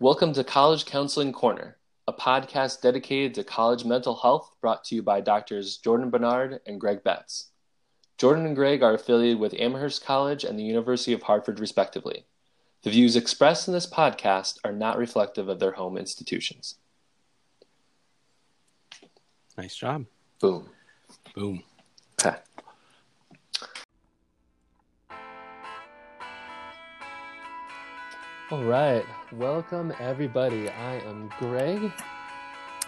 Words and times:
Welcome 0.00 0.32
to 0.34 0.44
College 0.44 0.84
Counseling 0.84 1.32
Corner, 1.32 1.76
a 2.06 2.12
podcast 2.12 2.82
dedicated 2.82 3.34
to 3.34 3.42
college 3.42 3.84
mental 3.84 4.14
health 4.14 4.52
brought 4.60 4.84
to 4.84 4.94
you 4.94 5.02
by 5.02 5.20
doctors 5.20 5.76
Jordan 5.76 6.08
Bernard 6.08 6.60
and 6.66 6.80
Greg 6.80 7.02
Betts. 7.02 7.50
Jordan 8.16 8.46
and 8.46 8.54
Greg 8.54 8.80
are 8.80 8.94
affiliated 8.94 9.40
with 9.40 9.58
Amherst 9.58 10.04
College 10.04 10.44
and 10.44 10.56
the 10.56 10.62
University 10.62 11.12
of 11.12 11.22
Hartford, 11.22 11.58
respectively. 11.58 12.26
The 12.84 12.90
views 12.90 13.16
expressed 13.16 13.66
in 13.66 13.74
this 13.74 13.90
podcast 13.90 14.58
are 14.62 14.70
not 14.70 14.98
reflective 14.98 15.48
of 15.48 15.58
their 15.58 15.72
home 15.72 15.98
institutions. 15.98 16.76
Nice 19.56 19.74
job. 19.74 20.06
Boom. 20.40 20.68
Boom. 21.34 21.64
All 28.50 28.64
right. 28.64 29.04
Welcome, 29.32 29.92
everybody. 30.00 30.68
I 30.70 30.94
am 31.00 31.30
Greg, 31.38 31.92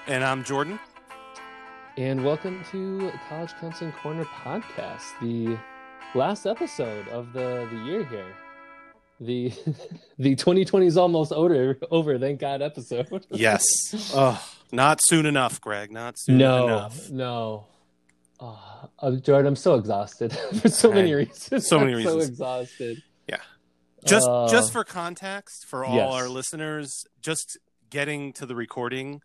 And 0.06 0.24
I'm 0.24 0.42
Jordan. 0.44 0.78
and 1.98 2.24
welcome 2.24 2.62
to 2.70 3.12
College 3.28 3.52
Counseling 3.60 3.92
Corner 3.92 4.24
podcast, 4.24 5.02
the 5.20 5.58
last 6.14 6.46
episode 6.46 7.06
of 7.08 7.32
the, 7.32 7.68
the 7.70 7.76
year 7.84 8.04
here. 8.04 8.34
The 9.20 9.50
the 10.18 10.34
2020 10.34 10.86
is 10.86 10.96
almost 10.96 11.30
over, 11.32 11.76
over, 11.90 12.18
thank 12.18 12.40
God 12.40 12.62
episode. 12.62 13.26
Yes. 13.30 13.62
oh, 14.14 14.42
not 14.72 15.00
soon 15.02 15.26
enough, 15.26 15.60
Greg. 15.60 15.92
Not 15.92 16.18
soon 16.18 16.38
no, 16.38 16.64
enough. 16.64 17.10
no. 17.10 17.66
Oh, 18.42 19.16
Jordan, 19.20 19.48
I'm 19.48 19.56
so 19.56 19.74
exhausted 19.74 20.32
for 20.62 20.70
so 20.70 20.90
many 20.90 21.12
reasons. 21.12 21.68
So 21.68 21.78
many 21.78 21.92
I'm 21.92 21.98
reasons. 21.98 22.22
So 22.24 22.28
exhausted. 22.30 23.02
Just 24.06 24.28
Uh, 24.28 24.48
just 24.48 24.72
for 24.72 24.84
context, 24.84 25.66
for 25.66 25.84
all 25.84 25.94
yes. 25.96 26.12
our 26.12 26.28
listeners, 26.28 27.06
just 27.20 27.58
getting 27.90 28.32
to 28.34 28.46
the 28.46 28.54
recording 28.54 29.20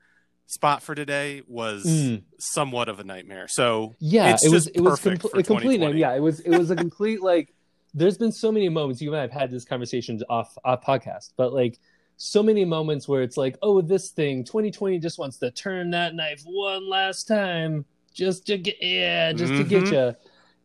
spot 0.47 0.83
for 0.83 0.93
today 0.95 1.41
was 1.47 1.85
Mm. 1.85 2.23
somewhat 2.37 2.87
of 2.89 2.99
a 2.99 3.03
nightmare. 3.03 3.47
So 3.47 3.95
Yeah, 3.99 4.33
It's 4.33 4.45
it 4.45 4.51
was 4.51 4.67
it 4.67 4.81
was 4.81 4.99
compl- 4.99 5.37
a 5.37 5.43
complete 5.43 5.79
yeah, 5.95 6.13
it 6.13 6.19
was 6.21 6.39
it 6.41 6.55
was 6.57 6.69
a 6.71 6.75
complete 6.75 7.21
like 7.21 7.53
there's 7.93 8.17
been 8.17 8.31
so 8.31 8.51
many 8.51 8.67
moments 8.69 9.01
you 9.01 9.09
and 9.09 9.17
I 9.17 9.21
have 9.21 9.31
had 9.31 9.49
this 9.49 9.65
conversations 9.65 10.21
off 10.29 10.55
off 10.65 10.83
podcast, 10.83 11.31
but 11.37 11.53
like 11.53 11.79
so 12.17 12.43
many 12.43 12.63
moments 12.63 13.07
where 13.07 13.21
it's 13.23 13.37
like, 13.37 13.57
oh, 13.61 13.81
this 13.81 14.09
thing 14.11 14.43
2020 14.43 14.99
just 14.99 15.17
wants 15.17 15.37
to 15.37 15.51
turn 15.51 15.91
that 15.91 16.13
knife 16.15 16.41
one 16.45 16.87
last 16.89 17.27
time 17.27 17.85
just 18.13 18.45
to 18.47 18.57
get 18.57 18.75
yeah, 18.81 19.33
just 19.33 19.53
to 19.53 19.63
get 19.63 19.83
Mhm. 19.85 19.91
you. 19.91 20.15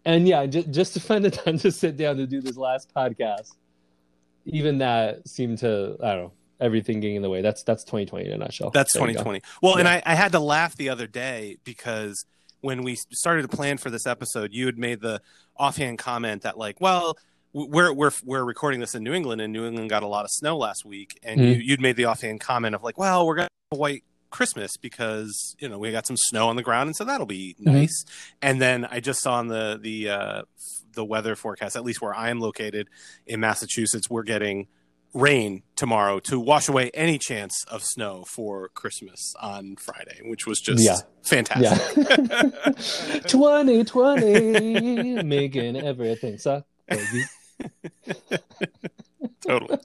And 0.04 0.28
yeah, 0.28 0.44
just 0.46 0.70
just 0.70 0.92
to 0.94 1.00
find 1.00 1.24
the 1.24 1.30
time 1.30 1.58
to 1.58 1.70
sit 1.72 1.96
down 1.96 2.16
to 2.18 2.26
do 2.26 2.40
this 2.40 2.56
last 2.56 2.92
podcast. 2.94 3.52
Even 4.46 4.78
that 4.78 5.28
seemed 5.28 5.58
to 5.58 5.96
I 6.02 6.14
don't 6.14 6.24
know, 6.24 6.32
everything 6.60 7.00
getting 7.00 7.16
in 7.16 7.22
the 7.22 7.30
way. 7.30 7.42
That's 7.42 7.62
that's 7.62 7.84
2020 7.84 8.26
in 8.26 8.32
a 8.32 8.38
nutshell. 8.38 8.70
That's 8.70 8.92
There 8.92 9.00
2020. 9.02 9.40
Well, 9.62 9.76
and 9.76 9.86
I, 9.88 10.02
I 10.04 10.14
had 10.14 10.32
to 10.32 10.40
laugh 10.40 10.76
the 10.76 10.88
other 10.88 11.06
day 11.06 11.58
because 11.64 12.24
when 12.60 12.82
we 12.82 12.96
started 13.12 13.42
to 13.42 13.48
plan 13.48 13.78
for 13.78 13.90
this 13.90 14.06
episode, 14.06 14.52
you 14.52 14.66
had 14.66 14.78
made 14.78 15.00
the 15.00 15.20
offhand 15.56 15.98
comment 15.98 16.42
that 16.42 16.58
like, 16.58 16.80
well, 16.80 17.16
we're 17.52 17.92
we're 17.92 18.12
we're 18.24 18.44
recording 18.44 18.80
this 18.80 18.94
in 18.94 19.02
New 19.02 19.12
England, 19.12 19.40
and 19.40 19.52
New 19.52 19.66
England 19.66 19.90
got 19.90 20.02
a 20.02 20.06
lot 20.06 20.24
of 20.24 20.30
snow 20.30 20.56
last 20.56 20.84
week, 20.84 21.18
and 21.22 21.40
you, 21.40 21.54
Mhm. 21.56 21.60
you'd 21.64 21.80
made 21.80 21.96
the 21.96 22.04
offhand 22.04 22.40
comment 22.40 22.74
of 22.74 22.82
like, 22.82 22.96
well, 22.98 23.26
we're 23.26 23.34
gonna 23.36 23.48
have 23.72 23.76
a 23.78 23.80
white 23.80 24.04
Christmas 24.30 24.76
because 24.76 25.54
you 25.58 25.68
know 25.68 25.78
we 25.78 25.90
got 25.92 26.06
some 26.06 26.16
snow 26.16 26.48
on 26.48 26.56
the 26.56 26.62
ground, 26.62 26.88
and 26.88 26.96
so 26.96 27.04
that'll 27.04 27.26
be 27.26 27.54
Mhm. 27.60 27.66
nice. 27.72 28.04
And 28.40 28.60
then 28.60 28.86
I 28.90 29.00
just 29.00 29.20
saw 29.20 29.34
on 29.34 29.48
the 29.48 29.78
the 29.80 30.08
uh, 30.10 30.42
the 30.92 31.04
weather 31.04 31.36
forecast, 31.36 31.76
at 31.76 31.84
least 31.84 32.00
where 32.02 32.14
I 32.14 32.30
am 32.30 32.40
located 32.40 32.88
in 33.26 33.40
Massachusetts, 33.40 34.08
we're 34.10 34.22
getting 34.24 34.66
rain 35.12 35.62
tomorrow 35.74 36.20
to 36.20 36.38
wash 36.38 36.68
away 36.68 36.88
any 36.94 37.18
chance 37.18 37.64
of 37.66 37.82
snow 37.82 38.24
for 38.28 38.68
Christmas 38.74 39.34
on 39.40 39.74
Friday, 39.76 40.20
which 40.24 40.46
was 40.46 40.60
just 40.60 40.84
Yeah. 40.84 40.98
fantastic. 41.22 41.96
Yeah. 42.06 43.20
2020 43.26 45.22
making 45.24 45.76
everything 45.76 46.38
suck. 46.38 46.64
baby. 46.88 47.24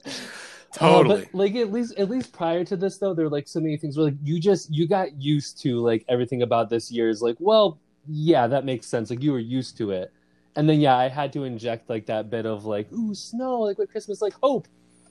totally. 0.76 1.22
Uh, 1.22 1.24
but 1.24 1.34
like 1.34 1.54
at 1.54 1.72
least 1.72 1.98
at 1.98 2.08
least 2.08 2.32
prior 2.32 2.64
to 2.64 2.76
this 2.76 2.98
though, 2.98 3.14
there 3.14 3.24
were 3.24 3.30
like 3.30 3.48
so 3.48 3.60
many 3.60 3.76
things 3.76 3.96
where 3.96 4.06
like 4.06 4.16
you 4.22 4.40
just 4.40 4.72
you 4.72 4.86
got 4.86 5.20
used 5.20 5.60
to 5.62 5.78
like 5.80 6.04
everything 6.08 6.42
about 6.42 6.70
this 6.70 6.90
year 6.90 7.08
is 7.08 7.22
like, 7.22 7.36
well, 7.38 7.78
yeah, 8.08 8.46
that 8.46 8.64
makes 8.64 8.86
sense. 8.86 9.10
Like 9.10 9.22
you 9.22 9.32
were 9.32 9.38
used 9.38 9.76
to 9.78 9.90
it. 9.90 10.12
And 10.56 10.68
then 10.68 10.80
yeah, 10.80 10.96
I 10.96 11.08
had 11.08 11.32
to 11.34 11.44
inject 11.44 11.90
like 11.90 12.06
that 12.06 12.30
bit 12.30 12.46
of 12.46 12.64
like, 12.64 12.90
ooh, 12.92 13.14
snow, 13.14 13.60
like 13.60 13.78
with 13.78 13.90
Christmas, 13.90 14.22
like 14.22 14.34
hope. 14.42 14.68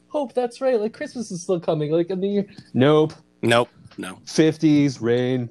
Hope, 0.08 0.34
that's 0.34 0.62
right. 0.62 0.80
Like 0.80 0.94
Christmas 0.94 1.30
is 1.32 1.42
still 1.42 1.60
coming. 1.60 1.92
Like 1.92 2.10
in 2.10 2.22
the 2.22 2.28
year. 2.28 2.46
Nope. 2.74 3.14
nope. 3.42 3.70
No. 3.98 4.20
50s, 4.26 5.02
rain. 5.02 5.50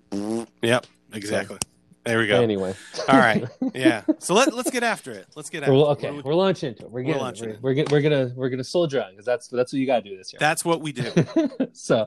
Yep. 0.62 0.86
Exactly. 1.12 1.58
There 2.04 2.18
we 2.18 2.26
go. 2.26 2.40
Anyway. 2.42 2.74
All 3.08 3.18
right. 3.18 3.44
Yeah. 3.74 4.02
So 4.18 4.34
let, 4.34 4.52
let's 4.54 4.70
get 4.70 4.82
after 4.82 5.10
it. 5.12 5.26
Let's 5.34 5.50
get 5.50 5.62
after 5.62 5.72
We're, 5.72 5.78
it. 5.80 5.84
okay, 5.92 6.10
What- 6.10 6.24
we're 6.24 6.34
launching 6.34 6.68
into 6.70 6.84
it. 6.84 6.90
We're 6.90 7.00
We're 7.00 7.04
getting 7.06 7.20
launching 7.22 7.48
we're, 7.62 7.72
it. 7.72 7.90
we're, 7.90 7.96
we're 7.96 8.02
gonna 8.02 8.32
we're 8.36 8.48
gonna 8.50 8.62
soldier 8.64 9.02
on 9.02 9.10
because 9.12 9.24
that's 9.26 9.48
that's 9.48 9.72
what 9.72 9.78
you 9.80 9.86
gotta 9.86 10.08
do 10.08 10.16
this 10.16 10.32
year. 10.32 10.38
That's 10.38 10.64
what 10.64 10.80
we 10.80 10.92
do. 10.92 11.10
so 11.72 12.06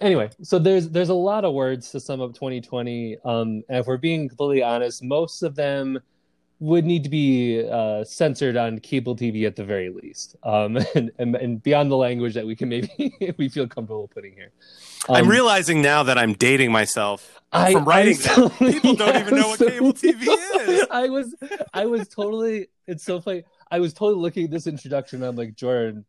anyway, 0.00 0.30
so 0.42 0.58
there's 0.58 0.88
there's 0.90 1.08
a 1.08 1.14
lot 1.14 1.44
of 1.44 1.54
words 1.54 1.90
to 1.92 2.00
sum 2.00 2.20
up 2.20 2.34
2020. 2.34 3.16
Um, 3.24 3.62
and 3.68 3.78
if 3.78 3.86
we're 3.86 3.96
being 3.96 4.28
completely 4.28 4.62
honest, 4.62 5.02
most 5.02 5.42
of 5.42 5.54
them 5.56 5.98
would 6.60 6.84
need 6.84 7.02
to 7.04 7.10
be 7.10 7.66
uh, 7.68 8.04
censored 8.04 8.56
on 8.56 8.78
cable 8.78 9.16
TV 9.16 9.46
at 9.46 9.56
the 9.56 9.64
very 9.64 9.90
least. 9.90 10.36
Um, 10.42 10.76
and, 10.94 11.10
and 11.18 11.34
and 11.36 11.62
beyond 11.62 11.90
the 11.90 11.96
language 11.96 12.34
that 12.34 12.46
we 12.46 12.54
can 12.56 12.68
maybe 12.68 13.14
we 13.38 13.48
feel 13.48 13.66
comfortable 13.66 14.08
putting 14.08 14.32
here. 14.34 14.50
I'm 15.08 15.24
Um, 15.24 15.30
realizing 15.30 15.82
now 15.82 16.02
that 16.04 16.16
I'm 16.16 16.32
dating 16.32 16.72
myself 16.72 17.40
I- 17.52 17.72
from 17.72 17.84
writing 17.84 18.16
I 18.16 18.22
that. 18.48 18.52
People 18.58 18.94
don't 18.94 19.16
even 19.16 19.36
know 19.36 19.48
what 19.48 19.58
cable 19.58 19.92
TV 20.04 20.22
is. 20.68 20.86
I 20.90 21.08
was, 21.08 21.34
I 21.74 21.86
was 21.86 22.08
totally. 22.08 22.68
It's 22.86 23.04
so 23.04 23.20
funny. 23.20 23.44
I 23.70 23.80
was 23.80 23.92
totally 23.92 24.20
looking 24.22 24.44
at 24.44 24.50
this 24.50 24.66
introduction. 24.66 25.22
And 25.22 25.28
I'm 25.30 25.36
like 25.36 25.54
Jordan. 25.56 26.04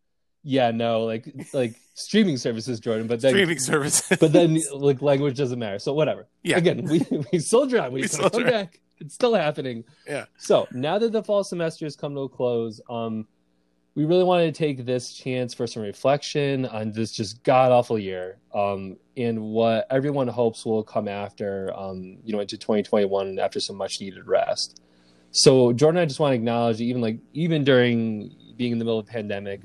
Yeah, 0.48 0.70
no, 0.72 1.06
like 1.06 1.26
like 1.54 1.76
streaming 1.96 2.38
services, 2.38 2.80
Jordan. 2.80 3.08
But 3.08 3.20
then, 3.22 3.32
streaming 3.32 3.58
services. 3.60 4.18
but 4.20 4.32
then 4.32 4.60
like 4.74 5.02
language 5.02 5.36
doesn't 5.38 5.58
matter. 5.58 5.80
So 5.80 5.92
whatever. 5.94 6.28
Yeah. 6.44 6.58
Again, 6.58 6.84
we 6.86 7.04
we 7.32 7.40
soldier 7.40 7.82
on. 7.82 7.92
We, 7.92 8.02
We 8.02 8.08
come 8.08 8.30
soldier 8.30 8.46
on. 8.46 8.52
back. 8.52 8.80
It's 9.00 9.14
still 9.14 9.34
happening. 9.34 9.84
Yeah. 10.08 10.26
So 10.38 10.68
now 10.72 10.98
that 10.98 11.12
the 11.12 11.24
fall 11.24 11.44
semester 11.44 11.86
has 11.86 11.96
come 11.96 12.16
to 12.16 12.22
a 12.22 12.30
close, 12.30 12.80
um, 12.90 13.28
we 13.96 14.04
really 14.04 14.24
wanted 14.24 14.54
to 14.54 14.58
take 14.58 14.86
this 14.86 15.14
chance 15.14 15.54
for 15.54 15.66
some 15.68 15.82
reflection 15.82 16.66
on 16.66 16.92
this 16.92 17.12
just 17.12 17.44
god 17.44 17.72
awful 17.72 17.98
year, 17.98 18.38
um, 18.54 18.98
and 19.16 19.42
what 19.42 19.88
everyone 19.90 20.28
hopes 20.28 20.66
will 20.66 20.84
come 20.84 21.08
after, 21.08 21.74
um, 21.78 22.18
you 22.24 22.34
know, 22.34 22.42
into 22.42 22.58
2021 22.58 23.40
after 23.40 23.60
some 23.62 23.78
much 23.78 24.02
needed 24.02 24.28
rest. 24.28 24.82
So 25.32 25.72
Jordan, 25.72 26.02
I 26.02 26.06
just 26.06 26.20
want 26.20 26.32
to 26.32 26.36
acknowledge, 26.36 26.82
even 26.82 27.02
like 27.02 27.20
even 27.34 27.64
during 27.64 28.36
being 28.58 28.74
in 28.74 28.80
the 28.80 28.86
middle 28.86 29.00
of 29.00 29.06
the 29.06 29.12
pandemic, 29.12 29.62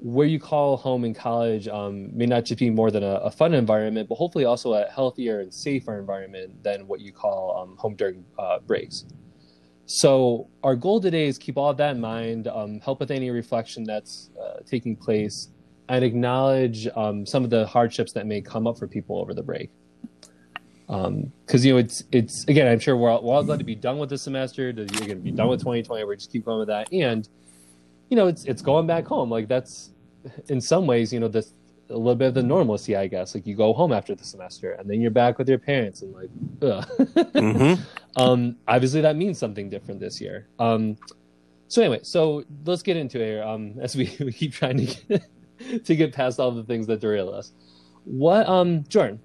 where 0.00 0.26
you 0.26 0.38
call 0.38 0.76
home 0.76 1.04
in 1.04 1.12
college 1.14 1.66
um, 1.68 2.16
may 2.16 2.26
not 2.26 2.44
just 2.44 2.60
be 2.60 2.70
more 2.70 2.90
than 2.90 3.02
a, 3.02 3.14
a 3.16 3.30
fun 3.30 3.52
environment, 3.54 4.08
but 4.08 4.14
hopefully 4.14 4.44
also 4.44 4.74
a 4.74 4.84
healthier 4.86 5.40
and 5.40 5.52
safer 5.52 5.98
environment 5.98 6.62
than 6.62 6.86
what 6.86 7.00
you 7.00 7.12
call 7.12 7.56
um, 7.60 7.76
home 7.76 7.94
during 7.96 8.24
uh, 8.38 8.60
breaks. 8.60 9.04
So 9.86 10.48
our 10.62 10.76
goal 10.76 11.00
today 11.00 11.26
is 11.26 11.38
keep 11.38 11.56
all 11.56 11.72
that 11.72 11.96
in 11.96 12.00
mind, 12.00 12.46
um, 12.46 12.78
help 12.80 13.00
with 13.00 13.10
any 13.10 13.30
reflection 13.30 13.84
that's 13.84 14.30
uh, 14.40 14.58
taking 14.66 14.94
place, 14.94 15.48
and 15.88 16.04
acknowledge 16.04 16.86
um, 16.94 17.24
some 17.24 17.42
of 17.42 17.50
the 17.50 17.66
hardships 17.66 18.12
that 18.12 18.26
may 18.26 18.40
come 18.40 18.66
up 18.66 18.78
for 18.78 18.86
people 18.86 19.18
over 19.18 19.32
the 19.34 19.42
break. 19.42 19.70
Because 20.86 21.64
you 21.64 21.72
know 21.72 21.78
it's 21.78 22.02
it's 22.12 22.44
again, 22.48 22.66
I'm 22.66 22.78
sure 22.78 22.96
we're 22.96 23.10
all, 23.10 23.22
we're 23.22 23.34
all 23.34 23.42
glad 23.42 23.58
to 23.58 23.64
be 23.64 23.74
done 23.74 23.98
with 23.98 24.10
the 24.10 24.18
semester. 24.18 24.64
You're 24.64 24.86
going 24.86 25.08
to 25.08 25.14
be 25.16 25.32
done 25.32 25.48
with 25.48 25.60
2020. 25.60 26.04
We're 26.04 26.16
just 26.16 26.32
keep 26.32 26.44
going 26.44 26.60
with 26.60 26.68
that, 26.68 26.92
and 26.92 27.28
you 28.08 28.16
know 28.16 28.26
it's 28.26 28.44
it's 28.44 28.62
going 28.62 28.86
back 28.86 29.06
home. 29.06 29.30
Like 29.30 29.48
that's 29.48 29.90
in 30.48 30.60
some 30.60 30.86
ways, 30.86 31.12
you 31.12 31.20
know, 31.20 31.28
this 31.28 31.52
a 31.90 31.96
little 31.96 32.14
bit 32.14 32.28
of 32.28 32.34
the 32.34 32.42
normalcy, 32.42 32.96
I 32.96 33.06
guess. 33.06 33.34
Like 33.34 33.46
you 33.46 33.54
go 33.56 33.72
home 33.72 33.92
after 33.92 34.14
the 34.14 34.24
semester, 34.24 34.72
and 34.72 34.88
then 34.88 35.00
you're 35.00 35.10
back 35.10 35.38
with 35.38 35.48
your 35.48 35.58
parents, 35.58 36.02
and 36.02 36.12
like, 36.14 36.30
ugh. 36.62 36.86
Mhm. 37.34 37.78
um, 38.16 38.56
obviously 38.66 39.00
that 39.00 39.16
means 39.16 39.38
something 39.38 39.70
different 39.70 40.00
this 40.00 40.20
year. 40.20 40.48
Um, 40.58 40.96
so 41.68 41.82
anyway, 41.82 42.00
so 42.02 42.44
let's 42.66 42.82
get 42.82 42.96
into 42.96 43.20
it 43.20 43.26
here. 43.26 43.42
Um, 43.42 43.74
as 43.80 43.96
we, 43.96 44.14
we 44.20 44.32
keep 44.32 44.52
trying 44.52 44.86
to 44.86 44.96
get, 45.08 45.84
to 45.84 45.96
get 45.96 46.12
past 46.12 46.38
all 46.40 46.50
the 46.50 46.64
things 46.64 46.86
that 46.88 47.00
derail 47.00 47.30
us. 47.30 47.52
What, 48.04 48.48
um, 48.48 48.84
Jordan? 48.88 49.20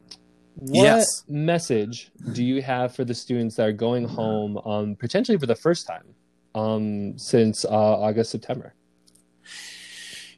What 0.55 0.83
Yes. 0.83 1.23
message 1.27 2.11
do 2.33 2.43
you 2.43 2.61
have 2.61 2.95
for 2.95 3.03
the 3.03 3.13
students 3.13 3.55
that 3.55 3.67
are 3.67 3.71
going 3.73 4.05
home, 4.05 4.57
um, 4.65 4.95
potentially 4.95 5.37
for 5.37 5.47
the 5.47 5.55
first 5.55 5.87
time, 5.87 6.03
um, 6.55 7.17
since 7.17 7.65
uh, 7.65 7.69
August 7.69 8.31
September? 8.31 8.73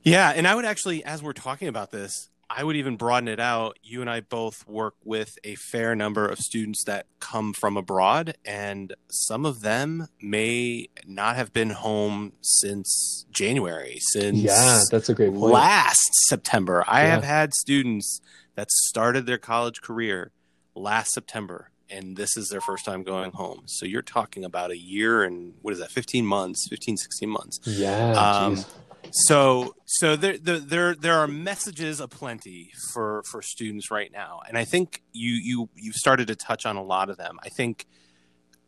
Yeah, 0.04 0.32
and 0.36 0.48
I 0.48 0.54
would 0.56 0.66
actually, 0.66 1.04
as 1.04 1.24
we're 1.24 1.34
talking 1.34 1.68
about 1.68 1.92
this, 1.92 2.30
I 2.48 2.64
would 2.64 2.76
even 2.76 2.96
broaden 2.96 3.28
it 3.28 3.40
out. 3.40 3.80
You 3.82 4.02
and 4.02 4.10
I 4.10 4.20
both 4.22 4.68
work 4.68 4.94
with 5.04 5.36
a 5.44 5.56
fair 5.56 5.96
number 5.96 6.28
of 6.28 6.38
students 6.38 6.84
that 6.86 7.08
come 7.20 7.54
from 7.54 7.76
abroad, 7.76 8.38
and 8.46 8.94
some 9.10 9.48
of 9.48 9.62
them 9.62 10.08
may 10.22 10.90
not 11.08 11.36
have 11.38 11.52
been 11.54 11.72
home 11.72 12.34
since 12.42 13.26
January, 13.32 13.98
since 14.00 14.38
yeah, 14.38 14.82
that's 14.92 15.10
a 15.10 15.16
great 15.16 15.34
point. 15.34 15.54
last 15.54 16.12
September. 16.28 16.84
I 16.88 17.02
Yeah. 17.06 17.12
have 17.16 17.24
had 17.24 17.54
students 17.56 18.22
that 18.54 18.70
started 18.70 19.26
their 19.26 19.40
college 19.40 19.82
career 19.82 20.32
last 20.76 21.14
September, 21.14 21.72
and 21.90 22.16
this 22.18 22.38
is 22.38 22.50
their 22.50 22.62
first 22.62 22.86
time 22.86 23.04
going 23.04 23.32
home. 23.32 23.64
So 23.66 23.86
you're 23.86 24.02
talking 24.02 24.44
about 24.44 24.72
a 24.72 24.78
year 24.78 25.24
and 25.24 25.54
what 25.62 25.74
is 25.74 25.80
that, 25.80 25.92
15 25.92 26.26
months, 26.26 26.68
15, 26.70 26.98
16 26.98 27.30
months. 27.30 27.60
Yeah, 27.66 28.14
Um. 28.14 28.66
So, 29.12 29.76
so 29.86 30.16
there, 30.16 30.38
there, 30.38 30.60
there, 30.60 30.96
there 30.96 31.14
are 31.14 31.28
messages 31.28 32.00
aplenty 32.00 32.72
for 32.92 33.22
for 33.30 33.42
students 33.42 33.92
right 33.92 34.12
now, 34.12 34.42
and 34.48 34.58
I 34.58 34.66
think 34.66 35.04
you 35.14 35.32
you 35.32 35.70
you've 35.76 35.96
started 35.96 36.28
to 36.28 36.36
touch 36.36 36.66
on 36.66 36.76
a 36.76 36.84
lot 36.84 37.10
of 37.10 37.18
them. 37.18 37.40
I 37.44 37.50
think 37.50 37.86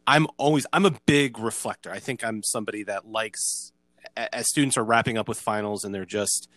I'm 0.05 0.27
always 0.37 0.65
I'm 0.71 0.85
a 0.85 0.95
big 1.05 1.39
reflector. 1.39 1.91
I 1.91 1.99
think 1.99 2.23
I'm 2.23 2.43
somebody 2.43 2.83
that 2.83 3.07
likes 3.07 3.73
as 4.15 4.47
students 4.47 4.77
are 4.77 4.83
wrapping 4.83 5.17
up 5.17 5.27
with 5.27 5.39
finals 5.39 5.83
and 5.83 5.93
they're 5.93 6.05
just 6.05 6.47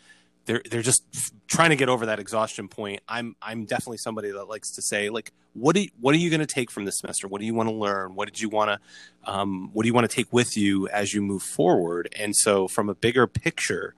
they're 0.46 0.62
they're 0.70 0.82
just 0.82 1.04
trying 1.46 1.70
to 1.70 1.76
get 1.76 1.88
over 1.88 2.06
that 2.06 2.18
exhaustion 2.18 2.68
point. 2.68 3.00
I'm 3.08 3.36
I'm 3.40 3.64
definitely 3.64 3.98
somebody 3.98 4.30
that 4.30 4.44
likes 4.44 4.70
to 4.72 4.82
say 4.82 5.10
like 5.10 5.32
what 5.52 5.74
do 5.74 5.82
you, 5.82 5.90
what 6.00 6.14
are 6.14 6.18
you 6.18 6.30
going 6.30 6.40
to 6.40 6.46
take 6.46 6.70
from 6.70 6.84
this 6.84 6.98
semester? 6.98 7.26
What 7.26 7.40
do 7.40 7.46
you 7.46 7.54
want 7.54 7.68
to 7.68 7.74
learn? 7.74 8.14
What 8.14 8.26
did 8.26 8.40
you 8.40 8.48
want 8.48 8.70
to 8.70 9.30
um, 9.30 9.70
what 9.72 9.82
do 9.82 9.88
you 9.88 9.94
want 9.94 10.08
to 10.08 10.14
take 10.14 10.32
with 10.32 10.56
you 10.56 10.88
as 10.88 11.12
you 11.12 11.22
move 11.22 11.42
forward? 11.42 12.12
And 12.18 12.34
so 12.34 12.68
from 12.68 12.88
a 12.88 12.94
bigger 12.94 13.26
picture 13.26 13.94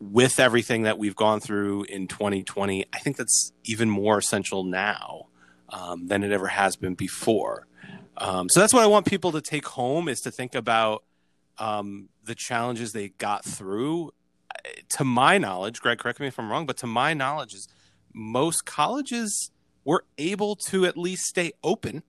with 0.00 0.38
everything 0.38 0.82
that 0.82 0.98
we've 0.98 1.16
gone 1.16 1.40
through 1.40 1.84
in 1.84 2.06
2020, 2.06 2.86
I 2.92 2.98
think 2.98 3.16
that's 3.16 3.52
even 3.64 3.90
more 3.90 4.18
essential 4.18 4.62
now 4.62 5.26
um, 5.70 6.06
than 6.06 6.22
it 6.22 6.32
ever 6.32 6.46
has 6.46 6.76
been 6.76 6.94
before. 6.94 7.66
Um, 8.16 8.48
so 8.48 8.60
that's 8.60 8.72
what 8.72 8.82
I 8.82 8.86
want 8.86 9.06
people 9.06 9.32
to 9.32 9.40
take 9.40 9.66
home 9.66 10.08
is 10.08 10.20
to 10.22 10.30
think 10.30 10.54
about 10.54 11.04
um, 11.58 12.08
the 12.24 12.34
challenges 12.34 12.92
they 12.92 13.10
got 13.10 13.44
through. 13.44 14.12
To 14.90 15.04
my 15.04 15.38
knowledge, 15.38 15.80
Greg, 15.80 15.98
correct 15.98 16.20
me 16.20 16.26
if 16.26 16.38
I'm 16.38 16.50
wrong, 16.50 16.66
but 16.66 16.76
to 16.78 16.86
my 16.86 17.14
knowledge, 17.14 17.54
is 17.54 17.68
most 18.12 18.64
colleges 18.64 19.50
were 19.84 20.04
able 20.16 20.56
to 20.56 20.84
at 20.86 20.96
least 20.96 21.24
stay 21.24 21.52
open 21.62 22.02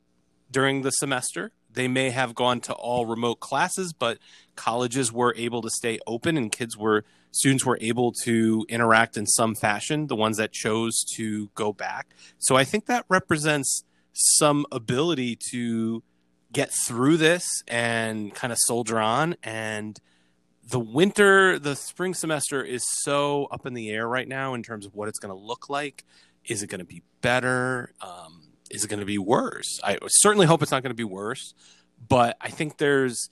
during 0.51 0.81
the 0.81 0.91
semester. 0.91 1.51
They 1.71 1.87
may 1.87 2.09
have 2.09 2.33
gone 2.33 2.61
to 2.61 2.73
all 2.73 3.05
remote 3.05 3.39
classes, 3.39 3.93
but 3.93 4.17
colleges 4.55 5.11
were 5.11 5.33
able 5.37 5.61
to 5.61 5.69
stay 5.69 5.99
open, 6.07 6.35
and 6.37 6.51
kids 6.51 6.75
were 6.75 7.05
students 7.31 7.65
were 7.65 7.77
able 7.79 8.11
to 8.23 8.65
interact 8.69 9.15
in 9.15 9.27
some 9.27 9.53
fashion. 9.55 10.07
The 10.07 10.15
ones 10.15 10.37
that 10.37 10.51
chose 10.51 11.03
to 11.15 11.49
go 11.55 11.71
back, 11.71 12.15
so 12.39 12.55
I 12.55 12.63
think 12.63 12.87
that 12.87 13.05
represents 13.07 13.83
some 14.13 14.65
ability 14.71 15.37
to 15.51 16.03
get 16.51 16.71
through 16.87 17.17
this 17.17 17.45
and 17.67 18.33
kind 18.33 18.51
of 18.51 18.57
soldier 18.61 18.99
on 18.99 19.35
and 19.43 19.99
the 20.69 20.79
winter 20.79 21.59
the 21.59 21.75
spring 21.75 22.13
semester 22.13 22.63
is 22.63 22.83
so 23.03 23.45
up 23.45 23.65
in 23.65 23.73
the 23.73 23.89
air 23.89 24.07
right 24.07 24.27
now 24.27 24.53
in 24.53 24.63
terms 24.63 24.85
of 24.85 24.95
what 24.95 25.07
it's 25.07 25.19
going 25.19 25.33
to 25.35 25.39
look 25.39 25.69
like. 25.69 26.05
Is 26.45 26.63
it 26.63 26.67
going 26.67 26.79
to 26.79 26.85
be 26.85 27.03
better? 27.21 27.93
Um, 28.01 28.49
is 28.71 28.83
it 28.83 28.87
going 28.87 28.99
to 28.99 29.05
be 29.05 29.17
worse? 29.17 29.79
I 29.83 29.97
certainly 30.07 30.45
hope 30.45 30.61
it's 30.61 30.71
not 30.71 30.83
going 30.83 30.91
to 30.91 30.95
be 30.95 31.03
worse 31.03 31.53
but 32.07 32.37
i 32.39 32.49
think 32.49 32.77
there's 32.77 33.29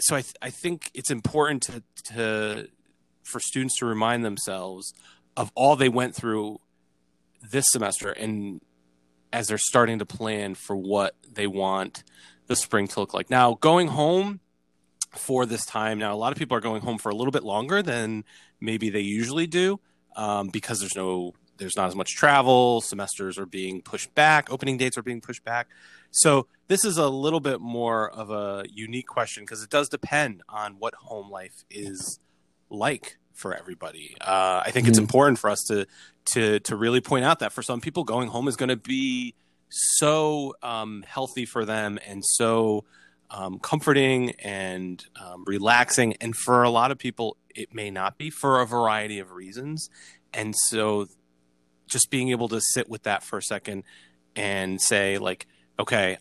so 0.00 0.16
i, 0.16 0.20
th- 0.20 0.34
I 0.42 0.50
think 0.50 0.90
it's 0.94 1.10
important 1.10 1.62
to, 1.64 1.82
to 2.12 2.68
for 3.22 3.40
students 3.40 3.78
to 3.78 3.86
remind 3.86 4.24
themselves 4.24 4.92
of 5.36 5.50
all 5.54 5.76
they 5.76 5.88
went 5.88 6.14
through 6.14 6.60
this 7.50 7.66
semester 7.68 8.10
and 8.10 8.60
as 9.32 9.46
they're 9.46 9.58
starting 9.58 9.98
to 9.98 10.06
plan 10.06 10.54
for 10.54 10.74
what 10.74 11.14
they 11.30 11.46
want 11.46 12.02
the 12.46 12.56
spring 12.56 12.88
to 12.88 13.00
look 13.00 13.12
like. 13.12 13.28
Now, 13.28 13.58
going 13.60 13.88
home 13.88 14.40
for 15.10 15.46
this 15.46 15.64
time, 15.64 15.98
now 15.98 16.14
a 16.14 16.16
lot 16.16 16.32
of 16.32 16.38
people 16.38 16.56
are 16.56 16.60
going 16.60 16.82
home 16.82 16.98
for 16.98 17.08
a 17.10 17.14
little 17.14 17.30
bit 17.32 17.42
longer 17.44 17.82
than 17.82 18.24
maybe 18.60 18.90
they 18.90 19.00
usually 19.00 19.46
do 19.46 19.80
um, 20.16 20.48
because 20.48 20.80
there's 20.80 20.96
no 20.96 21.34
there's 21.58 21.76
not 21.76 21.88
as 21.88 21.96
much 21.96 22.14
travel. 22.14 22.80
Semesters 22.80 23.36
are 23.36 23.46
being 23.46 23.82
pushed 23.82 24.14
back. 24.14 24.48
Opening 24.52 24.76
dates 24.76 24.96
are 24.96 25.02
being 25.02 25.20
pushed 25.20 25.42
back. 25.44 25.66
So 26.12 26.46
this 26.68 26.84
is 26.84 26.98
a 26.98 27.08
little 27.08 27.40
bit 27.40 27.60
more 27.60 28.08
of 28.10 28.30
a 28.30 28.64
unique 28.72 29.08
question 29.08 29.42
because 29.42 29.62
it 29.64 29.68
does 29.70 29.88
depend 29.88 30.42
on 30.48 30.76
what 30.78 30.94
home 30.94 31.30
life 31.30 31.64
is 31.68 32.20
like 32.70 33.18
for 33.32 33.54
everybody. 33.54 34.14
Uh, 34.20 34.62
I 34.64 34.70
think 34.70 34.86
it's 34.86 34.98
Mhm. 34.98 35.02
important 35.02 35.38
for 35.40 35.50
us 35.50 35.64
to 35.68 35.86
to 36.34 36.60
to 36.60 36.76
really 36.76 37.00
point 37.00 37.24
out 37.24 37.40
that 37.40 37.52
for 37.52 37.62
some 37.62 37.80
people, 37.80 38.04
going 38.04 38.28
home 38.28 38.46
is 38.46 38.54
going 38.56 38.68
to 38.68 38.76
be 38.76 39.34
so 39.70 40.54
um, 40.62 41.04
healthy 41.08 41.44
for 41.44 41.64
them 41.64 41.98
and 42.06 42.22
so 42.24 42.84
um, 43.30 43.58
comforting 43.58 44.30
and 44.40 45.04
um, 45.20 45.44
relaxing. 45.46 46.14
And 46.20 46.34
for 46.34 46.62
a 46.62 46.70
lot 46.70 46.90
of 46.90 46.98
people, 46.98 47.36
it 47.54 47.74
may 47.74 47.90
not 47.90 48.18
be 48.18 48.30
for 48.30 48.60
a 48.60 48.66
variety 48.66 49.18
of 49.18 49.32
reasons. 49.32 49.90
And 50.32 50.54
so, 50.56 51.06
just 51.86 52.10
being 52.10 52.28
able 52.30 52.48
to 52.48 52.60
sit 52.60 52.88
with 52.88 53.04
that 53.04 53.22
for 53.22 53.38
a 53.38 53.42
second 53.42 53.82
and 54.36 54.80
say, 54.80 55.18
like, 55.18 55.46
okay, 55.78 56.18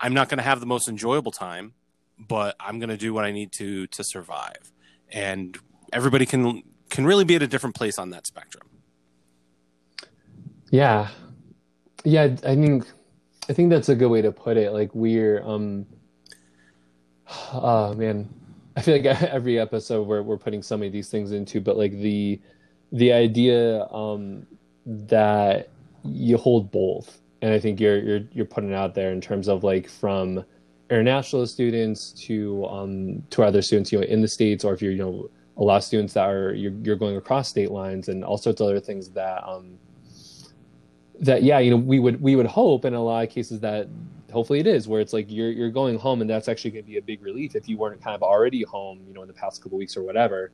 I'm 0.00 0.14
not 0.14 0.28
going 0.28 0.38
to 0.38 0.44
have 0.44 0.60
the 0.60 0.66
most 0.66 0.88
enjoyable 0.88 1.30
time, 1.30 1.74
but 2.18 2.56
I'm 2.58 2.78
going 2.78 2.88
to 2.88 2.96
do 2.96 3.14
what 3.14 3.24
I 3.24 3.32
need 3.32 3.52
to 3.58 3.86
to 3.88 4.04
survive. 4.04 4.72
And 5.10 5.56
everybody 5.92 6.26
can 6.26 6.62
can 6.90 7.06
really 7.06 7.24
be 7.24 7.36
at 7.36 7.42
a 7.42 7.46
different 7.46 7.76
place 7.76 7.98
on 7.98 8.10
that 8.10 8.26
spectrum. 8.26 8.68
Yeah. 10.70 11.08
Yeah, 12.04 12.24
I 12.44 12.54
think 12.54 12.86
I 13.48 13.52
think 13.52 13.70
that's 13.70 13.88
a 13.88 13.94
good 13.94 14.08
way 14.08 14.22
to 14.22 14.32
put 14.32 14.56
it. 14.56 14.72
Like 14.72 14.94
we're 14.94 15.42
um 15.42 15.86
oh 17.52 17.94
man. 17.94 18.28
I 18.76 18.82
feel 18.82 18.96
like 18.96 19.22
every 19.22 19.58
episode 19.58 20.06
we're 20.06 20.22
we're 20.22 20.36
putting 20.36 20.62
so 20.62 20.76
many 20.76 20.88
of 20.88 20.92
these 20.92 21.08
things 21.08 21.32
into, 21.32 21.60
but 21.60 21.76
like 21.76 21.92
the 21.92 22.40
the 22.92 23.12
idea 23.12 23.84
um 23.86 24.46
that 24.86 25.68
you 26.04 26.36
hold 26.36 26.70
both. 26.70 27.20
And 27.42 27.52
I 27.52 27.58
think 27.58 27.80
you're 27.80 27.98
you're 27.98 28.20
you're 28.32 28.46
putting 28.46 28.74
out 28.74 28.94
there 28.94 29.12
in 29.12 29.20
terms 29.20 29.48
of 29.48 29.64
like 29.64 29.88
from 29.88 30.44
international 30.90 31.46
students 31.46 32.12
to 32.26 32.66
um 32.66 33.22
to 33.30 33.42
other 33.42 33.62
students, 33.62 33.92
you 33.92 34.00
know, 34.00 34.06
in 34.06 34.20
the 34.20 34.28
States 34.28 34.64
or 34.64 34.74
if 34.74 34.82
you're, 34.82 34.92
you 34.92 34.98
know, 34.98 35.30
a 35.56 35.62
lot 35.62 35.76
of 35.76 35.84
students 35.84 36.14
that 36.14 36.28
are 36.28 36.54
you're 36.54 36.72
you're 36.82 36.96
going 36.96 37.16
across 37.16 37.48
state 37.48 37.70
lines 37.70 38.08
and 38.08 38.24
all 38.24 38.36
sorts 38.36 38.60
of 38.60 38.66
other 38.66 38.80
things 38.80 39.08
that 39.10 39.42
um 39.48 39.78
that 41.20 41.42
yeah 41.42 41.58
you 41.58 41.70
know 41.70 41.76
we 41.76 41.98
would 41.98 42.20
we 42.20 42.36
would 42.36 42.46
hope 42.46 42.84
in 42.84 42.92
a 42.92 43.02
lot 43.02 43.24
of 43.24 43.30
cases 43.30 43.60
that 43.60 43.88
hopefully 44.32 44.60
it 44.60 44.66
is 44.66 44.88
where 44.88 45.00
it's 45.00 45.12
like 45.12 45.26
you're 45.28 45.50
you're 45.50 45.70
going 45.70 45.98
home 45.98 46.20
and 46.20 46.28
that's 46.28 46.48
actually 46.48 46.70
going 46.70 46.84
to 46.84 46.90
be 46.90 46.98
a 46.98 47.02
big 47.02 47.22
relief 47.22 47.54
if 47.54 47.68
you 47.68 47.76
weren't 47.76 48.02
kind 48.02 48.14
of 48.14 48.22
already 48.22 48.62
home 48.62 49.00
you 49.06 49.14
know 49.14 49.22
in 49.22 49.28
the 49.28 49.34
past 49.34 49.62
couple 49.62 49.78
weeks 49.78 49.96
or 49.96 50.02
whatever 50.02 50.52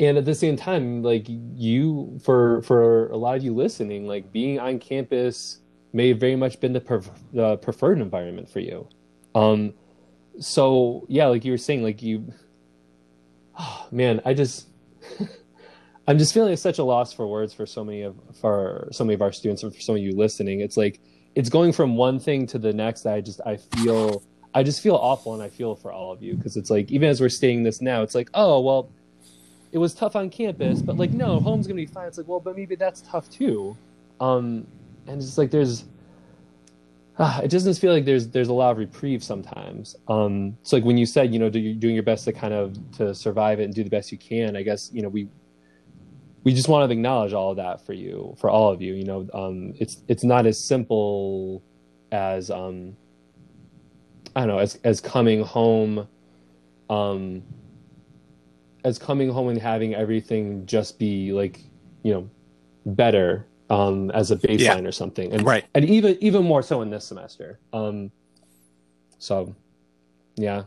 and 0.00 0.18
at 0.18 0.24
the 0.24 0.34
same 0.34 0.56
time 0.56 1.02
like 1.02 1.26
you 1.28 2.18
for 2.22 2.62
for 2.62 3.08
a 3.08 3.16
lot 3.16 3.36
of 3.36 3.42
you 3.42 3.54
listening 3.54 4.06
like 4.06 4.32
being 4.32 4.58
on 4.58 4.78
campus 4.78 5.60
may 5.92 6.08
have 6.08 6.18
very 6.18 6.36
much 6.36 6.60
been 6.60 6.72
the, 6.72 7.10
the 7.32 7.56
preferred 7.58 8.00
environment 8.00 8.48
for 8.48 8.60
you 8.60 8.88
um 9.34 9.72
so 10.38 11.04
yeah 11.08 11.26
like 11.26 11.44
you 11.44 11.52
were 11.52 11.58
saying 11.58 11.82
like 11.82 12.02
you 12.02 12.32
oh, 13.58 13.86
man 13.90 14.20
i 14.24 14.32
just 14.32 14.68
I'm 16.08 16.18
just 16.18 16.32
feeling 16.32 16.56
such 16.56 16.78
a 16.78 16.84
loss 16.84 17.12
for 17.12 17.26
words 17.26 17.52
for 17.52 17.66
so 17.66 17.84
many 17.84 18.02
of 18.02 18.16
for 18.40 18.88
so 18.92 19.04
many 19.04 19.14
of 19.14 19.22
our 19.22 19.32
students 19.32 19.62
and 19.62 19.74
for 19.74 19.80
some 19.80 19.96
of 19.96 20.02
you 20.02 20.14
listening. 20.14 20.60
It's 20.60 20.76
like 20.76 21.00
it's 21.36 21.50
going 21.50 21.70
from 21.70 21.96
one 21.96 22.18
thing 22.18 22.46
to 22.48 22.58
the 22.58 22.72
next. 22.72 23.06
I 23.06 23.20
just 23.20 23.40
I 23.46 23.58
feel 23.58 24.24
I 24.54 24.62
just 24.62 24.82
feel 24.82 24.96
awful, 24.96 25.34
and 25.34 25.42
I 25.42 25.50
feel 25.50 25.76
for 25.76 25.92
all 25.92 26.10
of 26.10 26.22
you 26.22 26.34
because 26.34 26.56
it's 26.56 26.70
like 26.70 26.90
even 26.90 27.08
as 27.08 27.20
we're 27.20 27.28
stating 27.28 27.62
this 27.62 27.80
now, 27.80 28.02
it's 28.02 28.14
like 28.14 28.30
oh 28.34 28.58
well, 28.60 28.90
it 29.70 29.78
was 29.78 29.94
tough 29.94 30.16
on 30.16 30.30
campus, 30.30 30.80
but 30.80 30.96
like 30.96 31.12
no, 31.12 31.38
home's 31.38 31.66
gonna 31.66 31.76
be 31.76 31.86
fine. 31.86 32.08
It's 32.08 32.18
like 32.18 32.26
well, 32.26 32.40
but 32.40 32.56
maybe 32.56 32.74
that's 32.74 33.02
tough 33.02 33.30
too, 33.30 33.76
um, 34.20 34.66
and 35.06 35.22
it's 35.22 35.38
like 35.38 35.52
there's. 35.52 35.84
Ah, 37.18 37.40
it 37.40 37.50
doesn't 37.50 37.72
feel 37.74 37.94
like 37.94 38.04
there's 38.04 38.28
there's 38.28 38.48
a 38.48 38.52
lot 38.52 38.72
of 38.72 38.76
reprieve 38.76 39.24
sometimes. 39.24 39.96
Um, 40.06 40.58
so 40.62 40.76
like 40.76 40.84
when 40.84 40.98
you 40.98 41.06
said 41.06 41.32
you 41.32 41.38
know 41.38 41.48
do, 41.48 41.58
you're 41.58 41.74
doing 41.74 41.94
your 41.94 42.02
best 42.02 42.24
to 42.26 42.32
kind 42.32 42.52
of 42.52 42.76
to 42.98 43.14
survive 43.14 43.58
it 43.58 43.64
and 43.64 43.74
do 43.74 43.82
the 43.82 43.88
best 43.88 44.12
you 44.12 44.18
can. 44.18 44.54
I 44.54 44.62
guess 44.62 44.90
you 44.92 45.00
know 45.00 45.08
we 45.08 45.28
we 46.46 46.54
just 46.54 46.68
want 46.68 46.88
to 46.88 46.92
acknowledge 46.92 47.32
all 47.32 47.50
of 47.50 47.56
that 47.56 47.84
for 47.84 47.92
you, 47.92 48.36
for 48.38 48.48
all 48.48 48.70
of 48.72 48.80
you. 48.80 48.94
You 48.94 49.02
know, 49.04 49.28
um, 49.34 49.74
it's 49.80 50.00
it's 50.06 50.22
not 50.22 50.46
as 50.46 50.56
simple 50.62 51.64
as 52.12 52.52
um, 52.52 52.96
I 54.36 54.42
don't 54.42 54.50
know, 54.50 54.58
as 54.58 54.76
as 54.84 55.00
coming 55.00 55.42
home, 55.42 56.06
um, 56.88 57.42
as 58.84 58.96
coming 58.96 59.28
home 59.28 59.48
and 59.48 59.60
having 59.60 59.96
everything 59.96 60.66
just 60.66 61.00
be 61.00 61.32
like, 61.32 61.64
you 62.04 62.14
know, 62.14 62.30
better 62.86 63.48
um, 63.68 64.12
as 64.12 64.30
a 64.30 64.36
baseline 64.36 64.82
Yeah. 64.82 64.88
or 64.88 64.92
something, 64.92 65.32
and 65.32 65.44
Right. 65.44 65.64
and 65.74 65.84
even 65.84 66.16
even 66.20 66.44
more 66.44 66.62
so 66.62 66.80
in 66.80 66.90
this 66.90 67.04
semester. 67.04 67.58
Um, 67.72 68.12
so, 69.18 69.56
yeah, 70.36 70.66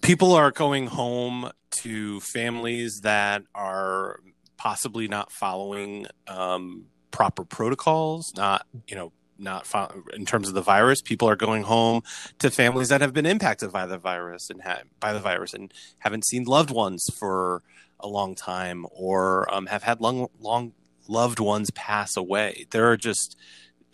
people 0.00 0.32
are 0.32 0.50
going 0.50 0.86
home 0.86 1.50
to 1.82 2.20
families 2.20 3.02
that 3.02 3.42
are 3.54 4.20
possibly 4.60 5.08
not 5.08 5.32
following 5.32 6.06
um, 6.28 6.84
proper 7.10 7.44
protocols, 7.44 8.34
not 8.36 8.66
you 8.86 8.94
know 8.94 9.10
not 9.38 9.66
fo- 9.66 10.04
in 10.12 10.26
terms 10.26 10.48
of 10.48 10.54
the 10.54 10.60
virus. 10.60 11.00
People 11.00 11.26
are 11.30 11.36
going 11.36 11.62
home 11.62 12.02
to 12.38 12.50
families 12.50 12.90
that 12.90 13.00
have 13.00 13.14
been 13.14 13.24
impacted 13.24 13.72
by 13.72 13.86
the 13.86 13.96
virus 13.96 14.50
and 14.50 14.60
ha- 14.60 14.82
by 15.00 15.14
the 15.14 15.18
virus 15.18 15.54
and 15.54 15.72
haven't 16.00 16.26
seen 16.26 16.44
loved 16.44 16.70
ones 16.70 17.06
for 17.18 17.62
a 17.98 18.06
long 18.06 18.34
time 18.34 18.84
or 18.92 19.52
um, 19.52 19.64
have 19.64 19.82
had 19.82 19.98
long 20.02 20.28
long 20.38 20.72
loved 21.08 21.40
ones 21.40 21.70
pass 21.70 22.14
away. 22.14 22.66
There 22.70 22.90
are 22.90 22.98
just 22.98 23.38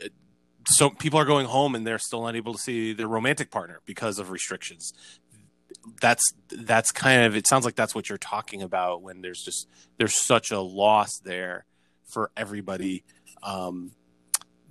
uh, 0.05 0.09
so 0.67 0.91
people 0.91 1.21
are 1.21 1.25
going 1.25 1.47
home 1.47 1.77
and 1.77 1.87
they're 1.87 2.01
still 2.01 2.23
not 2.23 2.35
able 2.35 2.55
to 2.55 2.59
see 2.59 2.93
their 2.93 3.07
romantic 3.07 3.53
partner 3.53 3.83
because 3.87 4.19
of 4.19 4.33
restrictions. 4.33 4.93
That's 6.01 6.23
that's 6.51 6.93
kind 6.93 7.23
of 7.23 7.37
it 7.37 7.47
sounds 7.47 7.65
like 7.65 7.77
that's 7.77 7.95
what 7.95 8.09
you're 8.09 8.19
talking 8.19 8.63
about 8.63 9.03
when 9.03 9.23
there's 9.23 9.43
just 9.43 9.69
there's 9.99 10.27
such 10.27 10.51
a 10.51 10.61
loss 10.61 11.19
there 11.25 11.65
for 12.05 12.31
everybody 12.37 13.05
um, 13.43 13.93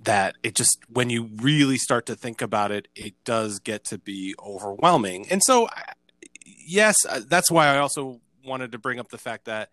that 0.02 0.36
it 0.42 0.54
just 0.54 0.78
when 0.88 1.10
you 1.10 1.28
really 1.36 1.76
start 1.76 2.06
to 2.06 2.16
think 2.16 2.42
about 2.42 2.70
it, 2.70 2.88
it 2.94 3.14
does 3.24 3.58
get 3.58 3.84
to 3.84 3.98
be 3.98 4.34
overwhelming. 4.38 5.26
And 5.30 5.42
so, 5.42 5.68
yes, 6.44 6.96
uh, 7.08 7.20
that's 7.26 7.50
why 7.50 7.68
I 7.68 7.78
also 7.78 8.20
wanted 8.44 8.72
to 8.72 8.78
bring 8.78 8.98
up 8.98 9.08
the 9.08 9.18
fact 9.18 9.46
that 9.46 9.70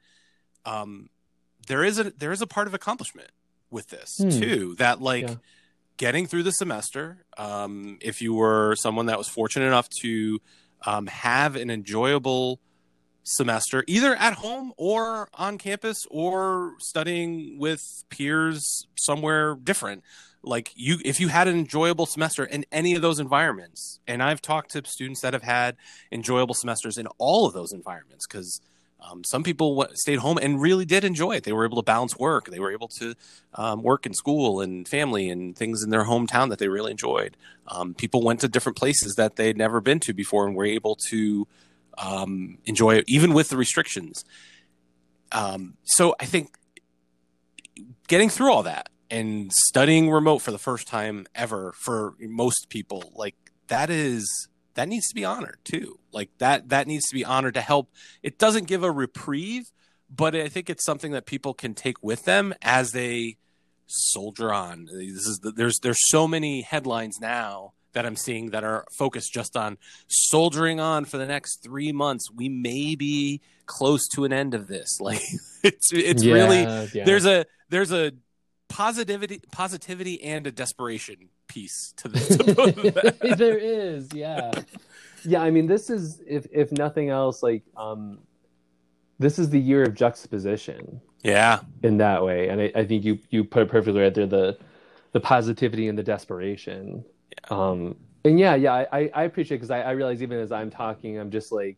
um, 0.65 1.09
there 1.67 1.83
is 1.83 1.99
a 1.99 2.11
there 2.11 2.31
is 2.31 2.41
a 2.41 2.47
part 2.47 2.67
of 2.67 2.73
accomplishment 2.73 3.31
with 3.69 3.89
this 3.89 4.17
hmm. 4.17 4.29
too. 4.29 4.75
That 4.79 5.01
like 5.01 5.27
yeah. 5.27 5.35
getting 5.97 6.25
through 6.25 6.43
the 6.43 6.51
semester. 6.51 7.25
Um, 7.37 7.97
if 8.01 8.21
you 8.21 8.33
were 8.33 8.75
someone 8.75 9.07
that 9.07 9.17
was 9.17 9.27
fortunate 9.27 9.67
enough 9.67 9.89
to 10.01 10.41
um, 10.85 11.07
have 11.07 11.55
an 11.55 11.69
enjoyable 11.69 12.59
semester, 13.23 13.83
either 13.87 14.15
at 14.15 14.33
home 14.33 14.73
or 14.77 15.29
on 15.33 15.57
campus 15.57 16.05
or 16.11 16.73
studying 16.79 17.57
with 17.57 17.81
peers 18.09 18.87
somewhere 18.95 19.55
different. 19.55 20.03
Like 20.45 20.71
you, 20.75 20.97
if 21.05 21.21
you 21.21 21.29
had 21.29 21.47
an 21.47 21.57
enjoyable 21.57 22.05
semester 22.05 22.43
in 22.43 22.65
any 22.71 22.95
of 22.95 23.01
those 23.01 23.19
environments, 23.19 24.01
and 24.05 24.21
I've 24.21 24.41
talked 24.41 24.71
to 24.71 24.83
students 24.85 25.21
that 25.21 25.33
have 25.33 25.43
had 25.43 25.77
enjoyable 26.11 26.53
semesters 26.53 26.97
in 26.97 27.07
all 27.17 27.45
of 27.45 27.53
those 27.53 27.71
environments 27.71 28.27
because 28.27 28.59
um, 29.09 29.23
some 29.23 29.43
people 29.43 29.75
w- 29.75 29.95
stayed 29.95 30.19
home 30.19 30.37
and 30.37 30.61
really 30.61 30.85
did 30.85 31.03
enjoy 31.03 31.35
it. 31.35 31.43
They 31.43 31.51
were 31.51 31.65
able 31.65 31.77
to 31.77 31.83
balance 31.83 32.17
work. 32.17 32.49
They 32.49 32.59
were 32.59 32.71
able 32.71 32.87
to 32.99 33.15
um, 33.55 33.83
work 33.83 34.05
in 34.05 34.13
school 34.13 34.61
and 34.61 34.87
family 34.87 35.29
and 35.29 35.55
things 35.55 35.83
in 35.83 35.89
their 35.89 36.05
hometown 36.05 36.49
that 36.49 36.59
they 36.59 36.67
really 36.67 36.91
enjoyed. 36.91 37.35
Um, 37.67 37.93
people 37.93 38.21
went 38.21 38.39
to 38.41 38.47
different 38.47 38.77
places 38.77 39.15
that 39.15 39.35
they'd 39.35 39.57
never 39.57 39.81
been 39.81 39.99
to 40.01 40.13
before 40.13 40.47
and 40.47 40.55
were 40.55 40.65
able 40.65 40.95
to 41.09 41.47
um, 41.97 42.57
enjoy 42.65 42.95
it, 42.95 43.05
even 43.07 43.33
with 43.33 43.49
the 43.49 43.57
restrictions. 43.57 44.23
Um, 45.31 45.75
so 45.83 46.15
I 46.19 46.25
think 46.25 46.55
getting 48.07 48.29
through 48.29 48.51
all 48.51 48.63
that 48.63 48.89
and 49.09 49.51
studying 49.51 50.09
remote 50.09 50.39
for 50.39 50.51
the 50.51 50.57
first 50.57 50.87
time 50.87 51.25
ever 51.35 51.73
for 51.73 52.13
most 52.19 52.69
people, 52.69 53.11
like 53.15 53.35
that 53.67 53.89
is 53.89 54.47
that 54.75 54.87
needs 54.87 55.07
to 55.07 55.15
be 55.15 55.25
honored 55.25 55.59
too. 55.63 55.99
Like 56.11 56.29
that 56.39 56.69
that 56.69 56.87
needs 56.87 57.07
to 57.09 57.15
be 57.15 57.25
honored 57.25 57.53
to 57.55 57.61
help. 57.61 57.89
It 58.21 58.37
doesn't 58.37 58.67
give 58.67 58.83
a 58.83 58.91
reprieve, 58.91 59.71
but 60.09 60.35
I 60.35 60.47
think 60.47 60.69
it's 60.69 60.85
something 60.85 61.11
that 61.11 61.25
people 61.25 61.53
can 61.53 61.73
take 61.73 62.01
with 62.01 62.25
them 62.25 62.53
as 62.61 62.91
they 62.91 63.37
soldier 63.87 64.53
on. 64.53 64.85
This 64.85 65.27
is 65.27 65.39
the, 65.43 65.51
there's 65.51 65.79
there's 65.79 66.09
so 66.09 66.27
many 66.27 66.61
headlines 66.61 67.19
now 67.19 67.73
that 67.93 68.05
I'm 68.05 68.15
seeing 68.15 68.49
that 68.49 68.63
are 68.63 68.85
focused 68.97 69.33
just 69.33 69.55
on 69.55 69.77
soldiering 70.07 70.79
on 70.79 71.05
for 71.05 71.17
the 71.17 71.25
next 71.25 71.63
three 71.63 71.91
months. 71.91 72.31
We 72.31 72.49
may 72.49 72.95
be 72.95 73.41
close 73.65 74.07
to 74.09 74.25
an 74.25 74.33
end 74.33 74.53
of 74.53 74.67
this. 74.67 74.97
Like 74.99 75.21
it's 75.63 75.91
it's 75.91 76.23
yeah, 76.23 76.33
really 76.33 76.61
yeah. 76.93 77.03
there's 77.03 77.25
a 77.25 77.45
there's 77.69 77.91
a 77.91 78.13
positivity 78.73 79.39
positivity 79.51 80.21
and 80.23 80.47
a 80.47 80.51
desperation 80.51 81.29
piece 81.47 81.93
to 81.95 82.07
this. 82.07 82.27
there 83.37 83.57
is, 83.57 84.09
yeah. 84.13 84.51
Yeah, 85.25 85.41
I 85.41 85.51
mean 85.51 85.67
this 85.67 85.89
is 85.89 86.21
if 86.27 86.45
if 86.51 86.73
nothing 86.73 87.09
else, 87.09 87.41
like 87.41 87.63
um 87.77 88.19
this 89.19 89.39
is 89.39 89.49
the 89.49 89.59
year 89.59 89.83
of 89.83 89.93
juxtaposition. 89.93 90.99
Yeah. 91.23 91.61
In 91.81 91.95
that 91.99 92.25
way. 92.25 92.49
And 92.49 92.59
I, 92.59 92.71
I 92.75 92.83
think 92.83 93.05
you 93.05 93.19
you 93.29 93.45
put 93.45 93.63
it 93.63 93.69
perfectly 93.69 94.01
right 94.01 94.13
there, 94.13 94.25
the 94.25 94.57
the 95.13 95.21
positivity 95.21 95.87
and 95.87 95.97
the 95.97 96.03
desperation. 96.03 97.05
Yeah. 97.31 97.57
Um, 97.57 97.95
and 98.25 98.37
yeah, 98.37 98.55
yeah, 98.55 98.85
I, 98.91 99.09
I 99.13 99.23
appreciate 99.23 99.57
because 99.57 99.71
I, 99.71 99.81
I 99.81 99.91
realize 99.91 100.21
even 100.21 100.39
as 100.39 100.51
I'm 100.51 100.69
talking, 100.69 101.17
I'm 101.17 101.31
just 101.31 101.53
like, 101.53 101.77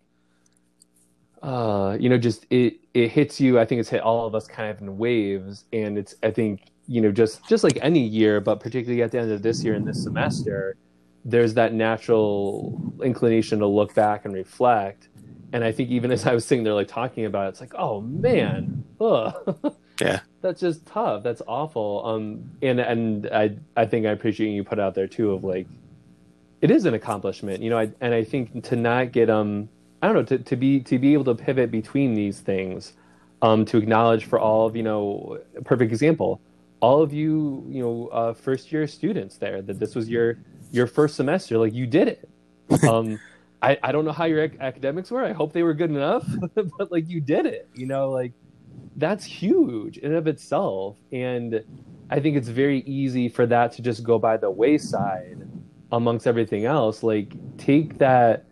uh, 1.44 1.98
you 2.00 2.10
know, 2.10 2.18
just 2.18 2.48
it 2.50 2.80
it 2.96 3.10
hits 3.12 3.40
you. 3.40 3.60
I 3.60 3.66
think 3.66 3.80
it's 3.80 3.90
hit 3.90 4.02
all 4.02 4.26
of 4.26 4.34
us 4.34 4.48
kind 4.48 4.72
of 4.72 4.82
in 4.82 4.98
waves, 4.98 5.66
and 5.72 6.00
it's 6.00 6.16
I 6.24 6.32
think 6.32 6.72
you 6.88 7.02
know 7.02 7.12
just 7.12 7.48
just 7.48 7.64
like 7.64 7.78
any 7.82 8.02
year, 8.02 8.40
but 8.42 8.60
particularly 8.60 9.02
at 9.02 9.12
the 9.12 9.20
end 9.20 9.32
of 9.32 9.42
this 9.42 9.64
year 9.64 9.74
and 9.74 9.88
this 9.88 10.04
semester, 10.04 10.76
there's 11.24 11.54
that 11.56 11.74
natural 11.74 12.82
inclination 13.04 13.60
to 13.60 13.68
look 13.68 13.94
back 13.96 14.26
and 14.26 14.34
reflect. 14.34 15.10
And 15.54 15.64
I 15.64 15.72
think 15.72 15.90
even 15.90 16.12
as 16.12 16.26
I 16.26 16.34
was 16.34 16.46
sitting 16.46 16.64
there 16.64 16.74
like 16.74 16.88
talking 16.88 17.26
about 17.26 17.48
it, 17.48 17.50
it's 17.50 17.62
like, 17.62 17.74
oh 17.76 18.02
man, 18.02 18.84
ugh. 19.00 19.76
Yeah. 20.02 20.20
That's 20.42 20.60
just 20.60 20.86
tough. 20.86 21.24
That's 21.24 21.42
awful. 21.48 22.06
Um 22.06 22.52
and 22.62 22.80
and 22.80 23.30
I 23.32 23.56
I 23.78 23.86
think 23.86 24.06
I 24.06 24.10
appreciate 24.10 24.50
you 24.50 24.64
put 24.64 24.80
out 24.80 24.94
there 24.94 25.08
too 25.08 25.32
of 25.32 25.44
like 25.44 25.68
it 26.62 26.70
is 26.72 26.86
an 26.86 26.94
accomplishment, 26.94 27.62
you 27.62 27.70
know, 27.70 27.78
I, 27.78 27.92
and 28.02 28.14
I 28.14 28.24
think 28.24 28.64
to 28.66 28.76
not 28.76 29.12
get 29.12 29.30
um 29.30 29.70
I 30.02 30.08
don't 30.08 30.16
know, 30.18 30.38
to, 30.38 30.44
to 30.44 30.56
be 30.56 30.82
to 30.82 31.00
be 31.00 31.14
able 31.14 31.24
to 31.26 31.36
pivot 31.36 31.72
between 31.72 32.14
these 32.14 32.40
things, 32.40 32.94
um, 33.42 33.66
to 33.66 33.78
acknowledge 33.78 34.26
for 34.26 34.38
all 34.38 34.68
of, 34.68 34.76
you 34.76 34.84
know, 34.84 35.40
perfect 35.64 35.92
example, 35.92 36.42
all 36.86 37.02
of 37.02 37.12
you, 37.12 37.66
you 37.68 37.82
know, 37.84 38.08
uh, 38.08 38.34
first 38.34 38.72
year 38.72 38.86
students 38.88 39.38
there, 39.38 39.62
that 39.62 39.80
this 39.80 39.96
was 39.96 40.08
your 40.08 40.38
your 40.72 40.88
first 40.88 41.16
semester, 41.16 41.58
like 41.58 41.74
you 41.74 41.88
did 41.88 42.08
it. 42.08 42.30
Um 42.88 43.20
I, 43.62 43.78
I 43.82 43.92
don't 43.92 44.06
know 44.06 44.12
how 44.12 44.26
your 44.26 44.44
ac- 44.44 44.58
academics 44.60 45.10
were. 45.10 45.24
I 45.24 45.34
hope 45.34 45.52
they 45.52 45.64
were 45.64 45.74
good 45.74 45.90
enough, 45.90 46.26
but 46.78 46.92
like 46.92 47.10
you 47.10 47.20
did 47.20 47.46
it, 47.48 47.68
you 47.74 47.88
know, 47.88 48.12
like 48.12 48.34
that's 48.98 49.24
huge 49.26 49.98
in 49.98 50.12
and 50.12 50.16
of 50.16 50.28
itself 50.28 50.98
and 51.12 51.64
i 52.10 52.20
think 52.20 52.36
it's 52.38 52.48
very 52.48 52.80
easy 52.82 53.28
for 53.28 53.46
that 53.46 53.72
to 53.72 53.82
just 53.82 54.04
go 54.04 54.18
by 54.18 54.38
the 54.38 54.50
wayside 54.50 55.48
amongst 55.92 56.28
everything 56.28 56.66
else 56.66 57.04
like 57.04 57.34
take 57.58 57.98
that 57.98 58.46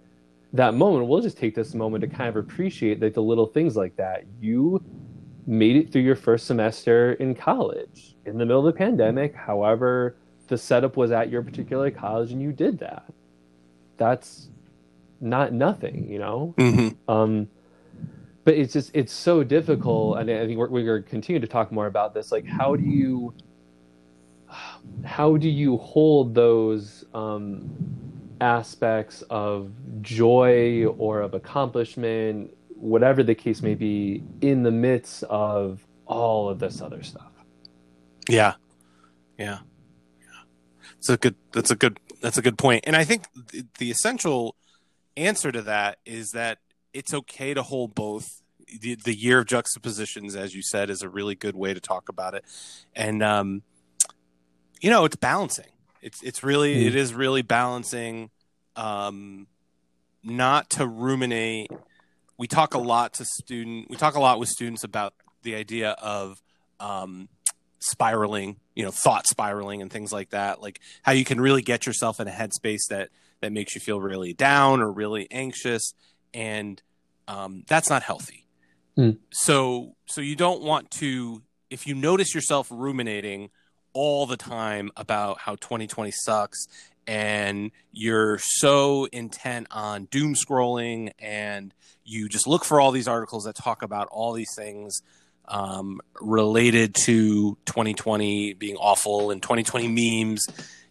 that 0.52 0.74
moment 0.74 1.08
we'll 1.08 1.22
just 1.22 1.38
take 1.38 1.56
this 1.56 1.74
moment 1.74 2.02
to 2.02 2.08
kind 2.08 2.30
of 2.30 2.36
appreciate 2.36 3.02
like 3.02 3.14
the 3.14 3.22
little 3.22 3.48
things 3.48 3.76
like 3.76 3.96
that 3.96 4.24
you 4.40 4.82
made 5.46 5.76
it 5.76 5.92
through 5.92 6.02
your 6.02 6.16
first 6.16 6.48
semester 6.48 7.14
in 7.14 7.36
college. 7.36 8.16
In 8.26 8.38
the 8.38 8.46
middle 8.46 8.66
of 8.66 8.74
the 8.74 8.78
pandemic 8.78 9.36
however 9.36 10.16
the 10.48 10.58
setup 10.58 10.98
was 10.98 11.12
at 11.12 11.30
your 11.30 11.42
particular 11.42 11.90
college 11.92 12.32
and 12.32 12.42
you 12.42 12.52
did 12.52 12.80
that. 12.80 13.06
That's 13.98 14.50
not 15.22 15.54
nothing 15.54 16.10
you 16.10 16.20
know? 16.20 16.54
Mm-hmm. 16.58 17.10
um 17.12 17.48
but 18.44 18.56
it's 18.56 18.74
just 18.74 18.92
it's 18.94 19.14
so 19.14 19.42
difficult 19.42 20.18
and 20.18 20.30
i 20.30 20.46
think 20.46 20.58
we're, 20.58 20.68
we're 20.68 20.86
going 20.86 21.04
to 21.04 21.10
continue 21.10 21.40
to 21.40 21.48
talk 21.48 21.72
more 21.72 21.88
about 21.88 22.14
this 22.14 22.30
like 22.30 22.46
how 22.46 22.76
do 22.76 22.84
you 22.84 23.34
how 25.04 25.38
do 25.38 25.50
you 25.50 25.78
hold 25.78 26.36
those 26.36 27.06
um, 27.14 27.70
aspects 28.42 29.22
of 29.30 29.72
joy 30.02 30.86
or 30.98 31.22
of 31.22 31.34
accomplishment 31.34 32.56
whatever 32.84 33.24
the 33.24 33.36
case 33.36 33.62
may 33.62 33.76
be 33.76 34.24
in 34.42 34.64
the 34.64 34.72
midst 34.72 35.24
of 35.24 35.86
all 36.06 36.50
of 36.50 36.60
this 36.60 36.82
other 36.82 37.02
stuff 37.02 37.32
yeah 38.30 38.54
yeah 39.38 39.60
yeah 40.20 40.26
it's 40.98 41.10
a 41.10 41.18
good 41.18 41.36
that's 41.52 41.72
a 41.72 41.76
good 41.76 42.00
that's 42.22 42.38
a 42.38 42.42
good 42.42 42.58
point 42.58 42.84
and 42.86 42.96
i 42.96 43.04
think 43.04 43.26
the, 43.52 43.66
the 43.78 43.90
essential 43.90 44.56
answer 45.18 45.52
to 45.52 45.62
that 45.62 46.00
is 46.06 46.32
that 46.32 46.60
it's 46.94 47.14
okay 47.14 47.54
to 47.54 47.64
hold 47.64 47.96
both. 47.96 48.42
The, 48.80 48.96
the 48.96 49.14
year 49.14 49.40
of 49.40 49.46
juxtapositions, 49.46 50.36
as 50.36 50.56
you 50.56 50.62
said, 50.62 50.90
is 50.90 51.02
a 51.02 51.10
really 51.10 51.36
good 51.36 51.56
way 51.56 51.74
to 51.74 51.80
talk 51.80 52.10
about 52.10 52.34
it, 52.34 52.44
and 52.96 53.22
um, 53.22 53.62
you 54.82 54.90
know, 54.90 55.06
it's 55.06 55.16
balancing. 55.16 55.68
It's 56.02 56.24
it's 56.24 56.44
really 56.44 56.76
mm. 56.76 56.88
it 56.88 56.96
is 56.96 57.14
really 57.14 57.44
balancing, 57.44 58.32
um, 58.76 59.48
not 60.24 60.72
to 60.72 60.88
ruminate. 60.88 61.72
We 62.38 62.48
talk 62.48 62.74
a 62.74 62.80
lot 62.80 63.14
to 63.16 63.26
student. 63.26 63.90
We 63.90 63.98
talk 63.98 64.16
a 64.16 64.20
lot 64.20 64.40
with 64.40 64.50
students 64.50 64.84
about 64.84 65.14
the 65.44 65.56
idea 65.56 65.92
of 65.92 66.42
um, 66.80 67.30
spiraling, 67.80 68.58
you 68.76 68.84
know, 68.84 68.92
thought 68.92 69.28
spiraling 69.28 69.82
and 69.82 69.92
things 69.92 70.12
like 70.12 70.32
that. 70.32 70.62
Like 70.62 70.80
how 71.04 71.12
you 71.12 71.26
can 71.26 71.40
really 71.40 71.62
get 71.62 71.86
yourself 71.86 72.20
in 72.20 72.28
a 72.28 72.32
headspace 72.32 72.88
that 72.90 73.10
that 73.42 73.52
makes 73.52 73.76
you 73.76 73.82
feel 73.82 74.00
really 74.00 74.34
down 74.34 74.82
or 74.82 74.90
really 74.90 75.28
anxious 75.30 75.94
and 76.34 76.82
um, 77.28 77.64
that's 77.68 77.90
not 77.90 78.04
healthy. 78.04 78.46
Mm. 78.98 79.18
So 79.32 79.96
so 80.06 80.22
you 80.22 80.36
don't 80.36 80.62
want 80.62 80.92
to 80.92 81.42
if 81.70 81.88
you 81.88 81.96
notice 81.96 82.34
yourself 82.34 82.68
ruminating 82.72 83.50
all 83.94 84.26
the 84.26 84.38
time 84.38 84.92
about 84.96 85.40
how 85.40 85.56
2020 85.56 86.12
sucks 86.12 86.68
and 87.06 87.72
you're 87.92 88.40
so 88.40 89.06
intent 89.12 89.68
on 89.72 90.06
doom 90.06 90.36
scrolling 90.36 91.12
and 91.20 91.74
you 92.06 92.28
just 92.30 92.48
look 92.48 92.66
for 92.66 92.80
all 92.82 92.92
these 92.92 93.08
articles 93.08 93.44
that 93.46 93.56
talk 93.56 93.82
about 93.82 94.08
all 94.12 94.34
these 94.34 94.54
things 94.56 95.02
um, 95.48 96.00
related 96.22 96.96
to 96.96 97.58
2020 97.66 98.54
being 98.54 98.76
awful 98.78 99.32
and 99.32 99.42
2020 99.42 99.88
memes 100.24 100.46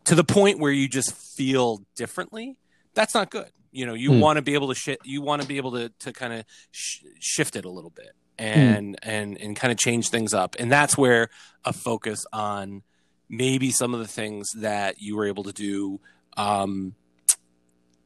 to 0.05 0.15
the 0.15 0.25
point 0.25 0.59
where 0.59 0.73
you 0.73 0.89
just 0.89 1.15
feel 1.15 1.83
differently. 1.97 2.57
That's 2.95 3.15
not 3.15 3.31
good. 3.31 3.51
You 3.71 3.87
know, 3.87 3.95
you 3.95 4.11
Hmm. 4.13 4.21
want 4.21 4.37
to 4.37 4.43
be 4.43 4.55
able 4.55 4.69
to 4.69 4.75
shi 4.75 4.99
you 5.05 5.23
want 5.23 5.41
to 5.43 5.49
be 5.49 5.57
able 5.57 5.73
to 5.73 5.89
to 6.01 6.13
kind 6.13 6.33
of 6.35 6.45
sh- 6.71 7.01
shift 7.21 7.57
it 7.57 7.65
a 7.65 7.71
little 7.71 7.91
bit 7.91 8.13
and 8.39 8.99
and 9.03 9.39
and 9.41 9.57
kind 9.57 9.73
of 9.73 9.79
change 9.79 10.09
things 10.11 10.35
up. 10.35 10.57
And 10.59 10.71
that's 10.71 10.99
where 10.99 11.31
a 11.65 11.73
focus 11.73 12.27
on 12.33 12.83
maybe 13.31 13.71
some 13.71 13.95
of 13.95 14.01
the 14.01 14.07
things 14.09 14.51
that 14.57 15.01
you 15.01 15.17
were 15.17 15.25
able 15.27 15.45
to 15.45 15.53
do 15.53 16.01
um, 16.37 16.95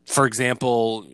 for 0.04 0.26
example, 0.26 1.10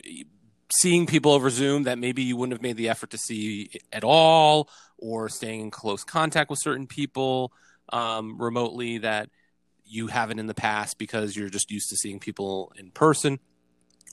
seeing 0.80 1.06
people 1.06 1.32
over 1.32 1.50
Zoom 1.50 1.84
that 1.84 1.98
maybe 1.98 2.22
you 2.22 2.36
wouldn't 2.36 2.54
have 2.54 2.62
made 2.62 2.76
the 2.76 2.88
effort 2.88 3.10
to 3.10 3.18
see 3.18 3.70
at 3.92 4.04
all, 4.04 4.68
or 4.98 5.28
staying 5.28 5.60
in 5.60 5.70
close 5.70 6.04
contact 6.04 6.50
with 6.50 6.60
certain 6.60 6.86
people 6.86 7.52
um, 7.92 8.40
remotely 8.40 8.98
that 8.98 9.28
you 9.84 10.06
haven't 10.06 10.38
in 10.38 10.46
the 10.46 10.54
past 10.54 10.98
because 10.98 11.36
you're 11.36 11.50
just 11.50 11.70
used 11.70 11.90
to 11.90 11.96
seeing 11.96 12.18
people 12.18 12.72
in 12.78 12.90
person. 12.90 13.38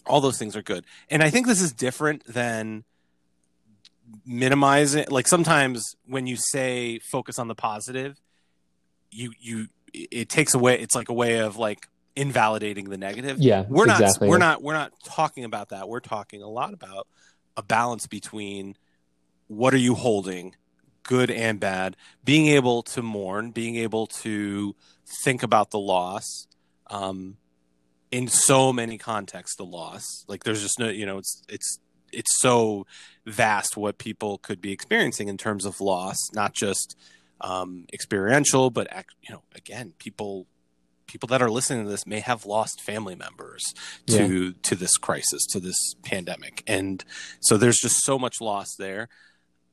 All 0.05 0.21
those 0.21 0.37
things 0.37 0.55
are 0.55 0.61
good. 0.61 0.85
And 1.09 1.23
I 1.23 1.29
think 1.29 1.47
this 1.47 1.61
is 1.61 1.71
different 1.71 2.25
than 2.25 2.83
minimizing 4.25 5.05
like 5.09 5.27
sometimes 5.27 5.95
when 6.07 6.25
you 6.25 6.35
say 6.35 6.99
focus 6.99 7.37
on 7.37 7.47
the 7.47 7.53
positive 7.53 8.19
you 9.11 9.31
you 9.39 9.67
it 9.93 10.29
takes 10.29 10.55
away 10.55 10.79
it's 10.79 10.95
like 10.95 11.09
a 11.09 11.13
way 11.13 11.39
of 11.39 11.57
like 11.57 11.87
invalidating 12.15 12.89
the 12.89 12.97
negative. 12.97 13.39
Yeah, 13.39 13.65
we're 13.67 13.85
not 13.85 14.01
exactly. 14.01 14.29
we're 14.29 14.37
not 14.37 14.61
we're 14.61 14.73
not 14.73 14.93
talking 15.03 15.43
about 15.43 15.69
that. 15.69 15.87
We're 15.87 15.99
talking 15.99 16.41
a 16.41 16.49
lot 16.49 16.73
about 16.73 17.07
a 17.57 17.63
balance 17.63 18.07
between 18.07 18.75
what 19.47 19.73
are 19.73 19.77
you 19.77 19.95
holding 19.95 20.55
good 21.03 21.31
and 21.31 21.59
bad 21.59 21.97
being 22.23 22.47
able 22.47 22.83
to 22.83 23.01
mourn 23.01 23.49
being 23.49 23.77
able 23.77 24.05
to 24.05 24.75
think 25.23 25.41
about 25.41 25.71
the 25.71 25.79
loss 25.79 26.45
um 26.87 27.35
in 28.11 28.27
so 28.27 28.73
many 28.73 28.97
contexts 28.97 29.55
the 29.55 29.65
loss. 29.65 30.25
Like 30.27 30.43
there's 30.43 30.61
just 30.61 30.79
no 30.79 30.89
you 30.89 31.05
know 31.05 31.17
it's 31.17 31.43
it's 31.49 31.79
it's 32.11 32.39
so 32.39 32.85
vast 33.25 33.77
what 33.77 33.97
people 33.97 34.39
could 34.39 34.61
be 34.61 34.71
experiencing 34.71 35.27
in 35.27 35.37
terms 35.37 35.65
of 35.65 35.79
loss 35.79 36.17
not 36.33 36.53
just 36.53 36.97
um 37.41 37.85
experiential 37.93 38.71
but 38.71 38.87
you 39.21 39.33
know 39.33 39.43
again 39.55 39.93
people 39.99 40.47
people 41.09 41.27
that 41.27 41.41
are 41.41 41.49
listening 41.49 41.83
to 41.85 41.89
this 41.89 42.05
may 42.05 42.19
have 42.19 42.45
lost 42.45 42.81
family 42.81 43.15
members 43.15 43.73
to 44.27 44.53
to 44.53 44.75
this 44.75 44.95
crisis 44.97 45.45
to 45.47 45.59
this 45.59 45.77
pandemic. 46.03 46.63
And 46.67 47.03
so 47.39 47.57
there's 47.57 47.77
just 47.77 48.03
so 48.03 48.19
much 48.19 48.39
loss 48.39 48.75
there. 48.77 49.09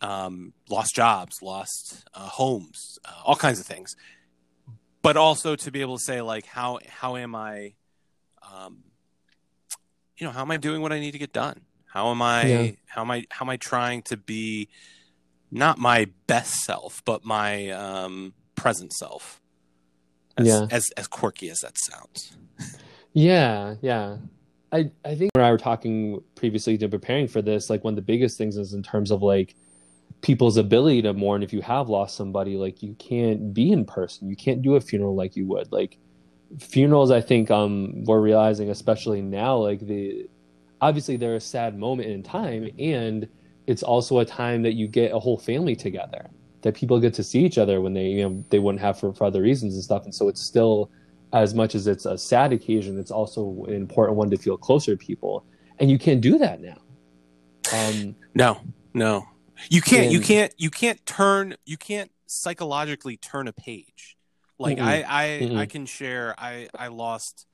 Um 0.00 0.52
lost 0.68 0.94
jobs 0.94 1.36
lost 1.42 2.04
uh, 2.14 2.28
homes 2.28 2.98
uh, 3.04 3.12
all 3.24 3.36
kinds 3.36 3.60
of 3.60 3.66
things. 3.66 3.94
But 5.02 5.16
also 5.16 5.56
to 5.56 5.70
be 5.70 5.82
able 5.82 5.98
to 5.98 6.02
say 6.02 6.20
like 6.22 6.46
how 6.46 6.78
how 6.88 7.16
am 7.16 7.34
i 7.34 7.74
um 8.52 8.78
you 10.16 10.26
know 10.26 10.32
how 10.32 10.40
am 10.40 10.50
i 10.50 10.56
doing 10.56 10.80
what 10.80 10.92
i 10.92 10.98
need 10.98 11.12
to 11.12 11.18
get 11.18 11.32
done? 11.32 11.60
How 11.86 12.10
am 12.10 12.22
i 12.22 12.46
Yeah. 12.46 12.70
how 12.86 13.02
am 13.02 13.10
i 13.10 13.26
how 13.30 13.44
am 13.44 13.50
i 13.50 13.56
trying 13.56 14.02
to 14.02 14.16
be 14.16 14.68
not 15.50 15.78
my 15.78 16.08
best 16.26 16.54
self 16.64 17.02
but 17.04 17.24
my 17.24 17.70
um 17.70 18.34
present 18.54 18.92
self 18.92 19.40
as, 20.38 20.46
Yeah. 20.46 20.66
as 20.70 20.90
as 20.96 21.06
quirky 21.06 21.48
as 21.50 21.60
that 21.60 21.76
sounds 21.78 22.36
Yeah, 23.12 23.76
yeah. 23.80 24.18
I 24.72 24.90
I 25.04 25.14
think 25.14 25.30
when 25.34 25.44
I 25.44 25.50
were 25.50 25.58
talking 25.58 26.22
previously 26.34 26.76
to 26.78 26.88
preparing 26.88 27.28
for 27.28 27.40
this, 27.40 27.70
like 27.70 27.82
one 27.84 27.92
of 27.92 27.96
the 27.96 28.02
biggest 28.02 28.36
things 28.36 28.56
is 28.56 28.74
in 28.74 28.82
terms 28.82 29.10
of 29.10 29.22
like 29.22 29.54
people's 30.22 30.56
ability 30.56 31.02
to 31.02 31.12
mourn 31.12 31.42
if 31.42 31.52
you 31.52 31.62
have 31.62 31.88
lost 31.88 32.16
somebody, 32.16 32.56
like 32.56 32.82
you 32.82 32.94
can't 32.98 33.54
be 33.54 33.70
in 33.72 33.84
person. 33.84 34.28
You 34.28 34.36
can't 34.36 34.60
do 34.62 34.74
a 34.76 34.80
funeral 34.80 35.14
like 35.14 35.36
you 35.36 35.46
would. 35.46 35.70
Like 35.72 35.98
funerals 36.58 37.10
I 37.10 37.20
think 37.20 37.50
um 37.50 38.04
we're 38.04 38.20
realizing 38.20 38.70
especially 38.70 39.22
now, 39.22 39.56
like 39.56 39.80
the 39.80 40.28
obviously 40.80 41.16
they're 41.16 41.36
a 41.36 41.40
sad 41.40 41.78
moment 41.78 42.10
in 42.10 42.22
time 42.22 42.68
and 42.78 43.26
it's 43.66 43.82
also 43.82 44.18
a 44.18 44.24
time 44.24 44.62
that 44.62 44.74
you 44.74 44.86
get 44.88 45.12
a 45.12 45.18
whole 45.18 45.38
family 45.38 45.74
together. 45.74 46.28
That 46.66 46.74
people 46.74 46.98
get 46.98 47.14
to 47.14 47.22
see 47.22 47.44
each 47.46 47.58
other 47.58 47.80
when 47.80 47.94
they 47.94 48.08
you 48.08 48.28
know 48.28 48.44
they 48.50 48.58
wouldn't 48.58 48.82
have 48.82 48.98
for, 48.98 49.14
for 49.14 49.24
other 49.24 49.42
reasons 49.42 49.74
and 49.74 49.84
stuff. 49.84 50.04
And 50.04 50.14
so 50.14 50.28
it's 50.28 50.42
still 50.42 50.90
as 51.32 51.54
much 51.54 51.74
as 51.74 51.86
it's 51.86 52.06
a 52.06 52.16
sad 52.16 52.52
occasion, 52.52 52.98
it's 52.98 53.10
also 53.10 53.64
an 53.68 53.74
important 53.74 54.16
one 54.16 54.30
to 54.30 54.36
feel 54.36 54.56
closer 54.56 54.96
to 54.96 54.96
people. 54.96 55.44
And 55.78 55.90
you 55.90 55.98
can't 55.98 56.20
do 56.20 56.38
that 56.38 56.60
now. 56.60 56.78
Um, 57.72 58.16
No, 58.34 58.60
no. 58.94 59.26
You 59.70 59.80
can't. 59.80 60.12
you 60.12 60.20
can't. 60.20 60.52
You 60.56 60.70
can't 60.70 61.04
turn. 61.06 61.54
You 61.64 61.76
can't 61.76 62.10
psychologically 62.26 63.16
turn 63.16 63.48
a 63.48 63.52
page. 63.52 64.16
Like 64.58 64.78
Mm-mm. 64.78 64.84
I, 64.84 65.04
I, 65.06 65.26
Mm-mm. 65.40 65.58
I 65.58 65.66
can 65.66 65.86
share. 65.86 66.34
I, 66.38 66.68
I 66.74 66.88
lost, 66.88 67.46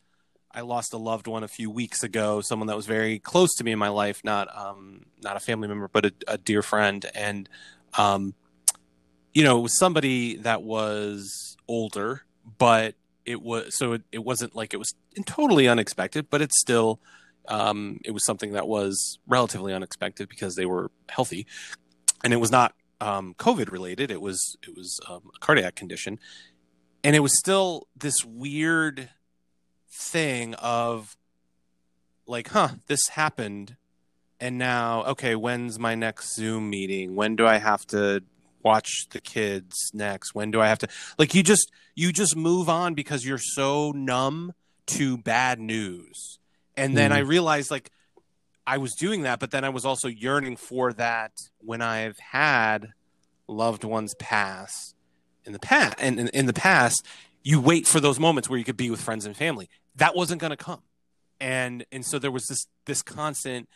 I 0.53 0.61
lost 0.61 0.93
a 0.93 0.99
loved 0.99 1.27
one 1.27 1.43
a 1.43 1.49
few 1.49 1.71
weeks 1.71 2.03
ago. 2.03 2.41
Someone 2.41 2.69
that 2.69 2.77
was 2.77 2.87
very 2.87 3.19
close 3.19 3.55
to 3.57 3.65
me 3.65 3.73
in 3.73 3.79
my 3.79 3.89
life, 3.89 4.23
not, 4.25 4.49
um, 4.57 5.07
not 5.23 5.37
a 5.37 5.41
family 5.41 5.69
member, 5.69 5.89
but 5.89 6.07
a, 6.07 6.13
a 6.29 6.39
dear 6.39 6.63
friend. 6.63 7.05
And, 7.15 7.49
um, 7.99 8.35
you 9.33 9.43
know, 9.45 9.59
it 9.59 9.63
was 9.63 9.79
somebody 9.79 10.37
that 10.39 10.63
was 10.63 11.57
older, 11.69 12.23
but 12.59 12.95
it 13.25 13.41
was 13.41 13.77
so 13.77 13.93
it, 13.93 14.03
it 14.13 14.25
wasn't 14.25 14.55
like 14.55 14.75
it 14.75 14.79
was 14.79 14.95
totally 15.25 15.69
unexpected, 15.69 16.29
but 16.29 16.43
it's 16.43 16.61
still 16.61 17.01
um, 17.49 18.01
it 18.05 18.13
was 18.13 18.25
something 18.25 18.53
that 18.53 18.69
was 18.69 19.19
relatively 19.27 19.73
unexpected 19.73 20.29
because 20.29 20.55
they 20.55 20.67
were 20.67 20.91
healthy, 21.09 21.47
and 22.25 22.33
it 22.33 22.37
was 22.37 22.51
not 22.51 22.75
um, 23.01 23.35
COVID 23.39 23.71
related. 23.71 24.11
It 24.11 24.21
was 24.21 24.57
it 24.67 24.77
was 24.77 25.01
um, 25.09 25.31
a 25.35 25.39
cardiac 25.39 25.75
condition, 25.75 26.19
and 27.03 27.17
it 27.17 27.21
was 27.21 27.39
still 27.39 27.89
this 27.97 28.25
weird 28.25 29.11
thing 29.91 30.55
of 30.55 31.17
like, 32.27 32.49
huh, 32.49 32.69
this 32.87 33.09
happened, 33.09 33.77
and 34.41 34.59
now 34.59 35.05
okay, 35.05 35.35
when's 35.35 35.79
my 35.79 35.95
next 35.95 36.35
Zoom 36.35 36.71
meeting? 36.71 37.15
When 37.15 37.37
do 37.37 37.47
I 37.47 37.59
have 37.59 37.87
to 37.89 38.23
watch 38.65 39.07
the 39.11 39.21
kids 39.21 39.91
next? 39.93 40.35
When 40.35 40.51
do 40.51 40.61
I 40.61 40.69
have 40.69 40.79
to 40.81 40.89
like 41.19 41.35
you 41.35 41.43
just 41.43 41.71
you 41.95 42.13
just 42.13 42.37
move 42.37 42.69
on 42.69 42.95
because 42.95 43.25
you're 43.25 43.39
so 43.39 43.93
numb 43.93 44.53
to 44.87 45.17
bad 45.19 45.61
news. 45.61 46.39
And 46.77 46.97
then 46.97 47.11
Mhm. 47.11 47.15
I 47.15 47.19
realized 47.19 47.71
like 47.71 47.91
I 48.67 48.79
was 48.79 48.93
doing 48.95 49.23
that, 49.23 49.41
but 49.41 49.51
then 49.51 49.65
I 49.65 49.69
was 49.69 49.85
also 49.85 50.09
yearning 50.09 50.57
for 50.57 50.93
that 50.95 51.33
when 51.59 51.83
I've 51.83 52.19
had 52.19 52.93
loved 53.49 53.85
ones 53.85 54.15
pass 54.19 54.95
in 55.45 55.53
the 55.53 55.59
past. 55.59 55.97
And 55.99 56.19
in, 56.21 56.29
in 56.29 56.47
the 56.47 56.53
past, 56.53 57.05
you 57.43 57.61
wait 57.61 57.87
for 57.87 57.99
those 58.01 58.21
moments 58.21 58.49
where 58.49 58.59
you 58.59 58.65
could 58.65 58.77
be 58.77 58.89
with 58.91 59.01
friends 59.01 59.27
and 59.27 59.37
family. 59.37 59.69
That 59.97 60.15
wasn't 60.15 60.41
going 60.41 60.53
to 60.53 60.57
come, 60.57 60.83
and 61.41 61.85
and 61.93 62.07
so 62.07 62.19
there 62.19 62.31
was 62.31 62.47
this 62.47 62.67
this 62.87 63.03
constant 63.03 63.69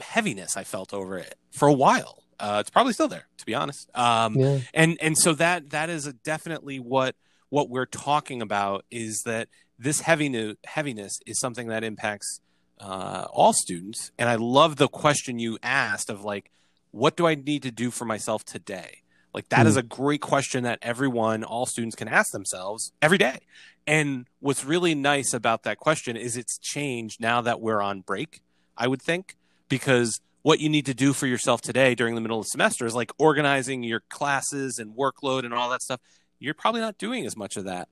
heaviness 0.00 0.56
I 0.56 0.64
felt 0.64 0.92
over 0.92 1.16
it 1.16 1.36
for 1.52 1.68
a 1.68 1.72
while. 1.72 2.21
Uh, 2.42 2.58
it's 2.60 2.70
probably 2.70 2.92
still 2.92 3.08
there, 3.08 3.26
to 3.38 3.46
be 3.46 3.54
honest. 3.54 3.88
Um, 3.96 4.34
yeah. 4.34 4.58
and 4.74 4.98
and 5.00 5.16
so 5.16 5.32
that 5.34 5.70
that 5.70 5.88
is 5.88 6.12
definitely 6.24 6.78
what 6.80 7.14
what 7.48 7.70
we're 7.70 7.86
talking 7.86 8.42
about 8.42 8.84
is 8.90 9.22
that 9.24 9.48
this 9.78 10.00
heaviness 10.00 10.56
heaviness 10.64 11.20
is 11.26 11.38
something 11.40 11.68
that 11.68 11.84
impacts 11.84 12.40
uh, 12.80 13.26
all 13.32 13.52
students 13.52 14.10
and 14.18 14.28
i 14.28 14.34
love 14.34 14.74
the 14.76 14.88
question 14.88 15.38
you 15.38 15.56
asked 15.62 16.10
of 16.10 16.24
like 16.24 16.50
what 16.90 17.16
do 17.16 17.26
i 17.28 17.34
need 17.36 17.62
to 17.62 17.70
do 17.70 17.90
for 17.92 18.04
myself 18.04 18.44
today 18.44 19.02
like 19.34 19.48
that 19.50 19.66
is 19.66 19.76
Mm. 19.76 19.80
a 19.80 19.82
great 19.84 20.20
question 20.20 20.64
that 20.64 20.78
everyone 20.82 21.44
all 21.44 21.64
students 21.66 21.94
can 21.94 22.08
ask 22.08 22.32
themselves 22.32 22.92
every 23.00 23.18
day 23.18 23.38
and 23.86 24.26
what's 24.40 24.64
really 24.64 24.94
nice 24.96 25.32
about 25.32 25.62
that 25.62 25.78
question 25.78 26.16
is 26.16 26.36
it's 26.36 26.58
changed 26.58 27.20
now 27.20 27.40
that 27.40 27.60
we're 27.60 27.80
on 27.82 28.00
break 28.00 28.40
i 28.76 28.88
would 28.88 29.02
think 29.02 29.36
because 29.68 30.20
what 30.42 30.60
you 30.60 30.68
need 30.68 30.86
to 30.86 30.94
do 30.94 31.12
for 31.12 31.26
yourself 31.26 31.60
today 31.60 31.94
during 31.94 32.14
the 32.14 32.20
middle 32.20 32.38
of 32.38 32.44
the 32.44 32.50
semester 32.50 32.84
is 32.86 32.94
like 32.94 33.12
organizing 33.18 33.82
your 33.82 34.00
classes 34.08 34.78
and 34.78 34.96
workload 34.96 35.44
and 35.44 35.54
all 35.54 35.70
that 35.70 35.82
stuff. 35.82 36.00
You're 36.38 36.54
probably 36.54 36.80
not 36.80 36.98
doing 36.98 37.24
as 37.26 37.36
much 37.36 37.56
of 37.56 37.64
that 37.64 37.88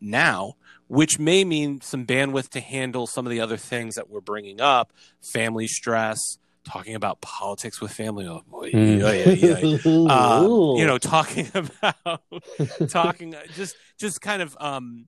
now, 0.00 0.54
which 0.88 1.18
may 1.18 1.44
mean 1.44 1.80
some 1.80 2.04
bandwidth 2.04 2.48
to 2.50 2.60
handle 2.60 3.06
some 3.06 3.26
of 3.26 3.30
the 3.30 3.40
other 3.40 3.56
things 3.56 3.94
that 3.94 4.10
we're 4.10 4.20
bringing 4.20 4.60
up 4.60 4.92
family 5.22 5.68
stress, 5.68 6.18
talking 6.64 6.94
about 6.96 7.20
politics 7.20 7.80
with 7.80 7.92
family. 7.92 8.26
Oh, 8.26 8.42
boy, 8.50 8.72
Mm. 8.72 10.10
Um, 10.10 10.76
you 10.78 10.86
know, 10.86 10.98
talking 10.98 11.48
about 11.54 12.22
talking 12.88 13.34
just 13.54 13.76
just 13.98 14.20
kind 14.20 14.42
of 14.42 14.56
um 14.60 15.06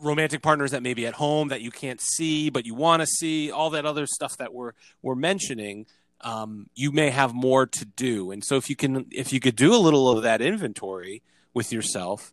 romantic 0.00 0.42
partners 0.42 0.70
that 0.70 0.82
may 0.82 0.94
be 0.94 1.06
at 1.06 1.14
home 1.14 1.48
that 1.48 1.60
you 1.60 1.70
can't 1.70 2.00
see 2.00 2.50
but 2.50 2.66
you 2.66 2.74
want 2.74 3.00
to 3.00 3.06
see 3.06 3.50
all 3.50 3.70
that 3.70 3.86
other 3.86 4.06
stuff 4.06 4.36
that 4.38 4.52
we're 4.52 4.72
we're 5.02 5.14
mentioning 5.14 5.86
um, 6.22 6.68
you 6.74 6.92
may 6.92 7.10
have 7.10 7.34
more 7.34 7.66
to 7.66 7.84
do 7.84 8.30
and 8.30 8.44
so 8.44 8.56
if 8.56 8.68
you 8.68 8.76
can 8.76 9.06
if 9.10 9.32
you 9.32 9.40
could 9.40 9.56
do 9.56 9.74
a 9.74 9.78
little 9.78 10.08
of 10.08 10.22
that 10.22 10.40
inventory 10.40 11.22
with 11.54 11.72
yourself 11.72 12.32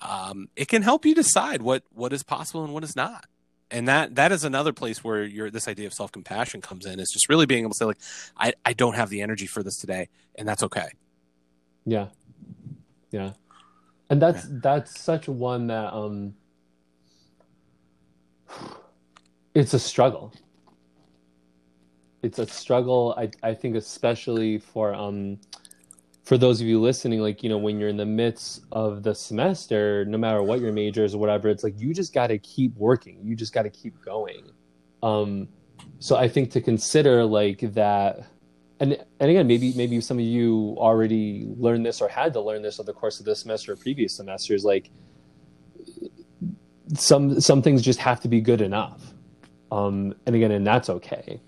um, 0.00 0.48
it 0.56 0.68
can 0.68 0.82
help 0.82 1.04
you 1.04 1.14
decide 1.14 1.62
what 1.62 1.82
what 1.92 2.12
is 2.12 2.22
possible 2.22 2.64
and 2.64 2.72
what 2.72 2.84
is 2.84 2.94
not 2.94 3.26
and 3.70 3.88
that 3.88 4.14
that 4.14 4.30
is 4.30 4.44
another 4.44 4.72
place 4.72 5.02
where 5.02 5.24
your 5.24 5.50
this 5.50 5.66
idea 5.66 5.86
of 5.86 5.94
self-compassion 5.94 6.60
comes 6.60 6.86
in 6.86 7.00
is 7.00 7.10
just 7.12 7.28
really 7.28 7.46
being 7.46 7.62
able 7.62 7.72
to 7.72 7.76
say 7.76 7.84
like 7.84 8.00
I, 8.36 8.52
I 8.64 8.72
don't 8.72 8.94
have 8.94 9.08
the 9.08 9.22
energy 9.22 9.46
for 9.46 9.62
this 9.62 9.78
today 9.78 10.08
and 10.36 10.46
that's 10.46 10.62
okay 10.62 10.88
Yeah. 11.84 12.08
Yeah. 13.10 13.32
And 14.10 14.20
that's 14.20 14.46
that's 14.48 15.00
such 15.00 15.28
one 15.28 15.68
that 15.68 15.92
um 15.92 16.34
it's 19.54 19.72
a 19.72 19.78
struggle. 19.78 20.32
It's 22.22 22.38
a 22.38 22.46
struggle 22.46 23.14
I 23.16 23.30
I 23.42 23.54
think 23.54 23.76
especially 23.76 24.58
for 24.58 24.94
um 24.94 25.38
for 26.24 26.38
those 26.38 26.60
of 26.60 26.66
you 26.66 26.80
listening 26.80 27.20
like 27.20 27.42
you 27.42 27.50
know 27.50 27.58
when 27.58 27.78
you're 27.78 27.90
in 27.90 27.98
the 27.98 28.06
midst 28.06 28.62
of 28.72 29.02
the 29.02 29.14
semester 29.14 30.06
no 30.06 30.16
matter 30.16 30.42
what 30.42 30.60
your 30.60 30.72
major 30.72 31.04
is 31.04 31.14
or 31.14 31.18
whatever 31.18 31.50
it's 31.50 31.62
like 31.62 31.78
you 31.78 31.92
just 31.92 32.14
got 32.14 32.28
to 32.28 32.38
keep 32.38 32.74
working. 32.76 33.20
You 33.22 33.36
just 33.36 33.52
got 33.52 33.62
to 33.62 33.70
keep 33.70 34.02
going. 34.02 34.50
Um 35.02 35.48
so 35.98 36.16
I 36.16 36.28
think 36.28 36.50
to 36.52 36.60
consider 36.60 37.24
like 37.24 37.60
that 37.74 38.26
and 38.80 38.98
and 39.20 39.30
again 39.30 39.46
maybe 39.46 39.72
maybe 39.76 40.00
some 40.00 40.18
of 40.18 40.24
you 40.24 40.74
already 40.78 41.46
learned 41.58 41.84
this 41.84 42.00
or 42.00 42.08
had 42.08 42.32
to 42.32 42.40
learn 42.40 42.62
this 42.62 42.80
over 42.80 42.86
the 42.86 42.94
course 42.94 43.20
of 43.20 43.26
this 43.26 43.40
semester 43.40 43.72
or 43.72 43.76
previous 43.76 44.16
semesters 44.16 44.64
like 44.64 44.90
some 46.94 47.40
some 47.40 47.62
things 47.62 47.82
just 47.82 47.98
have 47.98 48.20
to 48.20 48.28
be 48.28 48.40
good 48.40 48.60
enough 48.60 49.13
um 49.74 50.14
and 50.26 50.36
again 50.36 50.52
and 50.52 50.66
that's 50.66 50.88
okay. 50.88 51.40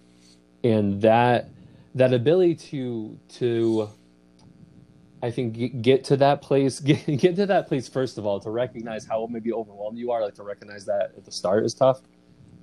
And 0.65 1.01
that 1.03 1.49
that 1.95 2.13
ability 2.13 2.57
to 2.57 3.19
to 3.29 3.89
i 5.23 5.31
think 5.31 5.81
get 5.81 6.05
to 6.05 6.17
that 6.17 6.43
place 6.43 6.81
get, 6.89 7.07
get 7.19 7.37
to 7.37 7.47
that 7.47 7.69
place 7.69 7.89
first 7.89 8.19
of 8.19 8.27
all 8.27 8.39
to 8.41 8.51
recognize 8.51 9.07
how 9.07 9.27
maybe 9.31 9.53
overwhelmed 9.53 9.97
you 9.97 10.11
are 10.11 10.23
like 10.23 10.35
to 10.35 10.43
recognize 10.43 10.85
that 10.85 11.13
at 11.17 11.25
the 11.25 11.33
start 11.33 11.65
is 11.65 11.73
tough. 11.73 12.01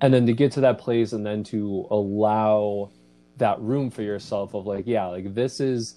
And 0.02 0.14
then 0.14 0.26
to 0.26 0.34
get 0.34 0.52
to 0.54 0.62
that 0.62 0.80
place 0.80 1.14
and 1.14 1.26
then 1.26 1.46
to 1.46 1.88
allow 1.90 2.92
that 3.38 3.60
room 3.62 3.90
for 3.90 4.02
yourself 4.02 4.54
of 4.54 4.68
like 4.68 4.86
yeah 4.86 5.06
like 5.06 5.34
this 5.34 5.60
is 5.62 5.96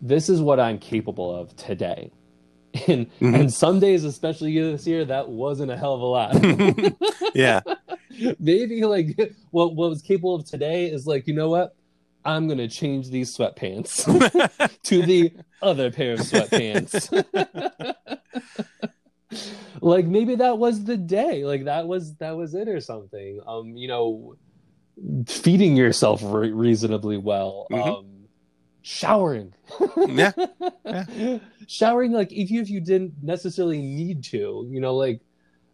this 0.00 0.28
is 0.28 0.40
what 0.40 0.60
i'm 0.60 0.78
capable 0.78 1.34
of 1.34 1.54
today. 1.56 2.12
And 2.86 3.06
mm-hmm. 3.20 3.34
and 3.34 3.52
some 3.52 3.80
days 3.80 4.04
especially 4.04 4.56
this 4.60 4.86
year 4.86 5.04
that 5.06 5.28
wasn't 5.28 5.72
a 5.72 5.76
hell 5.76 5.94
of 5.94 6.00
a 6.00 6.06
lot. 6.06 6.94
Yeah 7.34 7.60
maybe 8.38 8.84
like 8.84 9.18
what 9.50 9.74
what 9.74 9.90
was 9.90 10.02
capable 10.02 10.34
of 10.34 10.44
today 10.44 10.86
is 10.86 11.06
like 11.06 11.26
you 11.26 11.34
know 11.34 11.50
what? 11.50 11.74
I'm 12.24 12.48
gonna 12.48 12.68
change 12.68 13.10
these 13.10 13.36
sweatpants 13.36 14.04
to 14.82 15.02
the 15.02 15.32
other 15.62 15.90
pair 15.90 16.14
of 16.14 16.20
sweatpants. 16.20 17.08
Like 19.82 20.06
maybe 20.06 20.34
that 20.36 20.58
was 20.58 20.84
the 20.84 20.96
day. 20.96 21.44
Like 21.44 21.64
that 21.64 21.86
was 21.86 22.14
that 22.16 22.36
was 22.36 22.54
it 22.54 22.68
or 22.68 22.80
something. 22.80 23.40
Um 23.46 23.76
you 23.76 23.88
know 23.88 24.36
feeding 25.26 25.76
yourself 25.76 26.20
re- 26.22 26.52
reasonably 26.52 27.16
well 27.16 27.66
mm-hmm. 27.70 27.88
um 27.88 28.06
showering. 28.82 29.54
Yeah. 29.96 30.32
yeah. 30.84 31.38
Showering 31.66 32.12
like 32.12 32.32
if 32.32 32.50
you 32.50 32.60
if 32.60 32.68
you 32.68 32.80
didn't 32.80 33.14
necessarily 33.22 33.80
need 33.80 34.24
to 34.24 34.66
you 34.70 34.80
know 34.80 34.94
like 34.94 35.22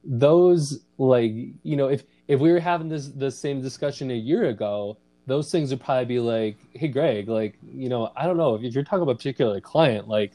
those 0.05 0.85
like 0.99 1.33
you 1.63 1.77
know 1.77 1.89
if 1.89 2.05
if 2.29 2.41
we 2.41 2.53
were 2.53 2.61
having 2.61 2.89
this 2.89 3.09
the 3.09 3.31
same 3.31 3.61
discussion 3.61 4.11
a 4.11 4.15
year 4.15 4.47
ago 4.47 4.97
those 5.27 5.51
things 5.51 5.71
would 5.71 5.81
probably 5.81 6.05
be 6.05 6.21
like 6.21 6.57
hey 6.73 6.89
greg 6.89 7.29
like 7.29 7.59
you 7.75 7.89
know 7.89 8.11
i 8.17 8.27
don't 8.27 8.37
know 8.37 8.55
if 8.55 8.63
you're 8.63 8.85
talking 8.85 9.03
about 9.03 9.13
a 9.13 9.17
particular 9.17 9.61
client 9.61 10.09
like 10.09 10.33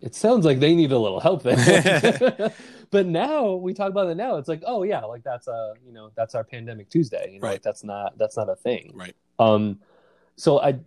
it 0.00 0.14
sounds 0.14 0.44
like 0.44 0.60
they 0.60 0.74
need 0.74 0.92
a 0.92 0.98
little 0.98 1.20
help 1.20 1.42
there 1.42 2.52
but 2.90 3.06
now 3.06 3.54
we 3.54 3.74
talk 3.74 3.90
about 3.90 4.08
it 4.08 4.16
now 4.16 4.36
it's 4.36 4.48
like 4.48 4.62
oh 4.66 4.82
yeah 4.82 5.00
like 5.00 5.22
that's 5.24 5.48
a 5.48 5.74
you 5.84 5.92
know 5.92 6.10
that's 6.14 6.34
our 6.34 6.44
pandemic 6.44 6.88
tuesday 6.88 7.32
you 7.32 7.40
know 7.40 7.46
right. 7.46 7.54
like 7.54 7.62
that's 7.62 7.82
not 7.84 8.16
that's 8.18 8.36
not 8.36 8.48
a 8.48 8.56
thing. 8.56 8.92
Right. 8.94 9.14
Um 9.38 9.80
so 10.36 10.60
i 10.60 10.78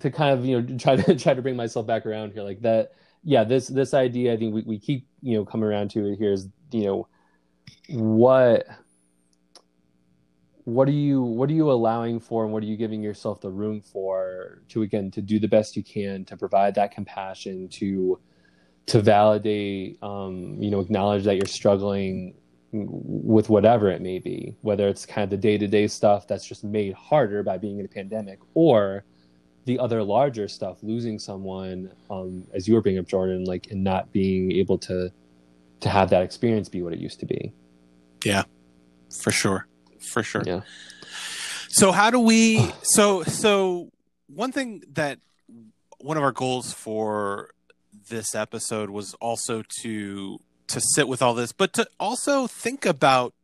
to 0.00 0.10
kind 0.10 0.38
of 0.38 0.44
you 0.44 0.60
know 0.60 0.78
try 0.78 0.96
to 0.96 1.14
try 1.18 1.34
to 1.34 1.42
bring 1.42 1.56
myself 1.56 1.86
back 1.86 2.06
around 2.06 2.32
here 2.32 2.42
like 2.42 2.60
that 2.62 2.92
yeah 3.24 3.44
this 3.44 3.66
this 3.68 3.94
idea 3.94 4.32
i 4.32 4.36
think 4.36 4.54
we, 4.54 4.62
we 4.62 4.78
keep 4.78 5.06
you 5.22 5.36
know 5.36 5.44
coming 5.44 5.68
around 5.68 5.90
to 5.90 6.06
it 6.06 6.16
here 6.16 6.32
is 6.32 6.48
you 6.70 6.84
know 6.84 7.08
what 7.88 8.66
what 10.66 10.88
are 10.88 10.92
you 10.92 11.22
what 11.22 11.48
are 11.48 11.52
you 11.52 11.70
allowing 11.70 12.18
for 12.18 12.42
and 12.42 12.52
what 12.52 12.60
are 12.60 12.66
you 12.66 12.76
giving 12.76 13.00
yourself 13.00 13.40
the 13.40 13.48
room 13.48 13.80
for 13.80 14.62
to 14.68 14.82
again 14.82 15.12
to 15.12 15.22
do 15.22 15.38
the 15.38 15.46
best 15.46 15.76
you 15.76 15.82
can 15.84 16.24
to 16.24 16.36
provide 16.36 16.74
that 16.74 16.90
compassion 16.90 17.68
to 17.68 18.18
to 18.86 19.00
validate 19.00 19.96
um, 20.02 20.60
you 20.60 20.68
know 20.72 20.80
acknowledge 20.80 21.22
that 21.22 21.36
you're 21.36 21.46
struggling 21.46 22.34
with 22.72 23.48
whatever 23.48 23.88
it 23.88 24.02
may 24.02 24.18
be 24.18 24.56
whether 24.62 24.88
it's 24.88 25.06
kind 25.06 25.22
of 25.22 25.30
the 25.30 25.36
day-to-day 25.36 25.86
stuff 25.86 26.26
that's 26.26 26.44
just 26.44 26.64
made 26.64 26.92
harder 26.94 27.44
by 27.44 27.56
being 27.56 27.78
in 27.78 27.84
a 27.84 27.88
pandemic 27.88 28.40
or 28.54 29.04
the 29.66 29.78
other 29.78 30.02
larger 30.02 30.48
stuff 30.48 30.82
losing 30.82 31.16
someone 31.16 31.92
um, 32.10 32.44
as 32.52 32.66
you 32.66 32.74
were 32.74 32.82
bringing 32.82 32.98
up 32.98 33.06
jordan 33.06 33.44
like 33.44 33.68
and 33.70 33.84
not 33.84 34.10
being 34.10 34.50
able 34.50 34.76
to 34.76 35.12
to 35.78 35.88
have 35.88 36.10
that 36.10 36.24
experience 36.24 36.68
be 36.68 36.82
what 36.82 36.92
it 36.92 36.98
used 36.98 37.20
to 37.20 37.26
be. 37.26 37.52
Yeah 38.24 38.42
for 39.10 39.30
sure 39.30 39.68
for 40.08 40.22
sure 40.22 40.42
yeah 40.44 40.60
so 41.68 41.92
how 41.92 42.10
do 42.10 42.20
we 42.20 42.70
so 42.82 43.22
so 43.22 43.90
one 44.28 44.52
thing 44.52 44.82
that 44.92 45.18
one 45.98 46.16
of 46.16 46.22
our 46.22 46.32
goals 46.32 46.72
for 46.72 47.50
this 48.08 48.34
episode 48.34 48.90
was 48.90 49.14
also 49.14 49.62
to 49.82 50.38
to 50.68 50.80
sit 50.80 51.08
with 51.08 51.22
all 51.22 51.34
this, 51.34 51.52
but 51.52 51.72
to 51.74 51.86
also 51.98 52.46
think 52.46 52.86
about 52.86 53.34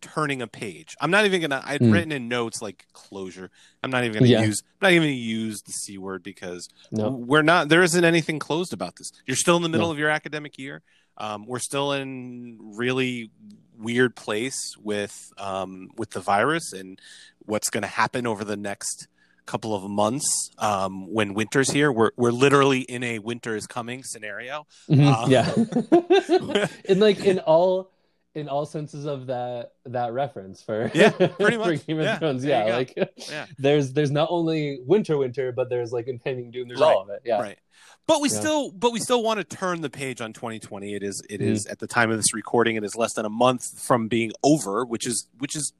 turning 0.00 0.42
a 0.42 0.46
page. 0.46 0.96
I'm 1.00 1.10
not 1.10 1.24
even 1.24 1.40
gonna. 1.40 1.62
I'd 1.64 1.80
mm. 1.80 1.92
written 1.92 2.12
in 2.12 2.28
notes 2.28 2.60
like 2.60 2.86
closure. 2.92 3.50
I'm 3.82 3.90
not 3.90 4.04
even 4.04 4.20
gonna 4.20 4.30
yeah. 4.30 4.42
use. 4.42 4.62
I'm 4.80 4.86
not 4.86 4.92
even 4.92 5.08
gonna 5.08 5.14
use 5.14 5.62
the 5.62 5.72
c 5.72 5.98
word 5.98 6.22
because 6.22 6.68
no. 6.90 7.10
we're 7.10 7.42
not. 7.42 7.68
There 7.68 7.82
isn't 7.82 8.04
anything 8.04 8.38
closed 8.38 8.72
about 8.72 8.96
this. 8.96 9.12
You're 9.26 9.36
still 9.36 9.56
in 9.56 9.62
the 9.62 9.68
middle 9.68 9.88
no. 9.88 9.92
of 9.92 9.98
your 9.98 10.10
academic 10.10 10.58
year. 10.58 10.82
Um, 11.18 11.46
we're 11.46 11.58
still 11.58 11.92
in 11.92 12.58
really 12.74 13.30
weird 13.78 14.16
place 14.16 14.76
with 14.78 15.32
um, 15.38 15.90
with 15.96 16.10
the 16.10 16.20
virus 16.20 16.72
and 16.72 17.00
what's 17.40 17.70
going 17.70 17.82
to 17.82 17.88
happen 17.88 18.26
over 18.26 18.44
the 18.44 18.56
next 18.56 19.08
couple 19.46 19.74
of 19.74 19.88
months 19.90 20.50
um, 20.58 21.12
when 21.12 21.34
winter's 21.34 21.70
here. 21.70 21.90
We're 21.90 22.10
we're 22.16 22.30
literally 22.30 22.80
in 22.80 23.02
a 23.02 23.18
winter 23.18 23.56
is 23.56 23.66
coming 23.66 24.02
scenario. 24.02 24.66
Mm-hmm. 24.88 25.06
Um, 25.06 25.30
yeah, 25.30 26.66
in 26.84 27.00
like 27.00 27.20
in 27.24 27.38
all 27.40 27.90
in 28.34 28.48
all 28.48 28.64
senses 28.64 29.04
of 29.04 29.26
that 29.26 29.72
that 29.86 30.12
reference 30.12 30.62
for 30.62 30.90
yeah, 30.94 31.10
pretty 31.10 31.56
much 31.58 31.80
for 31.80 31.86
Game 31.86 31.98
of 31.98 32.04
yeah, 32.04 32.18
Thrones. 32.18 32.44
Yeah, 32.44 32.64
like 32.76 32.94
yeah. 32.96 33.46
there's 33.58 33.92
there's 33.92 34.10
not 34.10 34.28
only 34.30 34.80
winter 34.86 35.18
winter, 35.18 35.52
but 35.52 35.68
there's 35.68 35.92
like 35.92 36.08
impending 36.08 36.50
doom. 36.50 36.68
There's 36.68 36.80
right. 36.80 36.94
all 36.94 37.02
of 37.02 37.10
it. 37.10 37.22
Yeah, 37.24 37.40
right. 37.40 37.58
But 38.06 38.20
we 38.20 38.28
yeah. 38.28 38.40
still, 38.40 38.70
but 38.70 38.92
we 38.92 39.00
still 39.00 39.22
want 39.22 39.38
to 39.38 39.44
turn 39.44 39.80
the 39.80 39.90
page 39.90 40.20
on 40.20 40.32
2020. 40.32 40.94
It 40.94 41.02
is, 41.02 41.22
it 41.30 41.40
mm. 41.40 41.44
is 41.44 41.66
at 41.66 41.78
the 41.78 41.86
time 41.86 42.10
of 42.10 42.16
this 42.16 42.34
recording. 42.34 42.76
It 42.76 42.84
is 42.84 42.96
less 42.96 43.14
than 43.14 43.24
a 43.24 43.30
month 43.30 43.80
from 43.80 44.08
being 44.08 44.32
over, 44.42 44.84
which 44.84 45.06
is, 45.06 45.28
which 45.38 45.54
is 45.54 45.72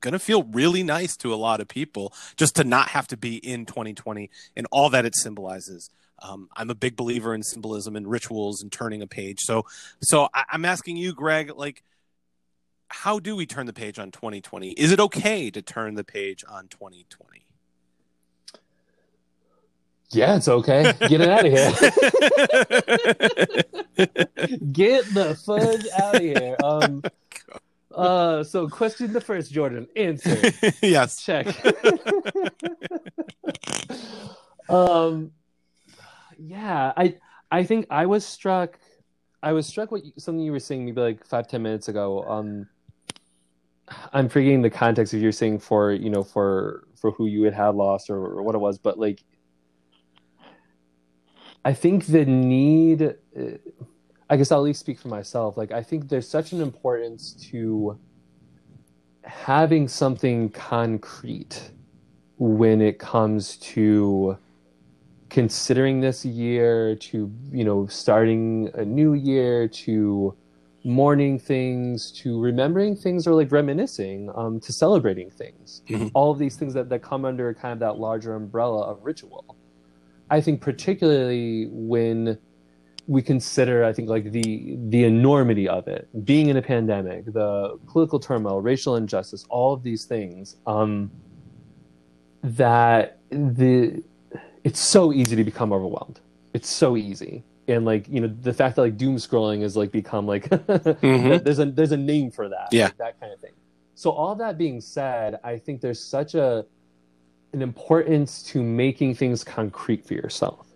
going 0.00 0.12
to 0.12 0.18
feel 0.18 0.44
really 0.44 0.82
nice 0.82 1.16
to 1.18 1.32
a 1.32 1.36
lot 1.36 1.60
of 1.60 1.68
people 1.68 2.12
just 2.36 2.56
to 2.56 2.64
not 2.64 2.88
have 2.88 3.06
to 3.08 3.16
be 3.16 3.36
in 3.36 3.66
2020 3.66 4.30
and 4.56 4.66
all 4.70 4.90
that 4.90 5.04
it 5.04 5.14
symbolizes. 5.16 5.90
Um, 6.22 6.48
I'm 6.56 6.70
a 6.70 6.74
big 6.74 6.96
believer 6.96 7.34
in 7.34 7.42
symbolism 7.42 7.96
and 7.96 8.06
rituals 8.06 8.62
and 8.62 8.72
turning 8.72 9.02
a 9.02 9.06
page. 9.06 9.40
So, 9.40 9.66
so 10.00 10.28
I, 10.32 10.44
I'm 10.50 10.64
asking 10.64 10.96
you, 10.96 11.12
Greg, 11.12 11.52
like, 11.54 11.82
how 12.88 13.18
do 13.18 13.36
we 13.36 13.46
turn 13.46 13.66
the 13.66 13.72
page 13.72 13.98
on 13.98 14.10
2020? 14.10 14.70
Is 14.70 14.92
it 14.92 15.00
okay 15.00 15.50
to 15.50 15.60
turn 15.60 15.94
the 15.94 16.04
page 16.04 16.44
on 16.48 16.68
2020? 16.68 17.45
Yeah, 20.10 20.36
it's 20.36 20.48
okay. 20.48 20.92
Get 21.08 21.20
it 21.20 21.28
out 21.28 21.44
of 21.44 21.52
here. 21.52 21.70
Get 24.72 25.04
the 25.12 25.38
fudge 25.44 25.86
out 26.00 26.14
of 26.16 26.22
here. 26.22 26.56
Um, 26.62 27.02
uh, 27.94 28.44
so 28.44 28.68
question 28.68 29.12
the 29.12 29.20
first, 29.20 29.52
Jordan. 29.52 29.88
Answer. 29.96 30.40
yes. 30.82 31.24
Check. 31.24 31.48
um, 34.68 35.32
yeah, 36.38 36.92
I 36.96 37.16
I 37.50 37.64
think 37.64 37.86
I 37.90 38.06
was 38.06 38.24
struck. 38.24 38.78
I 39.42 39.52
was 39.52 39.66
struck 39.66 39.90
with 39.90 40.04
something 40.18 40.44
you 40.44 40.52
were 40.52 40.60
saying 40.60 40.84
maybe 40.84 41.00
like 41.00 41.26
five 41.26 41.48
ten 41.48 41.62
minutes 41.62 41.88
ago. 41.88 42.22
Um, 42.22 42.68
I'm 44.12 44.28
forgetting 44.28 44.62
the 44.62 44.70
context 44.70 45.14
of 45.14 45.20
you're 45.20 45.32
saying 45.32 45.58
for 45.60 45.90
you 45.92 46.10
know 46.10 46.22
for 46.22 46.86
for 46.94 47.10
who 47.10 47.26
you 47.26 47.42
had 47.42 47.54
had 47.54 47.74
lost 47.74 48.08
or, 48.08 48.18
or 48.18 48.42
what 48.42 48.54
it 48.54 48.58
was, 48.58 48.78
but 48.78 49.00
like 49.00 49.24
I 51.66 51.72
think 51.74 52.06
the 52.06 52.24
need. 52.24 53.02
Uh, 53.02 53.58
I 54.30 54.36
guess 54.36 54.52
I'll 54.52 54.58
at 54.58 54.64
least 54.64 54.80
speak 54.80 55.00
for 55.00 55.08
myself. 55.08 55.56
Like 55.56 55.72
I 55.72 55.82
think 55.82 56.08
there's 56.08 56.28
such 56.28 56.52
an 56.52 56.60
importance 56.60 57.32
to 57.50 57.98
having 59.24 59.88
something 59.88 60.48
concrete 60.50 61.72
when 62.38 62.80
it 62.80 63.00
comes 63.00 63.56
to 63.74 64.38
considering 65.28 66.00
this 66.00 66.24
year 66.24 66.94
to 66.94 67.32
you 67.50 67.64
know 67.64 67.86
starting 67.88 68.70
a 68.74 68.84
new 68.84 69.14
year 69.14 69.66
to 69.66 70.36
mourning 70.84 71.36
things 71.36 72.12
to 72.12 72.40
remembering 72.40 72.94
things 72.94 73.26
or 73.26 73.34
like 73.34 73.50
reminiscing 73.50 74.30
um, 74.36 74.60
to 74.60 74.72
celebrating 74.72 75.28
things 75.28 75.82
mm-hmm. 75.88 76.06
all 76.14 76.30
of 76.30 76.38
these 76.38 76.54
things 76.54 76.72
that, 76.72 76.88
that 76.88 77.02
come 77.02 77.24
under 77.24 77.52
kind 77.52 77.72
of 77.72 77.80
that 77.80 77.98
larger 77.98 78.36
umbrella 78.36 78.82
of 78.82 79.02
ritual 79.02 79.55
i 80.30 80.40
think 80.40 80.60
particularly 80.60 81.68
when 81.70 82.38
we 83.08 83.22
consider 83.22 83.84
i 83.84 83.92
think 83.92 84.08
like 84.08 84.32
the 84.32 84.76
the 84.88 85.04
enormity 85.04 85.68
of 85.68 85.86
it 85.88 86.08
being 86.24 86.48
in 86.48 86.56
a 86.56 86.62
pandemic 86.62 87.24
the 87.26 87.78
political 87.86 88.18
turmoil 88.18 88.60
racial 88.60 88.96
injustice 88.96 89.44
all 89.48 89.72
of 89.72 89.82
these 89.82 90.04
things 90.04 90.56
um 90.66 91.10
that 92.42 93.18
the 93.30 94.02
it's 94.64 94.80
so 94.80 95.12
easy 95.12 95.36
to 95.36 95.44
become 95.44 95.72
overwhelmed 95.72 96.20
it's 96.52 96.68
so 96.68 96.96
easy 96.96 97.44
and 97.68 97.84
like 97.84 98.08
you 98.08 98.20
know 98.20 98.28
the 98.42 98.52
fact 98.52 98.76
that 98.76 98.82
like 98.82 98.96
doom 98.96 99.16
scrolling 99.16 99.62
has 99.62 99.76
like 99.76 99.90
become 99.90 100.26
like 100.26 100.48
Mhm. 100.48 101.42
there's 101.44 101.58
a 101.58 101.66
there's 101.66 101.92
a 101.92 101.96
name 101.96 102.30
for 102.30 102.48
that 102.48 102.68
Yeah. 102.72 102.84
like, 102.86 102.96
that 102.98 103.20
kind 103.20 103.32
of 103.32 103.40
thing 103.40 103.52
so 103.94 104.10
all 104.10 104.34
that 104.36 104.58
being 104.58 104.80
said 104.80 105.38
i 105.42 105.58
think 105.58 105.80
there's 105.80 106.02
such 106.02 106.34
a 106.34 106.64
an 107.52 107.62
importance 107.62 108.42
to 108.42 108.62
making 108.62 109.14
things 109.14 109.42
concrete 109.44 110.06
for 110.06 110.14
yourself 110.14 110.66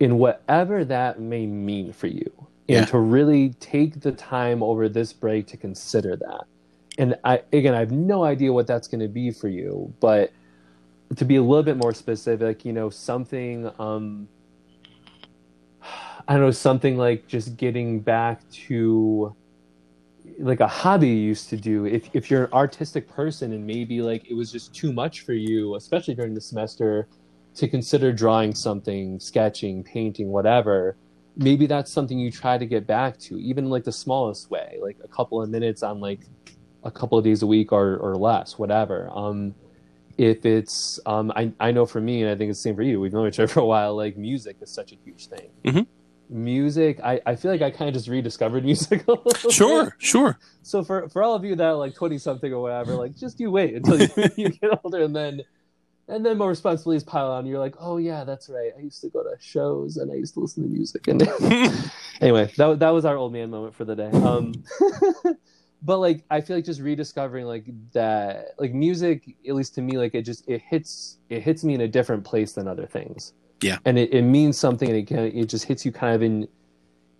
in 0.00 0.18
whatever 0.18 0.84
that 0.84 1.20
may 1.20 1.46
mean 1.46 1.92
for 1.92 2.06
you 2.08 2.30
and 2.68 2.78
Yeah. 2.78 2.84
to 2.86 2.98
really 2.98 3.50
take 3.60 4.00
the 4.00 4.12
time 4.12 4.62
over 4.62 4.88
this 4.88 5.12
break 5.12 5.46
to 5.48 5.56
consider 5.56 6.16
that 6.16 6.44
and 6.98 7.16
i 7.24 7.42
again 7.52 7.74
i 7.74 7.78
have 7.80 7.92
no 7.92 8.24
idea 8.24 8.52
what 8.52 8.66
that's 8.66 8.88
going 8.88 9.00
to 9.00 9.08
be 9.08 9.30
for 9.30 9.48
you 9.48 9.92
but 10.00 10.32
to 11.16 11.24
be 11.24 11.36
a 11.36 11.42
little 11.42 11.62
bit 11.62 11.76
more 11.76 11.92
specific 11.92 12.64
you 12.64 12.72
know 12.72 12.90
something 12.90 13.70
um 13.78 14.28
i 16.28 16.32
don't 16.32 16.40
know 16.42 16.50
something 16.50 16.96
like 16.96 17.26
just 17.26 17.56
getting 17.56 18.00
back 18.00 18.48
to 18.50 19.34
like 20.38 20.60
a 20.60 20.66
hobby 20.66 21.08
you 21.08 21.14
used 21.16 21.48
to 21.50 21.56
do 21.56 21.84
if, 21.84 22.08
if 22.14 22.30
you're 22.30 22.44
an 22.44 22.52
artistic 22.52 23.08
person 23.08 23.52
and 23.52 23.66
maybe 23.66 24.00
like 24.00 24.28
it 24.30 24.34
was 24.34 24.50
just 24.50 24.74
too 24.74 24.92
much 24.92 25.20
for 25.20 25.32
you 25.34 25.74
especially 25.76 26.14
during 26.14 26.34
the 26.34 26.40
semester 26.40 27.08
to 27.54 27.68
consider 27.68 28.12
drawing 28.12 28.54
something 28.54 29.20
sketching 29.20 29.84
painting 29.84 30.28
whatever 30.28 30.96
maybe 31.36 31.66
that's 31.66 31.92
something 31.92 32.18
you 32.18 32.30
try 32.30 32.56
to 32.56 32.66
get 32.66 32.86
back 32.86 33.18
to 33.18 33.38
even 33.38 33.68
like 33.68 33.84
the 33.84 33.92
smallest 33.92 34.50
way 34.50 34.78
like 34.80 34.96
a 35.04 35.08
couple 35.08 35.42
of 35.42 35.50
minutes 35.50 35.82
on 35.82 36.00
like 36.00 36.20
a 36.84 36.90
couple 36.90 37.18
of 37.18 37.24
days 37.24 37.42
a 37.42 37.46
week 37.46 37.70
or, 37.70 37.96
or 37.98 38.16
less 38.16 38.58
whatever 38.58 39.10
um 39.14 39.54
if 40.16 40.46
it's 40.46 40.98
um 41.06 41.32
I, 41.36 41.52
I 41.60 41.70
know 41.72 41.86
for 41.86 42.00
me 42.00 42.22
and 42.22 42.30
i 42.30 42.36
think 42.36 42.50
it's 42.50 42.60
the 42.60 42.68
same 42.68 42.76
for 42.76 42.82
you 42.82 43.00
we've 43.00 43.12
known 43.12 43.28
each 43.28 43.38
other 43.38 43.48
for 43.54 43.60
a 43.60 43.66
while 43.66 43.94
like 43.94 44.16
music 44.16 44.56
is 44.62 44.70
such 44.70 44.92
a 44.92 44.96
huge 45.04 45.28
thing 45.28 45.50
Mhm. 45.64 45.86
Music 46.28 47.00
I, 47.02 47.20
I 47.26 47.36
feel 47.36 47.50
like 47.50 47.62
i 47.62 47.70
kind 47.70 47.88
of 47.88 47.94
just 47.94 48.08
rediscovered 48.08 48.64
music 48.70 49.06
a 49.06 49.12
little 49.12 49.24
bit. 49.24 49.52
Sure, 49.52 49.94
sure. 49.98 50.38
so 50.62 50.82
for 50.82 51.08
for 51.08 51.22
all 51.22 51.34
of 51.34 51.44
you 51.44 51.54
that 51.56 51.64
are 51.64 51.74
like 51.74 51.94
20 51.94 52.18
something 52.18 52.52
or 52.52 52.62
whatever 52.62 52.94
like 52.94 53.16
just 53.16 53.40
you 53.40 53.50
wait 53.50 53.74
until 53.74 54.00
you, 54.00 54.08
you 54.36 54.48
get 54.50 54.80
older 54.84 55.02
and 55.02 55.14
then 55.14 55.42
and 56.06 56.24
then 56.24 56.36
more 56.36 56.50
responsibilities 56.50 57.02
pile 57.02 57.30
on. 57.30 57.46
You're 57.46 57.58
like 57.58 57.76
oh 57.80 57.96
yeah 57.96 58.24
that's 58.24 58.50
right. 58.50 58.72
I 58.76 58.82
used 58.82 59.00
to 59.00 59.08
go 59.08 59.22
to 59.22 59.36
shows 59.40 59.96
and 59.96 60.12
i 60.12 60.14
used 60.14 60.34
to 60.34 60.40
listen 60.40 60.62
to 60.62 60.68
music. 60.68 61.08
And 61.08 61.22
anyway 62.20 62.52
that, 62.56 62.78
that 62.80 62.90
was 62.90 63.04
our 63.04 63.16
old 63.16 63.32
man 63.32 63.50
moment 63.50 63.74
for 63.74 63.84
the 63.84 63.94
day. 63.96 64.10
Um 64.10 64.52
but 65.84 65.98
like 65.98 66.24
i 66.30 66.40
feel 66.40 66.56
like 66.56 66.64
just 66.64 66.80
rediscovering 66.80 67.46
like 67.46 67.66
that 67.92 68.54
like 68.58 68.72
music 68.72 69.36
at 69.46 69.54
least 69.54 69.74
to 69.74 69.82
me 69.82 69.98
like 69.98 70.14
it 70.14 70.22
just 70.22 70.48
it 70.48 70.62
hits 70.62 71.18
it 71.28 71.42
hits 71.42 71.62
me 71.62 71.74
in 71.74 71.82
a 71.82 71.88
different 71.88 72.24
place 72.24 72.52
than 72.52 72.66
other 72.66 72.86
things 72.86 73.34
Yeah. 73.64 73.78
and 73.86 73.98
it, 73.98 74.12
it 74.12 74.22
means 74.22 74.58
something 74.58 74.88
and 74.88 74.98
it 74.98 75.06
can 75.06 75.18
it 75.18 75.46
just 75.46 75.64
hits 75.64 75.86
you 75.86 75.92
kind 75.92 76.14
of 76.14 76.22
in 76.22 76.46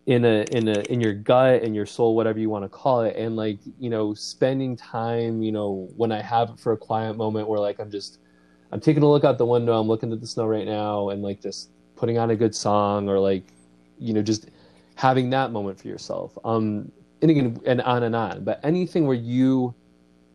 in 0.06 0.26
a 0.26 0.42
in 0.58 0.68
a 0.68 0.80
in 0.92 1.00
your 1.00 1.14
gut 1.14 1.62
and 1.62 1.74
your 1.74 1.86
soul 1.86 2.14
whatever 2.14 2.38
you 2.38 2.50
want 2.50 2.64
to 2.64 2.68
call 2.68 3.00
it 3.00 3.16
and 3.16 3.34
like 3.36 3.58
you 3.78 3.88
know 3.88 4.12
spending 4.12 4.76
time 4.76 5.42
you 5.42 5.50
know 5.50 5.88
when 5.96 6.12
i 6.12 6.20
have 6.20 6.50
it 6.50 6.58
for 6.60 6.72
a 6.72 6.76
quiet 6.76 7.16
moment 7.16 7.48
where 7.48 7.58
like 7.58 7.78
i'm 7.80 7.90
just 7.90 8.18
i'm 8.72 8.80
taking 8.80 9.02
a 9.02 9.10
look 9.10 9.24
out 9.24 9.38
the 9.38 9.46
window 9.46 9.72
i'm 9.80 9.88
looking 9.88 10.12
at 10.12 10.20
the 10.20 10.26
snow 10.26 10.44
right 10.46 10.66
now 10.66 11.08
and 11.08 11.22
like 11.22 11.40
just 11.40 11.70
putting 11.96 12.18
on 12.18 12.30
a 12.30 12.36
good 12.36 12.54
song 12.54 13.08
or 13.08 13.18
like 13.18 13.44
you 13.98 14.12
know 14.12 14.20
just 14.22 14.50
having 14.96 15.30
that 15.30 15.50
moment 15.52 15.80
for 15.80 15.88
yourself 15.88 16.36
um 16.44 16.92
and 17.22 17.30
again 17.30 17.58
and 17.64 17.80
on 17.80 18.02
and 18.02 18.14
on 18.14 18.44
but 18.44 18.60
anything 18.62 19.06
where 19.06 19.16
you 19.16 19.74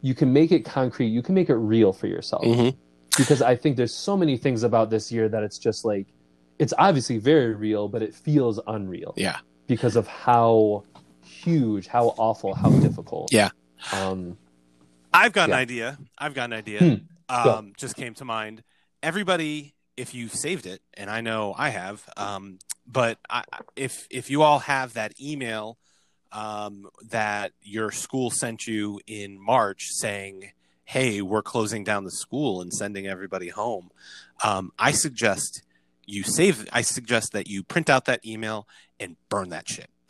you 0.02 0.16
can 0.16 0.34
make 0.34 0.52
it 0.52 0.66
concrete 0.66 1.08
you 1.10 1.22
can 1.22 1.36
make 1.36 1.50
it 1.50 1.56
real 1.56 1.94
for 1.94 2.08
yourself 2.08 2.44
Mhm. 2.44 2.76
Because 3.20 3.42
i 3.44 3.56
think 3.56 3.78
there's 3.78 3.94
so 3.94 4.18
many 4.18 4.36
things 4.38 4.64
about 4.64 4.90
this 4.90 5.12
year 5.12 5.30
that 5.30 5.44
it's 5.44 5.60
just 5.60 5.86
like 5.86 6.08
it's 6.58 6.74
obviously 6.80 7.18
very 7.20 7.54
real 7.54 7.88
but 7.88 8.02
it 8.02 8.14
feels 8.16 8.60
unreal 8.68 9.14
Yeah. 9.16 9.38
because 9.68 9.96
of 9.96 10.08
how 10.08 10.84
huge 11.22 11.86
how 11.88 12.06
awful 12.18 12.56
how 12.56 12.70
difficult 12.72 13.32
Yeah. 13.32 13.50
um 13.94 14.38
I've 15.12 15.34
got 15.34 15.50
an 15.50 15.56
idea. 15.56 15.98
I've 16.20 16.36
got 16.36 16.46
an 16.46 16.54
idea. 16.54 16.80
Hmm. 16.80 17.44
Go. 17.44 17.54
Um, 17.58 17.74
just 17.78 17.96
came 17.96 18.14
to 18.16 18.26
mind. 18.26 18.62
Everybody, 19.02 19.74
if 19.98 20.14
you 20.14 20.28
saved 20.28 20.68
it, 20.68 20.82
and 20.94 21.10
I 21.10 21.22
know 21.22 21.56
I 21.58 21.70
have, 21.70 22.04
um, 22.16 22.60
but 22.86 23.18
I, 23.28 23.44
if 23.76 24.06
if 24.12 24.30
you 24.30 24.44
all 24.44 24.60
have 24.60 24.94
that 24.94 25.14
email 25.20 25.80
um, 26.32 26.88
that 27.10 27.54
your 27.64 27.90
school 27.92 28.30
sent 28.30 28.68
you 28.68 29.00
in 29.08 29.44
March 29.44 29.88
saying, 29.90 30.52
"Hey, 30.94 31.22
we're 31.22 31.44
closing 31.44 31.84
down 31.84 32.04
the 32.04 32.12
school 32.12 32.62
and 32.62 32.74
sending 32.74 33.06
everybody 33.08 33.50
home," 33.50 33.92
um, 34.44 34.72
I 34.80 34.92
suggest 34.92 35.62
you 36.06 36.24
save. 36.24 36.68
I 36.72 36.82
suggest 36.82 37.34
that 37.34 37.48
you 37.48 37.64
print 37.64 37.90
out 37.90 38.06
that 38.06 38.26
email 38.26 38.68
and 39.00 39.16
burn 39.30 39.50
that 39.50 39.66
shit 39.70 39.90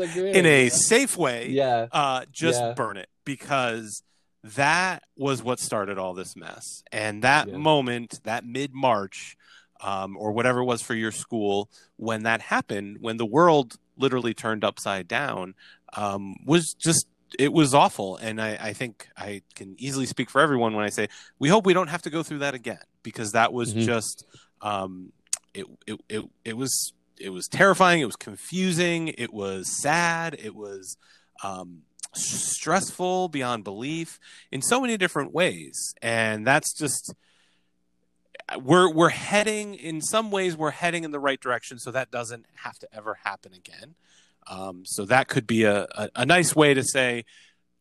a 0.00 0.38
in 0.38 0.46
a 0.46 0.68
safe 0.70 1.16
way. 1.16 1.48
yeah 1.50 1.86
uh, 1.92 2.24
just 2.32 2.60
Yeah. 2.60 2.72
burn 2.74 2.96
it 2.96 3.08
because 3.24 4.02
that 4.42 5.02
was 5.16 5.42
what 5.42 5.58
started 5.60 5.98
all 5.98 6.14
this 6.14 6.34
mess. 6.36 6.82
And 6.90 7.22
that 7.22 7.48
Yeah. 7.48 7.58
moment, 7.58 8.20
that 8.24 8.44
mid 8.44 8.72
March, 8.72 9.36
um, 9.82 10.16
or 10.16 10.32
whatever 10.32 10.60
it 10.60 10.64
was 10.64 10.80
for 10.82 10.94
your 10.94 11.12
school, 11.12 11.68
when 11.96 12.22
that 12.22 12.40
happened, 12.40 12.98
when 13.00 13.18
the 13.18 13.26
world 13.26 13.76
literally 13.98 14.32
turned 14.34 14.64
upside 14.64 15.06
down, 15.08 15.54
um, 15.94 16.36
was 16.44 16.72
just. 16.74 17.06
It 17.38 17.52
was 17.52 17.74
awful, 17.74 18.16
and 18.16 18.40
I, 18.40 18.58
I 18.60 18.72
think 18.72 19.08
I 19.16 19.42
can 19.54 19.76
easily 19.78 20.06
speak 20.06 20.30
for 20.30 20.40
everyone 20.40 20.74
when 20.74 20.84
I 20.84 20.88
say 20.90 21.08
we 21.38 21.48
hope 21.48 21.64
we 21.66 21.72
don't 21.74 21.88
have 21.88 22.02
to 22.02 22.10
go 22.10 22.22
through 22.22 22.38
that 22.40 22.54
again 22.54 22.80
because 23.02 23.32
that 23.32 23.52
was 23.52 23.74
Mhm. 23.74 23.84
just 23.84 24.24
um, 24.62 25.12
it, 25.54 25.66
it 25.86 26.00
it 26.08 26.24
it 26.44 26.56
was 26.56 26.92
it 27.18 27.30
was 27.30 27.46
terrifying. 27.48 28.00
It 28.00 28.06
was 28.06 28.16
confusing. 28.16 29.08
It 29.08 29.32
was 29.32 29.68
sad. 29.80 30.36
It 30.42 30.54
was 30.54 30.96
um, 31.44 31.82
stressful 32.14 33.28
beyond 33.28 33.64
belief 33.64 34.18
in 34.50 34.62
so 34.62 34.80
many 34.80 34.96
different 34.96 35.32
ways, 35.32 35.94
and 36.02 36.46
that's 36.46 36.72
just 36.76 37.14
we're 38.58 38.90
we're 38.92 39.10
heading 39.10 39.74
in 39.74 40.00
some 40.02 40.30
ways 40.30 40.56
we're 40.56 40.70
heading 40.72 41.04
in 41.04 41.10
the 41.12 41.20
right 41.20 41.40
direction, 41.40 41.78
so 41.78 41.90
that 41.92 42.10
doesn't 42.10 42.46
have 42.56 42.78
to 42.80 42.88
ever 42.92 43.18
happen 43.24 43.52
again. 43.52 43.94
Um, 44.46 44.82
so 44.84 45.04
that 45.06 45.28
could 45.28 45.46
be 45.46 45.64
a, 45.64 45.86
a, 45.94 46.10
a 46.16 46.26
nice 46.26 46.54
way 46.56 46.74
to 46.74 46.82
say 46.82 47.24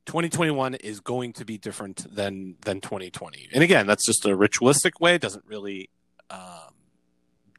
2021 0.05 0.75
is 0.75 0.99
going 0.99 1.33
to 1.33 1.45
be 1.45 1.57
different 1.57 2.05
than 2.13 2.55
than 2.61 2.81
2020. 2.81 3.49
And 3.53 3.63
again, 3.63 3.87
that's 3.87 4.05
just 4.05 4.25
a 4.25 4.35
ritualistic 4.35 4.99
way. 4.99 5.15
It 5.15 5.21
doesn't 5.21 5.45
really 5.45 5.89
um, 6.29 6.73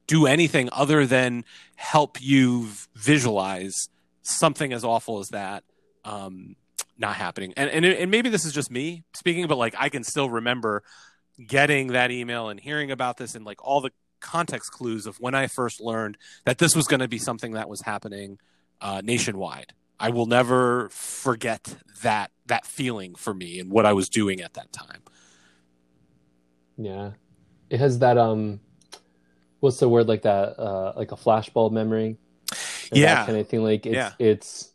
do 0.07 0.27
anything 0.27 0.69
other 0.73 1.07
than 1.07 1.45
help 1.77 2.21
you 2.21 2.69
visualize 2.95 3.89
something 4.23 4.73
as 4.73 4.85
awful 4.85 5.21
as 5.21 5.29
that 5.29 5.65
um, 6.05 6.57
not 6.99 7.17
happening. 7.17 7.55
And, 7.57 7.71
and 7.71 7.85
and 7.85 8.11
maybe 8.11 8.29
this 8.29 8.45
is 8.45 8.53
just 8.53 8.71
me 8.71 9.05
speaking, 9.15 9.47
but 9.47 9.57
like 9.57 9.75
I 9.79 9.89
can 9.89 10.05
still 10.05 10.29
remember 10.29 10.83
getting 11.47 11.89
that 11.89 12.11
email 12.11 12.49
and 12.49 12.61
hearing 12.61 12.91
about 12.91 13.17
this 13.17 13.35
and 13.35 13.45
like 13.45 13.65
all 13.65 13.81
the 13.81 13.93
context 14.21 14.73
clues 14.73 15.07
of 15.07 15.19
when 15.21 15.35
I 15.35 15.47
first 15.47 15.81
learned 15.81 16.19
that 16.45 16.59
this 16.59 16.77
was 16.77 16.87
going 16.87 17.01
to 17.01 17.09
be 17.09 17.19
something 17.19 17.53
that 17.53 17.69
was 17.69 17.81
happening 17.83 18.39
uh, 18.81 19.01
nationwide. 19.05 19.73
I 19.99 20.11
will 20.11 20.27
never 20.27 20.89
forget 20.91 21.77
that 22.03 22.31
that 22.47 22.65
feeling 22.67 23.15
for 23.15 23.35
me 23.35 23.61
and 23.61 23.71
what 23.71 23.85
I 23.87 23.93
was 23.93 24.09
doing 24.09 24.41
at 24.41 24.55
that 24.55 24.73
time. 24.73 25.03
Yeah. 26.77 27.13
It 27.69 27.79
has 27.81 27.99
that 28.01 28.19
um 28.19 28.61
what's 29.61 29.79
the 29.79 29.89
word 29.89 30.09
like 30.09 30.23
that 30.23 30.59
uh 30.59 30.95
like 30.97 31.13
a 31.13 31.17
flashbulb 31.17 31.73
memory. 31.73 32.17
Yeah. 32.93 33.27
Kind 33.27 33.39
of 33.39 33.49
thing 33.49 33.63
like 33.63 33.87
it's 33.87 33.95
Yeah. 33.95 34.13
it's 34.19 34.73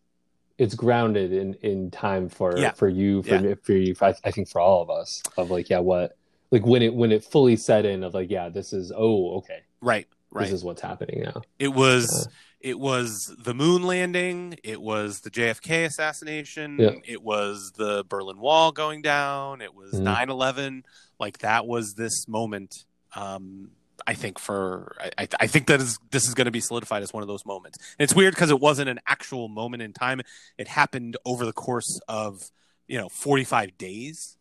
it's 0.58 0.76
grounded 0.76 1.34
in 1.34 1.56
in 1.56 1.92
time 1.92 2.30
for 2.30 2.58
Yeah. 2.58 2.72
for 2.72 2.88
you 2.88 3.24
for 3.24 3.30
Yeah. 3.36 3.42
me 3.42 3.56
for 3.64 3.74
you 3.74 3.96
I, 4.02 4.14
I 4.24 4.32
think 4.32 4.48
for 4.50 4.62
all 4.62 4.82
of 4.82 4.90
us 4.90 5.22
of 5.38 5.50
like 5.52 5.70
yeah 5.70 5.80
what 5.80 6.16
like 6.52 6.66
when 6.66 6.82
it 6.82 6.94
when 6.94 7.12
it 7.12 7.24
fully 7.24 7.56
set 7.58 7.86
in 7.86 8.04
of 8.04 8.14
like 8.14 8.30
yeah 8.30 8.50
this 8.50 8.72
is 8.74 8.92
oh 8.96 9.38
okay 9.38 9.62
Right, 9.82 10.08
right. 10.32 10.44
this 10.44 10.52
is 10.54 10.64
what's 10.64 10.82
happening 10.82 11.24
now. 11.24 11.42
It 11.60 11.68
was 11.68 12.28
it 12.66 12.80
was 12.80 13.32
the 13.38 13.54
moon 13.54 13.84
landing, 13.84 14.58
it 14.64 14.82
was 14.82 15.20
the 15.22 15.30
JFK 15.30 15.86
assassination, 15.86 16.78
Yeah. 16.80 16.92
it 17.06 17.22
was 17.22 17.72
the 17.76 18.04
Berlin 18.10 18.40
Wall 18.40 18.72
going 18.72 19.02
down, 19.04 19.62
it 19.62 19.74
was 19.76 19.94
Mhm. 19.94 20.04
9/11. 20.04 20.84
Like 21.20 21.38
that 21.40 21.68
was 21.68 21.94
this 21.94 22.28
moment 22.28 22.72
um 23.14 23.70
I 24.08 24.14
think 24.14 24.40
for 24.40 24.96
I, 25.18 25.28
I- 25.40 25.48
think 25.48 25.68
that 25.68 25.80
is 25.80 25.98
this 26.12 26.28
is 26.28 26.34
going 26.34 26.46
to 26.46 26.52
be 26.52 26.60
solidified 26.60 27.02
as 27.04 27.14
one 27.14 27.24
of 27.24 27.28
those 27.28 27.46
moments. 27.46 27.78
And 27.98 28.04
it's 28.04 28.14
weird 28.16 28.34
because 28.36 28.50
it 28.52 28.60
wasn't 28.60 28.90
an 28.90 29.00
actual 29.08 29.48
moment 29.48 29.82
in 29.84 29.94
time. 29.94 30.22
It 30.58 30.68
happened 30.68 31.16
over 31.24 31.46
the 31.46 31.54
course 31.54 32.00
of 32.08 32.52
you 32.88 32.98
know 32.98 33.10
45 33.10 33.78
days, 33.78 34.38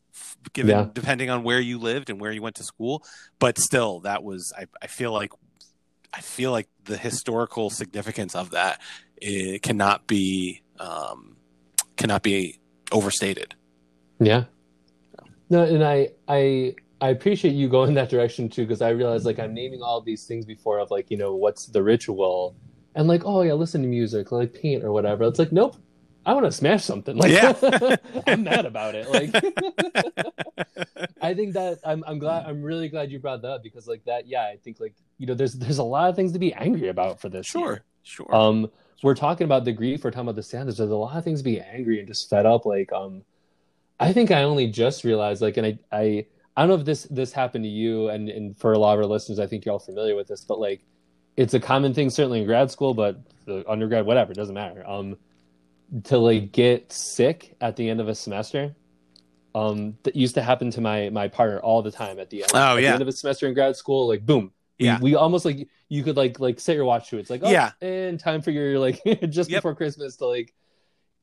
given 0.55 0.71
Yeah. 0.77 0.89
depending 0.93 1.31
on 1.31 1.45
where 1.45 1.61
you 1.61 1.79
lived 1.79 2.11
and 2.11 2.21
where 2.21 2.33
you 2.33 2.43
went 2.43 2.57
to 2.57 2.65
school. 2.65 3.05
But 3.39 3.59
still, 3.59 4.01
that 4.01 4.25
was 4.25 4.53
I, 4.59 4.67
I 4.83 4.87
feel 4.89 5.13
like 5.13 5.31
I 6.17 6.21
feel 6.21 6.53
like 6.53 6.69
the 6.85 6.97
historical 6.97 7.71
significance 7.71 8.35
of 8.35 8.51
that 8.51 8.81
it 9.17 9.63
cannot 9.63 10.07
be 10.07 10.63
um, 10.79 11.37
cannot 11.97 12.23
be 12.23 12.61
overstated. 12.93 13.55
Yeah. 14.21 14.45
No, 15.51 15.65
and 15.65 15.85
I 15.85 16.11
I 16.29 16.75
I 17.01 17.09
appreciate 17.09 17.55
you 17.55 17.69
going 17.69 17.95
that 17.95 18.09
direction 18.09 18.49
too 18.49 18.63
because 18.63 18.83
I 18.83 18.91
realize 18.91 19.25
like 19.25 19.39
I'm 19.39 19.55
naming 19.55 19.83
all 19.83 20.01
these 20.01 20.27
things 20.27 20.45
before 20.45 20.79
of 20.79 20.91
like 20.91 21.11
you 21.11 21.17
know 21.17 21.35
what's 21.35 21.67
the 21.67 21.83
ritual 21.83 22.57
and 22.95 23.09
like 23.09 23.23
oh 23.25 23.43
yeah 23.43 23.53
listen 23.53 23.83
to 23.83 23.89
music 23.89 24.33
like 24.33 24.53
paint 24.53 24.85
or 24.85 24.93
whatever. 24.93 25.25
It's 25.25 25.39
like 25.39 25.53
nope. 25.53 25.77
I 26.27 26.33
want 26.35 26.47
to 26.47 26.53
smash 26.53 26.85
something. 26.85 27.17
Like, 27.17 27.33
Yeah. 27.33 27.97
I'm 28.27 28.45
mad 28.45 28.67
about 28.67 28.95
it. 28.95 29.09
Like, 29.11 29.35
I 31.23 31.35
think 31.35 31.55
that 31.55 31.79
I'm, 31.85 32.05
I'm 32.07 32.19
glad, 32.19 32.47
I'm 32.47 32.63
really 32.63 32.89
glad 32.89 33.11
you 33.11 33.19
brought 33.19 33.43
that 33.43 33.51
up 33.51 33.63
because, 33.63 33.87
like, 33.87 34.05
that, 34.05 34.27
yeah, 34.27 34.45
I 34.45 34.57
think, 34.57 34.81
like, 34.81 34.95
you 35.19 35.27
know, 35.27 35.35
there's, 35.35 35.55
there's 35.55 35.79
a 35.79 35.85
lot 35.85 36.09
of 36.09 36.17
things 36.17 36.33
to 36.33 36.39
be 36.39 36.53
angry 36.55 36.89
about 36.89 37.21
for 37.21 37.29
this. 37.29 37.55
year. 37.55 37.65
Sure, 37.65 38.27
sure. 38.27 38.35
Um, 38.35 38.71
we're 39.03 39.15
talking 39.15 39.45
about 39.45 39.65
the 39.65 39.73
grief. 39.73 40.05
We're 40.05 40.11
talking 40.11 40.23
about 40.23 40.37
the 40.37 40.43
sadness. 40.43 40.79
There's 40.79 40.91
a 40.91 40.97
lot 40.97 41.17
of 41.17 41.25
things 41.25 41.41
to 41.41 41.45
be 41.45 41.61
angry 41.61 41.99
and 41.99 42.09
just 42.09 42.31
fed 42.31 42.47
up. 42.47 42.65
Like, 42.65 42.93
um, 42.93 43.23
I 44.01 44.13
think 44.13 44.31
I 44.31 44.43
only 44.45 44.67
just 44.69 45.05
realized, 45.05 45.43
like, 45.43 45.57
and 45.57 45.67
I, 45.67 45.79
I, 45.93 46.27
I 46.57 46.63
don't 46.63 46.69
know 46.69 46.75
if 46.77 46.85
this 46.85 47.05
this 47.11 47.33
happened 47.33 47.65
to 47.65 47.69
you, 47.69 48.09
and 48.09 48.29
and 48.29 48.57
for 48.57 48.73
a 48.73 48.79
lot 48.79 48.95
of 48.95 49.01
our 49.01 49.07
listeners, 49.07 49.39
I 49.39 49.47
think 49.47 49.65
you're 49.65 49.73
all 49.73 49.79
familiar 49.79 50.15
with 50.15 50.29
this, 50.29 50.45
but 50.45 50.59
like, 50.61 50.83
it's 51.37 51.53
a 51.55 51.61
common 51.61 51.93
thing 51.93 52.11
certainly 52.11 52.41
in 52.41 52.47
grad 52.47 52.71
school, 52.71 52.95
but 52.95 53.21
the 53.45 53.69
undergrad, 53.69 54.07
whatever, 54.07 54.33
it 54.33 54.37
doesn't 54.37 54.55
matter. 54.55 54.89
Um, 54.89 55.17
to 56.05 56.19
like 56.19 56.53
get 56.53 56.93
sick 56.93 57.57
at 57.61 57.77
the 57.77 57.89
end 57.89 58.01
of 58.01 58.09
a 58.09 58.15
semester. 58.15 58.75
Um, 59.55 59.97
that 60.03 60.17
used 60.17 60.35
to 60.35 60.43
happen 60.43 60.71
to 60.73 60.81
my 60.81 61.11
my 61.11 61.29
partner 61.29 61.61
all 61.61 61.81
the 61.81 61.93
time 61.93 62.19
at 62.19 62.29
the 62.29 62.43
end. 62.43 62.51
Oh, 62.55 62.77
at 62.77 62.83
yeah. 62.83 62.89
the 62.89 62.95
end 62.95 63.03
of 63.03 63.09
a 63.09 63.13
semester 63.13 63.47
in 63.47 63.55
grad 63.55 63.77
school, 63.77 64.09
like 64.09 64.27
boom, 64.27 64.51
Yeah. 64.79 64.99
we, 65.01 65.15
almost 65.15 65.45
like 65.45 65.69
you 65.89 66.03
could 66.03 66.17
like 66.17 66.41
like 66.41 66.59
set 66.59 66.75
your 66.75 66.85
watch 66.85 67.09
to 67.11 67.19
it. 67.19 67.21
It's 67.21 67.31
like 67.31 67.43
oh, 67.45 67.51
Yeah. 67.51 67.71
and 67.81 68.19
time 68.19 68.43
for 68.43 68.51
your 68.51 68.81
like 68.81 69.01
just 69.31 69.49
Yep. 69.51 69.59
before 69.59 69.77
Christmas 69.77 70.17
to 70.17 70.27
like, 70.27 70.53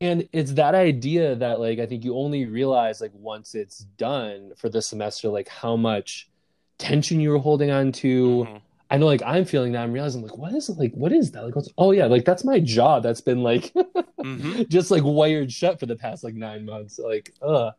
and 0.00 0.26
it's 0.32 0.52
that 0.54 0.74
idea 0.74 1.34
that 1.34 1.60
like 1.60 1.78
I 1.78 1.84
think 1.84 2.04
you 2.04 2.16
only 2.16 2.46
realize 2.46 3.02
like 3.02 3.12
once 3.12 3.54
it's 3.54 3.80
done 3.80 4.52
for 4.56 4.70
the 4.70 4.80
semester 4.80 5.28
like 5.28 5.48
how 5.48 5.76
much 5.76 6.30
tension 6.78 7.20
you 7.20 7.28
were 7.30 7.38
holding 7.38 7.70
on 7.70 7.92
to. 7.92 8.46
Mhm. 8.48 8.60
I 8.92 8.98
know 8.98 9.06
like 9.06 9.22
I'm 9.24 9.46
feeling 9.46 9.72
that 9.72 9.82
I'm 9.82 9.92
realizing 9.92 10.20
like 10.20 10.36
what 10.36 10.52
is 10.52 10.68
it 10.68 10.76
like 10.78 10.92
what 10.92 11.12
is 11.12 11.30
that 11.32 11.44
like 11.44 11.56
what's 11.56 11.70
oh 11.78 11.92
yeah 11.92 12.04
like 12.04 12.26
that's 12.26 12.44
my 12.44 12.60
jaw 12.60 13.00
that's 13.00 13.22
been 13.22 13.42
like 13.42 13.72
Mhm. 14.20 14.68
just 14.76 14.90
like 14.90 15.02
wired 15.02 15.50
shut 15.50 15.80
for 15.80 15.86
the 15.86 15.96
past 15.96 16.22
like 16.22 16.34
nine 16.34 16.66
months 16.66 16.98
like 16.98 17.32
uh 17.40 17.70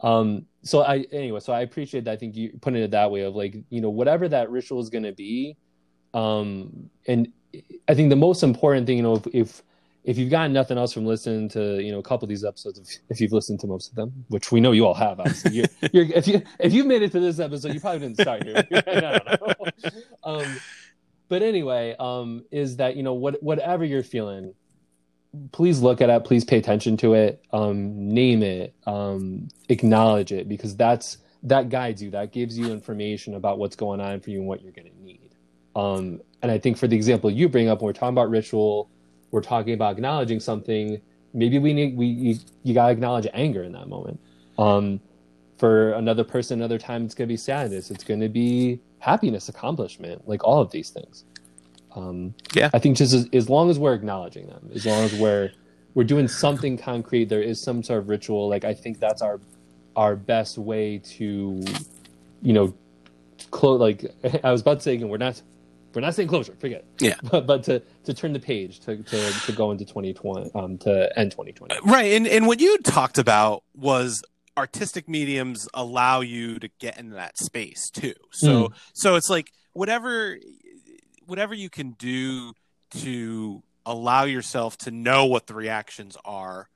um 0.00 0.44
so 0.62 0.82
i 0.82 1.04
anyway 1.12 1.38
so 1.38 1.52
i 1.52 1.60
appreciate 1.60 2.04
that 2.04 2.10
i 2.10 2.16
think 2.16 2.34
you 2.34 2.50
putting 2.60 2.82
it 2.82 2.90
that 2.90 3.12
way 3.12 3.20
of 3.22 3.36
like 3.36 3.54
you 3.70 3.80
know 3.80 3.90
whatever 3.90 4.28
that 4.28 4.50
ritual 4.50 4.80
is 4.80 4.90
going 4.90 5.04
to 5.04 5.12
be 5.12 5.56
um 6.14 6.90
and 7.06 7.28
i 7.88 7.94
think 7.94 8.10
the 8.10 8.16
most 8.16 8.42
important 8.42 8.86
thing 8.88 8.96
you 8.96 9.04
know 9.04 9.14
if, 9.14 9.26
if 9.32 9.62
if 10.04 10.18
you've 10.18 10.30
gotten 10.30 10.52
nothing 10.52 10.76
else 10.76 10.92
from 10.92 11.06
listening 11.06 11.48
to 11.48 11.82
you 11.82 11.90
know 11.90 11.98
a 11.98 12.02
couple 12.02 12.24
of 12.24 12.28
these 12.28 12.44
episodes 12.44 12.78
if, 12.78 12.98
if 13.08 13.20
you've 13.20 13.32
listened 13.32 13.58
to 13.60 13.66
most 13.66 13.90
of 13.90 13.96
them 13.96 14.24
which 14.28 14.52
we 14.52 14.60
know 14.60 14.72
you 14.72 14.86
all 14.86 14.94
have 14.94 15.18
obviously 15.18 15.52
you're, 15.52 15.66
you're 15.92 16.16
if 16.16 16.28
you 16.28 16.42
if 16.60 16.72
you 16.72 16.84
made 16.84 17.02
it 17.02 17.10
to 17.12 17.20
this 17.20 17.40
episode 17.40 17.72
you 17.72 17.80
probably 17.80 18.00
didn't 18.00 18.20
start 18.20 18.44
here 18.44 18.56
I 18.86 19.00
don't 19.00 19.26
know. 19.26 19.90
um 20.24 20.56
but 21.28 21.42
anyway 21.42 21.96
um 21.98 22.44
is 22.50 22.76
that 22.76 22.96
you 22.96 23.02
know 23.02 23.14
what 23.14 23.42
whatever 23.42 23.84
you're 23.84 24.02
feeling 24.02 24.54
please 25.52 25.80
look 25.80 26.00
at 26.00 26.10
it 26.10 26.24
please 26.24 26.44
pay 26.44 26.58
attention 26.58 26.96
to 26.96 27.14
it 27.14 27.42
um 27.52 28.12
name 28.12 28.42
it 28.42 28.74
um 28.86 29.48
acknowledge 29.68 30.32
it 30.32 30.48
because 30.48 30.76
that's 30.76 31.18
that 31.42 31.68
guides 31.68 32.02
you 32.02 32.10
that 32.10 32.32
gives 32.32 32.56
you 32.58 32.72
information 32.72 33.34
about 33.34 33.58
what's 33.58 33.76
going 33.76 34.00
on 34.00 34.20
for 34.20 34.30
you 34.30 34.38
and 34.38 34.46
what 34.46 34.62
you're 34.62 34.72
going 34.72 34.88
to 34.88 35.02
need 35.02 35.34
um 35.74 36.20
and 36.40 36.52
i 36.52 36.58
think 36.58 36.76
for 36.76 36.86
the 36.86 36.94
example 36.94 37.30
you 37.30 37.48
bring 37.48 37.68
up 37.68 37.80
when 37.80 37.86
we're 37.86 37.92
talking 37.92 38.14
about 38.14 38.30
ritual 38.30 38.88
we're 39.34 39.42
talking 39.42 39.74
about 39.74 39.92
acknowledging 39.96 40.38
something 40.38 41.00
maybe 41.34 41.58
we 41.58 41.74
need 41.74 41.96
we 41.96 42.06
you, 42.06 42.36
you 42.62 42.72
got 42.72 42.86
to 42.86 42.92
acknowledge 42.92 43.26
anger 43.34 43.64
in 43.64 43.72
that 43.72 43.88
moment. 43.88 44.20
Um 44.58 45.00
for 45.58 45.92
another 45.94 46.22
person 46.24 46.60
another 46.60 46.78
time 46.78 47.04
it's 47.04 47.14
going 47.16 47.28
to 47.28 47.32
be 47.32 47.36
sadness. 47.36 47.90
It's 47.90 48.04
going 48.04 48.20
to 48.20 48.28
be 48.28 48.80
happiness 49.00 49.48
accomplishment 49.48 50.26
like 50.28 50.44
all 50.44 50.60
of 50.62 50.70
these 50.70 50.90
things. 50.90 51.24
Um 51.96 52.34
Yeah. 52.54 52.70
i 52.72 52.78
think 52.78 52.96
just 52.96 53.12
as, 53.12 53.28
as 53.32 53.50
long 53.50 53.70
as 53.70 53.78
we're 53.78 53.94
acknowledging 53.94 54.46
them 54.46 54.70
as 54.72 54.86
long 54.86 55.02
as 55.04 55.12
we're 55.14 55.50
we're 55.94 56.04
doing 56.14 56.28
something 56.28 56.78
concrete 56.78 57.26
there 57.28 57.42
is 57.42 57.60
some 57.60 57.82
sort 57.82 57.98
of 58.00 58.08
ritual. 58.08 58.48
Like 58.48 58.64
i 58.64 58.72
think 58.72 59.00
that's 59.00 59.20
our 59.20 59.40
our 59.96 60.14
best 60.14 60.58
way 60.58 60.98
to 61.16 61.64
you 62.42 62.52
know 62.52 62.72
close 63.50 63.80
like 63.80 64.00
i 64.44 64.52
was 64.52 64.60
about 64.60 64.78
to 64.78 64.84
say 64.84 64.94
again 64.94 65.08
we're 65.08 65.18
not 65.18 65.42
we're 65.94 66.00
not 66.00 66.14
saying 66.14 66.28
closure 66.28 66.54
forget 66.58 66.80
it. 66.80 67.02
Yeah. 67.02 67.14
but, 67.30 67.46
but 67.46 67.62
to 67.64 67.82
to 68.04 68.14
turn 68.14 68.32
the 68.32 68.40
page 68.40 68.80
to 68.80 68.96
to, 68.96 69.32
to 69.46 69.52
go 69.52 69.70
into 69.70 69.84
2020 69.84 70.50
um 70.54 70.78
to 70.78 71.18
end 71.18 71.30
2020 71.30 71.76
Right, 71.84 72.12
and 72.12 72.26
and 72.26 72.46
what 72.46 72.60
you 72.60 72.78
talked 72.78 73.18
about 73.18 73.62
was 73.74 74.22
artistic 74.56 75.08
mediums 75.08 75.68
allow 75.74 76.20
you 76.20 76.58
to 76.60 76.68
get 76.78 76.98
into 76.98 77.14
that 77.14 77.36
space 77.38 77.90
too. 77.90 78.14
So 78.30 78.72
so 78.92 79.16
it's 79.16 79.30
like 79.30 79.52
whatever 79.72 80.38
whatever 81.26 81.54
you 81.54 81.70
can 81.70 81.92
do 81.92 82.52
to 82.90 83.62
allow 83.86 84.24
yourself 84.24 84.76
to 84.78 84.90
know 84.90 85.26
what 85.26 85.46
the 85.46 85.54
reactions 85.54 86.16
are 86.24 86.68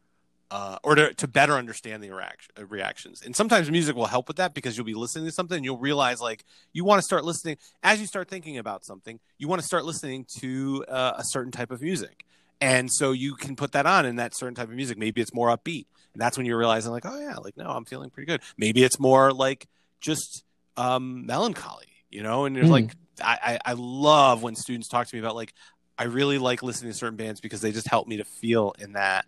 uh, 0.51 0.79
or 0.83 0.95
to, 0.95 1.15
to 1.15 1.29
better 1.29 1.55
understand 1.55 2.03
the 2.03 2.11
reaction, 2.11 2.53
uh, 2.59 2.67
reactions. 2.67 3.23
And 3.23 3.37
sometimes 3.37 3.71
music 3.71 3.95
will 3.97 4.07
help 4.07 4.29
with 4.29 4.39
that 4.39 4.55
because 4.55 4.77
you'll 4.77 4.87
be 4.87 4.95
listening 4.95 5.27
to 5.27 5.33
something 5.33 5.57
and 5.57 5.65
you'll 5.65 5.79
realize 5.79 6.21
like 6.21 6.45
you 6.73 6.85
want 6.85 6.99
to 6.99 7.03
start 7.03 7.25
listening 7.25 7.59
as 7.83 8.01
you 8.01 8.07
start 8.07 8.29
thinking 8.29 8.59
about 8.59 8.85
something, 8.85 9.21
you 9.37 9.49
want 9.49 9.61
to 9.61 9.67
start 9.67 9.85
listening 9.85 10.25
to 10.41 10.85
uh, 10.89 11.13
a 11.17 11.25
certain 11.25 11.53
type 11.53 11.71
of 11.71 11.83
music. 11.83 12.25
And 12.61 12.91
so 12.91 13.13
you 13.13 13.35
can 13.35 13.57
put 13.57 13.73
that 13.73 13.87
on 13.87 14.07
in 14.07 14.17
that 14.17 14.35
certain 14.35 14.55
type 14.55 14.69
of 14.69 14.75
music. 14.75 14.99
Maybe 14.99 15.21
it's 15.21 15.35
more 15.35 15.49
upbeat. 15.57 15.87
And 16.15 16.21
that's 16.21 16.37
when 16.37 16.47
you're 16.47 16.59
realizing 16.59 16.93
like, 16.93 17.05
oh 17.07 17.21
yeah, 17.21 17.37
like 17.37 17.57
no, 17.57 17.67
I'm 17.69 17.85
feeling 17.85 18.11
pretty 18.11 18.27
good. 18.27 18.41
Maybe 18.57 18.83
it's 18.83 18.99
more 18.99 19.33
like 19.33 19.69
just 20.01 20.45
um, 20.77 21.27
melancholy, 21.27 21.87
you 22.11 22.23
know? 22.23 22.47
And 22.47 22.57
there's 22.57 22.69
Mm. 22.69 22.73
like 22.73 22.97
I, 23.23 23.59
I 23.65 23.73
love 23.77 24.43
when 24.43 24.55
students 24.55 24.89
talk 24.89 25.07
to 25.09 25.15
me 25.15 25.21
about 25.21 25.35
like 25.35 25.53
I 25.99 26.05
really 26.05 26.39
like 26.39 26.63
listening 26.63 26.93
to 26.93 26.97
certain 26.97 27.17
bands 27.17 27.41
because 27.41 27.61
they 27.61 27.73
just 27.73 27.89
help 27.89 28.07
me 28.07 28.17
to 28.19 28.25
feel 28.25 28.75
in 28.79 28.93
that 28.93 29.27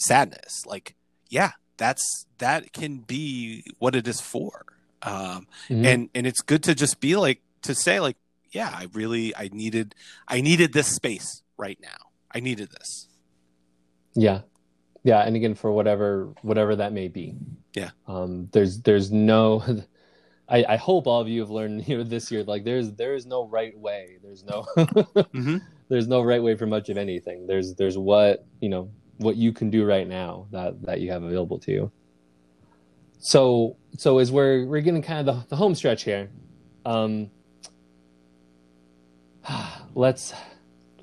sadness. 0.00 0.64
Like, 0.66 0.94
yeah, 1.28 1.52
that's 1.76 2.26
that 2.38 2.72
can 2.72 2.98
be 2.98 3.64
what 3.78 3.94
it 3.94 4.06
is 4.08 4.20
for. 4.20 4.64
Um, 5.02 5.46
Mhm. 5.68 5.86
and 5.86 6.08
and 6.14 6.26
it's 6.26 6.40
good 6.42 6.62
to 6.64 6.74
just 6.74 7.00
be 7.00 7.16
like 7.16 7.40
to 7.62 7.74
say 7.74 8.00
like, 8.00 8.16
yeah, 8.52 8.68
I 8.72 8.88
really 8.92 9.34
I 9.36 9.48
needed 9.52 9.94
I 10.28 10.40
needed 10.40 10.72
this 10.72 10.88
space 10.88 11.42
right 11.56 11.78
now. 11.80 12.10
I 12.34 12.40
needed 12.40 12.70
this. 12.70 13.08
Yeah. 14.14 14.42
Yeah, 15.02 15.20
and 15.20 15.34
again 15.36 15.54
for 15.54 15.72
whatever 15.72 16.34
whatever 16.42 16.76
that 16.76 16.92
may 16.92 17.08
be. 17.08 17.36
Yeah. 17.74 17.90
Um 18.06 18.48
there's 18.52 18.80
there's 18.82 19.10
no 19.10 19.62
I, 20.48 20.64
I 20.68 20.76
hope 20.76 21.06
all 21.06 21.20
of 21.20 21.28
you 21.28 21.40
have 21.40 21.50
learned 21.50 21.86
you 21.88 21.96
know 21.98 22.02
this 22.04 22.30
year 22.30 22.42
like 22.44 22.64
there's 22.64 22.92
there 22.92 23.14
is 23.14 23.24
no 23.24 23.46
right 23.46 23.76
way. 23.78 24.18
There's 24.22 24.44
no 24.44 24.66
Mhm. 24.76 25.62
there's 25.88 26.08
no 26.08 26.20
right 26.22 26.42
way 26.42 26.56
for 26.56 26.66
much 26.66 26.88
of 26.90 26.98
anything. 26.98 27.46
There's 27.46 27.74
there's 27.74 27.96
what, 27.96 28.44
you 28.60 28.68
know, 28.68 28.90
what 29.20 29.36
you 29.36 29.52
can 29.52 29.70
do 29.70 29.84
right 29.84 30.08
now 30.08 30.46
that 30.50 30.80
that 30.82 31.00
you 31.00 31.10
have 31.12 31.22
available 31.22 31.58
to 31.60 31.72
you. 31.72 31.92
So 33.18 33.76
so 33.96 34.18
as 34.18 34.32
we're 34.32 34.66
we're 34.66 34.80
getting 34.80 35.02
kind 35.02 35.28
of 35.28 35.34
the, 35.42 35.48
the 35.48 35.56
home 35.56 35.74
stretch 35.74 36.04
here, 36.04 36.30
um 36.86 37.30
let's 39.94 40.32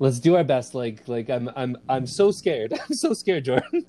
let's 0.00 0.18
do 0.18 0.34
our 0.36 0.44
best. 0.44 0.74
Like 0.74 1.06
like 1.06 1.30
i'm 1.30 1.48
i'm 1.56 1.76
i'm 1.88 2.06
so 2.06 2.30
scared. 2.30 2.72
I'm 2.88 2.94
so 2.94 3.14
scared 3.14 3.44
jordan. 3.44 3.86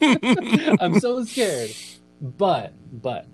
I'm 0.80 1.00
so 1.00 1.24
scared. 1.24 1.70
But 2.20 2.72
but 2.92 3.26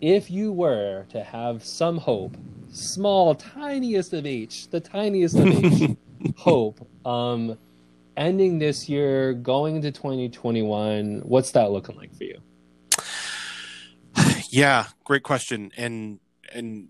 if 0.00 0.30
you 0.30 0.52
were 0.52 1.06
to 1.10 1.22
have 1.22 1.64
some 1.64 1.98
hope 1.98 2.36
small 2.72 3.34
tiniest 3.34 4.12
of 4.12 4.24
each 4.26 4.68
the 4.70 4.78
tiniest 4.78 5.36
of 5.36 5.46
each 5.46 5.96
hope 6.36 6.86
um 7.04 7.58
ending 8.16 8.58
this 8.58 8.88
year 8.88 9.32
going 9.34 9.76
into 9.76 9.90
2021 9.90 11.20
what's 11.20 11.52
that 11.52 11.70
looking 11.70 11.96
like 11.96 12.14
for 12.14 12.24
you 12.24 12.40
Yeah, 14.50 14.86
great 15.04 15.22
question. 15.22 15.70
And 15.76 16.18
and 16.52 16.88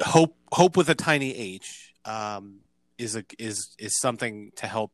hope 0.00 0.36
hope 0.52 0.76
with 0.76 0.88
a 0.88 0.94
tiny 0.94 1.34
h 1.36 1.92
um, 2.04 2.60
is 2.98 3.16
a 3.16 3.24
is 3.38 3.74
is 3.78 3.98
something 3.98 4.52
to 4.56 4.66
help 4.66 4.92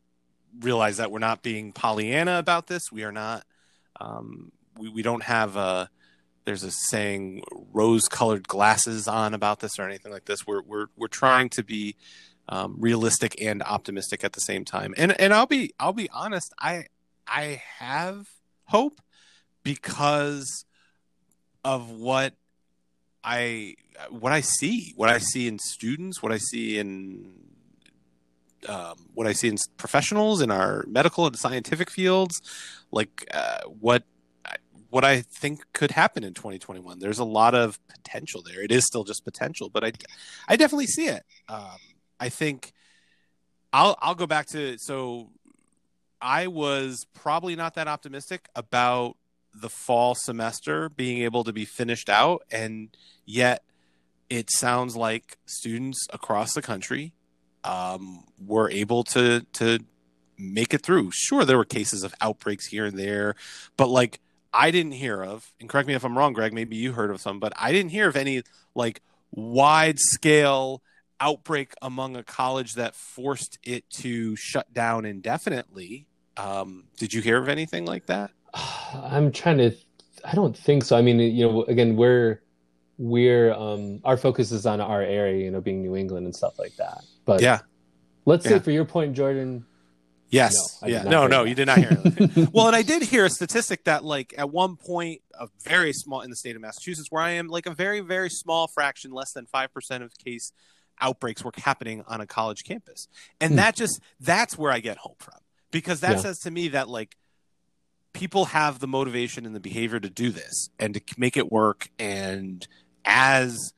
realize 0.60 0.96
that 0.96 1.10
we're 1.10 1.18
not 1.18 1.42
being 1.42 1.72
Pollyanna 1.72 2.38
about 2.38 2.66
this. 2.66 2.90
We 2.90 3.04
are 3.04 3.12
not. 3.12 3.44
Um, 4.00 4.52
we 4.78 4.88
we 4.88 5.02
don't 5.02 5.22
have 5.22 5.56
a. 5.56 5.90
There's 6.44 6.62
a 6.62 6.70
saying 6.70 7.42
rose 7.72 8.08
colored 8.08 8.46
glasses 8.48 9.08
on 9.08 9.34
about 9.34 9.60
this 9.60 9.78
or 9.78 9.82
anything 9.82 10.12
like 10.12 10.24
this. 10.24 10.46
We're 10.46 10.62
we're 10.62 10.86
we're 10.96 11.08
trying 11.08 11.50
to 11.50 11.62
be 11.62 11.96
um, 12.48 12.76
realistic 12.78 13.40
and 13.40 13.62
optimistic 13.62 14.24
at 14.24 14.32
the 14.32 14.40
same 14.40 14.64
time. 14.64 14.94
And 14.96 15.18
and 15.20 15.32
I'll 15.32 15.46
be 15.46 15.72
I'll 15.78 15.92
be 15.92 16.10
honest. 16.10 16.52
I 16.58 16.86
I 17.26 17.62
have 17.78 18.28
hope 18.64 19.00
because 19.62 20.64
of 21.64 21.90
what 21.90 22.34
I 23.24 23.74
what 24.10 24.32
I 24.32 24.40
see, 24.40 24.92
what 24.96 25.08
I 25.08 25.18
see 25.18 25.48
in 25.48 25.58
students, 25.58 26.22
what 26.22 26.32
I 26.32 26.38
see 26.38 26.78
in 26.78 27.32
um, 28.68 28.96
what 29.14 29.26
I 29.26 29.32
see 29.32 29.48
in 29.48 29.56
professionals 29.76 30.40
in 30.40 30.50
our 30.50 30.84
medical 30.88 31.26
and 31.26 31.36
scientific 31.36 31.90
fields, 31.90 32.40
like 32.90 33.28
uh, 33.32 33.60
what 33.80 34.04
what 34.90 35.04
I 35.04 35.20
think 35.22 35.60
could 35.72 35.90
happen 35.90 36.24
in 36.24 36.32
2021. 36.32 36.98
There's 36.98 37.18
a 37.18 37.24
lot 37.24 37.54
of 37.54 37.78
potential 37.88 38.42
there. 38.42 38.62
It 38.62 38.72
is 38.72 38.86
still 38.86 39.04
just 39.04 39.24
potential, 39.24 39.68
but 39.68 39.84
I 39.84 39.92
I 40.48 40.56
definitely 40.56 40.86
see 40.86 41.06
it. 41.06 41.22
Um, 41.48 41.78
I 42.18 42.28
think 42.28 42.72
I'll 43.72 43.96
I'll 44.00 44.14
go 44.14 44.26
back 44.26 44.46
to 44.48 44.76
so 44.78 45.30
I 46.20 46.46
was 46.46 47.06
probably 47.14 47.56
not 47.56 47.74
that 47.74 47.88
optimistic 47.88 48.48
about 48.54 49.16
the 49.54 49.68
fall 49.68 50.14
semester 50.14 50.88
being 50.88 51.22
able 51.22 51.44
to 51.44 51.52
be 51.52 51.64
finished 51.64 52.08
out 52.08 52.42
and 52.50 52.94
yet 53.24 53.62
it 54.28 54.50
sounds 54.50 54.96
like 54.96 55.38
students 55.46 56.06
across 56.12 56.54
the 56.54 56.62
country 56.62 57.12
um, 57.64 58.24
were 58.44 58.70
able 58.70 59.04
to 59.04 59.40
to 59.54 59.80
make 60.38 60.74
it 60.74 60.82
through. 60.82 61.10
Sure, 61.12 61.44
there 61.44 61.56
were 61.56 61.64
cases 61.64 62.02
of 62.02 62.14
outbreaks 62.20 62.66
here 62.66 62.84
and 62.86 62.98
there, 62.98 63.34
but 63.76 63.88
like 63.88 64.20
I 64.52 64.70
didn't 64.70 64.92
hear 64.92 65.22
of, 65.22 65.52
and 65.60 65.68
correct 65.68 65.88
me 65.88 65.94
if 65.94 66.04
I'm 66.04 66.16
wrong, 66.16 66.32
Greg, 66.32 66.52
maybe 66.52 66.76
you 66.76 66.92
heard 66.92 67.10
of 67.10 67.20
some, 67.20 67.40
but 67.40 67.52
I 67.56 67.72
didn't 67.72 67.90
hear 67.90 68.08
of 68.08 68.16
any 68.16 68.42
like 68.74 69.02
wide 69.30 69.98
scale 69.98 70.82
outbreak 71.20 71.72
among 71.82 72.16
a 72.16 72.22
college 72.22 72.74
that 72.74 72.94
forced 72.94 73.58
it 73.62 73.88
to 73.90 74.36
shut 74.36 74.72
down 74.72 75.04
indefinitely. 75.04 76.06
Um, 76.36 76.84
did 76.98 77.14
you 77.14 77.22
hear 77.22 77.38
of 77.38 77.48
anything 77.48 77.84
like 77.86 78.06
that? 78.06 78.30
I'm 78.94 79.32
trying 79.32 79.58
to. 79.58 79.72
I 80.24 80.34
don't 80.34 80.56
think 80.56 80.84
so. 80.84 80.96
I 80.96 81.02
mean, 81.02 81.18
you 81.18 81.46
know, 81.46 81.62
again, 81.64 81.96
we're 81.96 82.42
we're 82.98 83.52
um 83.52 84.00
our 84.04 84.16
focus 84.16 84.52
is 84.52 84.64
on 84.66 84.80
our 84.80 85.02
area, 85.02 85.44
you 85.44 85.50
know, 85.50 85.60
being 85.60 85.82
New 85.82 85.96
England 85.96 86.24
and 86.26 86.34
stuff 86.34 86.58
like 86.58 86.74
that. 86.76 87.02
But 87.24 87.42
yeah, 87.42 87.60
let's 88.24 88.44
Yeah. 88.44 88.52
say 88.52 88.58
for 88.60 88.70
your 88.70 88.84
point, 88.84 89.14
Jordan. 89.14 89.66
Yes. 90.28 90.54
No, 90.82 90.88
yeah. 90.88 91.02
No, 91.04 91.26
no, 91.28 91.44
that. 91.44 91.48
you 91.48 91.54
did 91.54 91.66
not 91.66 91.78
hear 91.78 91.90
it. 92.04 92.48
well, 92.52 92.66
and 92.66 92.74
I 92.74 92.82
did 92.82 93.02
hear 93.02 93.24
a 93.26 93.30
statistic 93.30 93.84
that, 93.84 94.02
like, 94.02 94.34
at 94.36 94.50
one 94.50 94.74
point, 94.74 95.22
a 95.38 95.46
very 95.62 95.92
small 95.92 96.20
in 96.22 96.30
the 96.30 96.36
state 96.36 96.56
of 96.56 96.62
Massachusetts, 96.62 97.06
where 97.12 97.22
I 97.22 97.30
am, 97.32 97.46
like, 97.46 97.66
a 97.66 97.70
very, 97.72 98.00
very 98.00 98.28
small 98.28 98.66
fraction, 98.66 99.12
less 99.12 99.30
than 99.32 99.46
5% 99.46 100.02
of 100.02 100.10
case 100.18 100.50
outbreaks 101.00 101.44
were 101.44 101.52
happening 101.56 102.02
on 102.06 102.20
a 102.20 102.26
college 102.26 102.64
campus. 102.64 103.08
And 103.40 103.52
Hmm. 103.52 103.56
that 103.56 103.76
just, 103.76 104.00
that's 104.20 104.56
where 104.56 104.72
I 104.72 104.80
get 104.80 104.98
hope 104.98 105.22
from. 105.22 105.38
Because 105.70 106.00
that 106.00 106.16
Yeah. 106.16 106.22
says 106.22 106.38
to 106.40 106.50
me 106.50 106.68
that, 106.68 106.88
like, 106.88 107.16
people 108.12 108.46
have 108.46 108.78
the 108.78 108.86
motivation 108.86 109.44
and 109.44 109.54
the 109.54 109.60
behavior 109.60 110.00
to 110.00 110.08
do 110.08 110.30
this 110.30 110.70
and 110.78 110.94
to 110.94 111.02
make 111.18 111.36
it 111.36 111.52
work. 111.52 111.90
And 111.98 112.66
as 113.04 113.72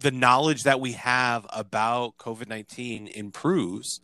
the 0.00 0.10
knowledge 0.10 0.64
that 0.64 0.80
we 0.80 0.92
have 0.92 1.46
about 1.50 2.18
COVID 2.18 2.46
19 2.46 3.08
improves, 3.08 4.00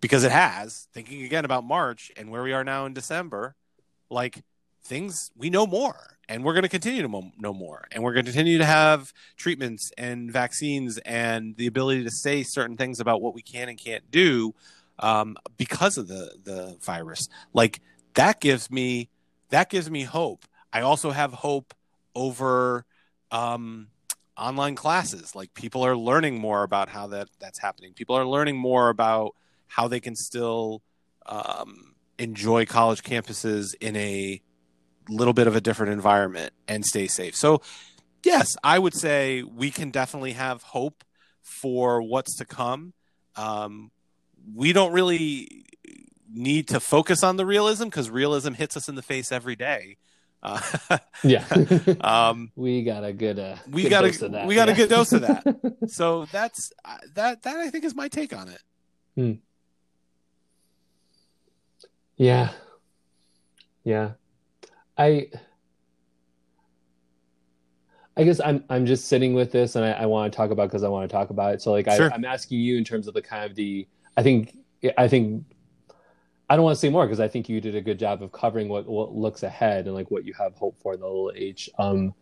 because 0.00 0.24
it 0.24 0.32
has, 0.32 0.88
thinking 0.94 1.22
again 1.22 1.44
about 1.44 1.62
March 1.62 2.10
and 2.16 2.30
where 2.30 2.42
we 2.42 2.52
are 2.52 2.64
now 2.64 2.86
in 2.86 2.94
December, 2.94 3.54
like 4.08 4.42
things, 4.82 5.30
we 5.36 5.50
know 5.50 5.66
more 5.66 6.18
and 6.30 6.44
we're 6.44 6.52
going 6.52 6.62
to 6.62 6.68
continue 6.68 7.02
to 7.02 7.08
mo- 7.08 7.32
know 7.38 7.52
more. 7.52 7.88
And 7.90 8.04
we're 8.04 8.12
going 8.12 8.24
to 8.24 8.30
continue 8.30 8.58
to 8.58 8.64
have 8.64 9.12
treatments 9.36 9.90
and 9.98 10.32
vaccines 10.32 10.96
and 10.98 11.56
the 11.56 11.66
ability 11.66 12.04
to 12.04 12.10
say 12.10 12.44
certain 12.44 12.76
things 12.76 13.00
about 13.00 13.20
what 13.20 13.34
we 13.34 13.42
can 13.42 13.68
and 13.68 13.76
can't 13.76 14.08
do 14.12 14.54
um, 15.00 15.36
because 15.56 15.98
of 15.98 16.06
the, 16.06 16.32
the 16.44 16.76
virus. 16.82 17.28
Like 17.52 17.80
that 18.14 18.40
gives 18.40 18.70
me, 18.70 19.08
that 19.48 19.70
gives 19.70 19.90
me 19.90 20.04
hope. 20.04 20.44
I 20.72 20.82
also 20.82 21.10
have 21.10 21.32
hope 21.32 21.74
over 22.14 22.84
um, 23.32 23.88
online 24.36 24.76
classes. 24.76 25.34
Like 25.34 25.52
people 25.54 25.84
are 25.84 25.96
learning 25.96 26.38
more 26.38 26.62
about 26.62 26.88
how 26.88 27.08
that 27.08 27.28
that's 27.40 27.58
happening. 27.58 27.92
People 27.92 28.16
are 28.16 28.26
learning 28.26 28.56
more 28.56 28.88
about 28.88 29.34
how 29.66 29.88
they 29.88 29.98
can 30.00 30.14
still 30.14 30.82
um, 31.26 31.94
enjoy 32.18 32.66
college 32.66 33.02
campuses 33.02 33.74
in 33.80 33.96
a 33.96 34.40
little 35.10 35.32
bit 35.34 35.46
of 35.46 35.56
a 35.56 35.60
different 35.60 35.92
environment 35.92 36.52
and 36.68 36.84
stay 36.84 37.06
safe. 37.06 37.34
So, 37.36 37.60
yes, 38.24 38.48
I 38.62 38.78
would 38.78 38.94
say 38.94 39.42
we 39.42 39.70
can 39.70 39.90
definitely 39.90 40.32
have 40.32 40.62
hope 40.62 41.04
for 41.42 42.00
what's 42.02 42.36
to 42.36 42.44
come. 42.44 42.92
Um, 43.36 43.90
we 44.54 44.72
don't 44.72 44.92
really 44.92 45.64
need 46.32 46.68
to 46.68 46.80
focus 46.80 47.22
on 47.22 47.36
the 47.36 47.44
realism 47.44 47.84
because 47.84 48.08
realism 48.08 48.52
hits 48.52 48.76
us 48.76 48.88
in 48.88 48.94
the 48.94 49.02
face 49.02 49.32
every 49.32 49.56
day. 49.56 49.96
Uh, 50.42 50.60
Yeah. 51.22 51.44
um, 52.00 52.50
we 52.56 52.82
got 52.82 53.04
a 53.04 53.12
good 53.12 53.38
uh 53.38 53.56
We 53.70 53.82
good 53.82 53.90
got 53.90 54.04
a- 54.04 54.46
we 54.46 54.54
got 54.54 54.68
a 54.70 54.72
good 54.72 54.88
dose 54.88 55.12
of 55.12 55.20
that. 55.22 55.44
so 55.88 56.24
that's 56.32 56.72
uh, 56.84 56.96
that. 57.14 57.42
That 57.42 57.56
I 57.56 57.68
think 57.68 57.84
is 57.84 57.94
my 57.94 58.08
take 58.08 58.34
on 58.34 58.48
it. 58.48 59.38
Yeah. 62.16 62.50
Yeah. 63.84 64.12
I 65.00 65.26
I 68.16 68.24
guess 68.24 68.38
I'm 68.44 68.62
I'm 68.68 68.84
just 68.84 69.06
sitting 69.06 69.32
with 69.32 69.50
this 69.50 69.74
and 69.76 69.84
I, 69.84 69.92
I 69.92 70.06
want 70.06 70.30
to 70.30 70.36
talk 70.36 70.50
about 70.50 70.68
because 70.68 70.82
I 70.82 70.88
want 70.88 71.08
to 71.08 71.12
talk 71.12 71.30
about 71.30 71.54
it. 71.54 71.62
So 71.62 71.72
like 71.72 71.90
Sure. 71.90 72.10
I, 72.10 72.14
I'm 72.14 72.24
asking 72.26 72.60
you 72.60 72.76
in 72.76 72.84
terms 72.84 73.08
of 73.08 73.14
the 73.14 73.22
kind 73.22 73.48
of 73.50 73.56
the 73.56 73.88
I 74.16 74.22
think 74.22 74.54
I 74.98 75.08
think 75.08 75.44
I 76.50 76.56
don't 76.56 76.64
want 76.64 76.76
to 76.76 76.80
say 76.80 76.90
more 76.90 77.06
because 77.06 77.20
I 77.20 77.28
think 77.28 77.48
you 77.48 77.60
did 77.62 77.76
a 77.76 77.80
good 77.80 77.98
job 77.98 78.22
of 78.22 78.30
covering 78.30 78.68
what 78.68 78.86
what 78.86 79.14
looks 79.14 79.42
ahead 79.42 79.86
and 79.86 79.94
like 79.94 80.10
what 80.10 80.26
you 80.26 80.34
have 80.34 80.54
hope 80.54 80.76
for 80.82 80.92
in 80.94 81.00
the 81.00 81.06
little 81.06 81.32
H. 81.34 81.70
Um 81.78 82.12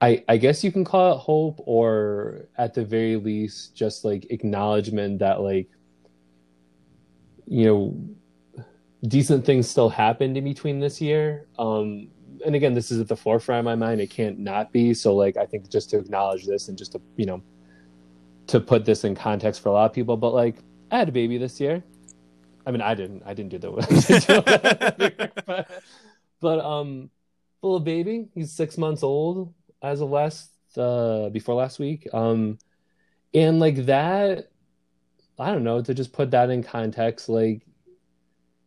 I 0.00 0.24
I 0.26 0.38
guess 0.38 0.64
you 0.64 0.72
can 0.72 0.84
call 0.84 1.16
it 1.16 1.18
hope 1.18 1.60
or 1.66 2.48
at 2.56 2.72
the 2.72 2.84
very 2.84 3.16
least 3.16 3.76
just 3.76 4.06
like 4.06 4.26
acknowledgement 4.30 5.18
that 5.18 5.42
like 5.42 5.68
you 7.46 7.66
know 7.66 8.16
decent 9.06 9.44
things 9.44 9.68
still 9.68 9.88
happened 9.88 10.36
in 10.36 10.44
between 10.44 10.80
this 10.80 11.00
year. 11.00 11.46
Um, 11.58 12.08
and 12.44 12.54
again, 12.54 12.74
this 12.74 12.90
is 12.90 13.00
at 13.00 13.08
the 13.08 13.16
forefront 13.16 13.60
of 13.60 13.64
my 13.64 13.74
mind. 13.74 14.00
It 14.00 14.10
can't 14.10 14.38
not 14.38 14.72
be. 14.72 14.94
So, 14.94 15.14
like, 15.14 15.36
I 15.36 15.46
think 15.46 15.70
just 15.70 15.90
to 15.90 15.98
acknowledge 15.98 16.46
this 16.46 16.68
and 16.68 16.76
just 16.76 16.92
to, 16.92 17.00
you 17.16 17.26
know, 17.26 17.42
to 18.48 18.60
put 18.60 18.84
this 18.84 19.04
in 19.04 19.14
context 19.14 19.62
for 19.62 19.68
a 19.68 19.72
lot 19.72 19.86
of 19.86 19.92
people. 19.92 20.16
But 20.16 20.34
like, 20.34 20.56
I 20.90 20.98
had 20.98 21.08
a 21.08 21.12
baby 21.12 21.38
this 21.38 21.60
year. 21.60 21.82
I 22.66 22.70
mean, 22.70 22.82
I 22.82 22.94
didn't. 22.94 23.22
I 23.24 23.34
didn't 23.34 23.50
do 23.50 23.58
the. 23.58 23.70
but, 25.46 25.82
but 26.40 26.64
um, 26.64 27.10
little 27.62 27.80
baby. 27.80 28.28
He's 28.34 28.52
six 28.52 28.76
months 28.76 29.02
old 29.02 29.54
as 29.82 30.00
of 30.00 30.10
last 30.10 30.50
uh 30.76 31.30
before 31.30 31.54
last 31.54 31.78
week. 31.78 32.06
Um, 32.12 32.58
and 33.34 33.60
like 33.60 33.86
that. 33.86 34.50
I 35.38 35.52
don't 35.52 35.64
know 35.64 35.80
to 35.80 35.94
just 35.94 36.12
put 36.12 36.32
that 36.32 36.50
in 36.50 36.62
context. 36.62 37.30
Like, 37.30 37.62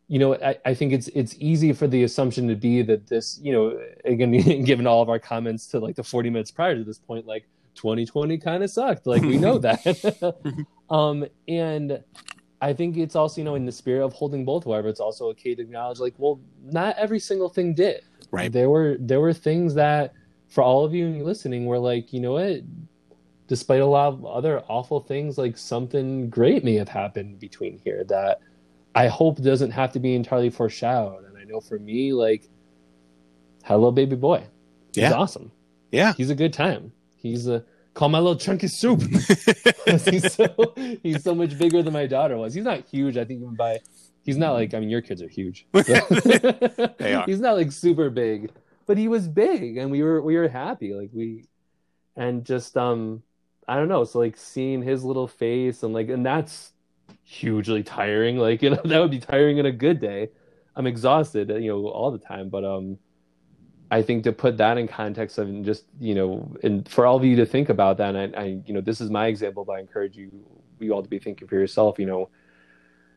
you 0.08 0.20
know, 0.20 0.36
I, 0.36 0.58
I 0.66 0.74
think 0.74 0.94
it's 0.94 1.08
it's 1.10 1.36
easy 1.40 1.74
for 1.74 1.88
the 1.88 2.04
assumption 2.04 2.48
to 2.50 2.56
be 2.56 2.82
that 2.84 3.08
this, 3.08 3.40
you 3.42 3.54
know, 3.54 3.80
again, 4.06 4.32
given 4.64 4.86
all 4.86 5.02
of 5.02 5.10
our 5.10 5.20
comments 5.20 5.68
to 5.68 5.80
like 5.80 5.96
the 5.96 6.04
40 6.04 6.30
minutes 6.30 6.52
prior 6.52 6.76
to 6.76 6.84
this 6.84 7.00
point, 7.00 7.26
like 7.26 7.46
2020 7.76 8.38
kind 8.38 8.64
of 8.64 8.70
sucked. 8.70 9.08
Like 9.08 9.22
we 9.22 9.38
know 9.38 9.58
that. 9.60 10.36
um, 10.90 11.26
and 11.48 12.04
I 12.62 12.74
think 12.74 12.98
it's 12.98 13.16
also, 13.16 13.42
you 13.42 13.46
know, 13.46 13.56
in 13.56 13.66
the 13.66 13.72
spirit 13.72 14.06
of 14.06 14.14
holding 14.14 14.46
both, 14.46 14.66
however, 14.66 14.88
it's 14.88 15.00
also 15.00 15.28
okay 15.30 15.56
to 15.56 15.62
acknowledge 15.62 16.00
like, 16.00 16.14
well, 16.18 16.40
not 16.64 16.96
every 16.98 17.20
single 17.20 17.50
thing 17.50 17.74
did. 17.74 18.04
Right. 18.32 18.52
There 18.52 18.70
were 18.70 18.98
there 19.00 19.20
were 19.20 19.34
things 19.34 19.74
that 19.76 20.14
for 20.48 20.64
all 20.64 20.86
of 20.86 20.94
you 20.94 21.24
listening 21.24 21.66
were 21.66 21.80
like, 21.80 22.14
you 22.14 22.20
know 22.20 22.34
what, 22.34 22.62
despite 23.48 23.82
a 23.82 23.86
lot 23.86 24.08
of 24.14 24.26
other 24.26 24.64
awful 24.68 25.00
things, 25.00 25.38
like 25.38 25.58
something 25.58 26.30
great 26.30 26.64
may 26.64 26.76
have 26.76 26.90
happened 26.90 27.40
between 27.40 27.80
here 27.84 28.04
that 28.06 28.40
I 28.96 29.08
hope 29.08 29.42
doesn't 29.42 29.72
have 29.72 29.92
to 29.94 30.00
be 30.00 30.14
entirely 30.16 30.50
foreshadowed. 30.50 31.26
And 31.26 31.38
I 31.38 31.44
know 31.46 31.60
for 31.60 31.80
me, 31.80 32.14
like, 32.14 32.48
hello, 33.64 33.92
baby 33.92 34.16
boy. 34.16 34.44
He's 34.94 35.04
Yeah. 35.04 35.14
awesome. 35.14 35.52
Yeah. 35.92 36.14
He's 36.14 36.30
a 36.30 36.36
good 36.36 36.54
time. 36.54 36.92
He's 37.16 37.48
a 37.48 37.64
call 37.94 38.10
my 38.10 38.20
little 38.20 38.36
chunky 38.36 38.68
soup. 38.68 39.02
he's 40.06 40.34
so 40.34 40.74
he's 41.04 41.24
so 41.24 41.34
much 41.36 41.58
bigger 41.58 41.82
than 41.82 41.94
my 41.94 42.06
daughter 42.08 42.38
was. 42.38 42.54
He's 42.54 42.64
not 42.64 42.86
huge. 42.88 43.18
I 43.18 43.26
think 43.26 43.42
even 43.42 43.56
by 43.56 43.80
he's 44.24 44.38
not 44.38 44.54
like 44.54 44.74
I 44.74 44.80
mean 44.80 44.90
your 44.90 45.02
kids 45.02 45.22
are 45.22 45.28
huge. 45.30 45.66
They 45.74 47.14
are. 47.14 47.26
He's 47.26 47.40
not 47.40 47.56
like 47.56 47.72
super 47.72 48.10
big, 48.10 48.52
but 48.86 48.98
he 48.98 49.08
was 49.08 49.28
big, 49.28 49.78
and 49.78 49.90
we 49.92 50.04
were 50.04 50.22
we 50.22 50.36
were 50.36 50.48
happy. 50.50 50.94
Like 50.94 51.10
we, 51.14 51.46
and 52.16 52.44
just 52.46 52.76
um, 52.78 53.24
I 53.68 53.76
don't 53.78 53.88
know. 53.90 54.04
So 54.04 54.20
like 54.20 54.38
seeing 54.38 54.82
his 54.82 55.04
little 55.04 55.28
face 55.28 55.84
and 55.84 55.94
like 55.94 56.10
and 56.10 56.26
that's 56.26 56.73
hugely 57.24 57.84
tiring. 57.84 58.38
Like 58.44 58.62
you 58.62 58.72
know 58.72 58.82
that 58.84 59.00
would 59.00 59.12
be 59.12 59.20
tiring 59.20 59.58
in 59.58 59.66
a 59.66 59.72
good 59.72 60.00
day. 60.00 60.30
I'm 60.76 60.88
exhausted, 60.88 61.50
you 61.50 61.72
know, 61.72 61.88
all 61.88 62.12
the 62.12 62.18
time. 62.18 62.50
But 62.50 62.66
um, 62.66 62.98
I 63.92 64.02
think 64.02 64.24
to 64.24 64.32
put 64.32 64.58
that 64.58 64.78
in 64.78 64.88
context 64.88 65.38
of 65.38 65.48
and 65.48 65.64
just 65.64 65.86
you 66.00 66.16
know, 66.16 66.52
and 66.64 66.88
for 66.90 67.06
all 67.06 67.18
of 67.18 67.24
you 67.24 67.36
to 67.38 67.46
think 67.46 67.70
about 67.70 67.98
that, 67.98 68.16
and 68.16 68.36
I, 68.36 68.42
I 68.42 68.46
you 68.66 68.74
know, 68.74 68.82
this 68.82 69.00
is 69.02 69.10
my 69.10 69.28
example, 69.28 69.64
but 69.66 69.74
I 69.74 69.80
encourage 69.80 70.18
you 70.18 70.32
you 70.80 70.94
all 70.94 71.04
to 71.04 71.10
be 71.10 71.20
thinking 71.20 71.48
for 71.48 71.56
yourself. 71.56 72.00
You 72.00 72.08
know, 72.08 72.30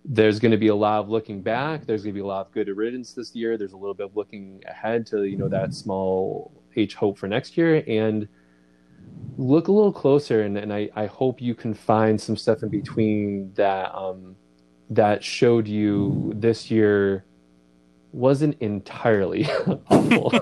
there's 0.04 0.38
going 0.38 0.52
to 0.52 0.58
be 0.58 0.68
a 0.68 0.74
lot 0.74 1.00
of 1.00 1.08
looking 1.08 1.42
back. 1.42 1.86
There's 1.86 2.02
going 2.02 2.14
to 2.14 2.18
be 2.18 2.22
a 2.22 2.26
lot 2.26 2.46
of 2.46 2.52
good 2.52 2.68
riddance 2.68 3.12
this 3.12 3.34
year. 3.34 3.56
There's 3.56 3.72
a 3.72 3.76
little 3.76 3.94
bit 3.94 4.06
of 4.06 4.16
looking 4.16 4.62
ahead 4.66 5.06
to 5.08 5.24
you 5.24 5.36
know 5.36 5.48
that 5.48 5.74
small 5.74 6.52
H 6.76 6.94
hope 6.94 7.18
for 7.18 7.26
next 7.26 7.56
year, 7.56 7.82
and 7.88 8.28
look 9.36 9.68
a 9.68 9.72
little 9.72 9.92
closer 9.92 10.42
and, 10.42 10.56
and 10.56 10.72
I, 10.72 10.88
I 10.96 11.06
hope 11.06 11.40
you 11.40 11.54
can 11.54 11.74
find 11.74 12.20
some 12.20 12.36
stuff 12.36 12.62
in 12.62 12.68
between 12.68 13.52
that 13.54 13.94
um 13.94 14.36
that 14.90 15.22
showed 15.22 15.68
you 15.68 16.32
this 16.36 16.70
year 16.70 17.24
wasn't 18.12 18.56
entirely 18.60 19.46
awful 19.90 20.30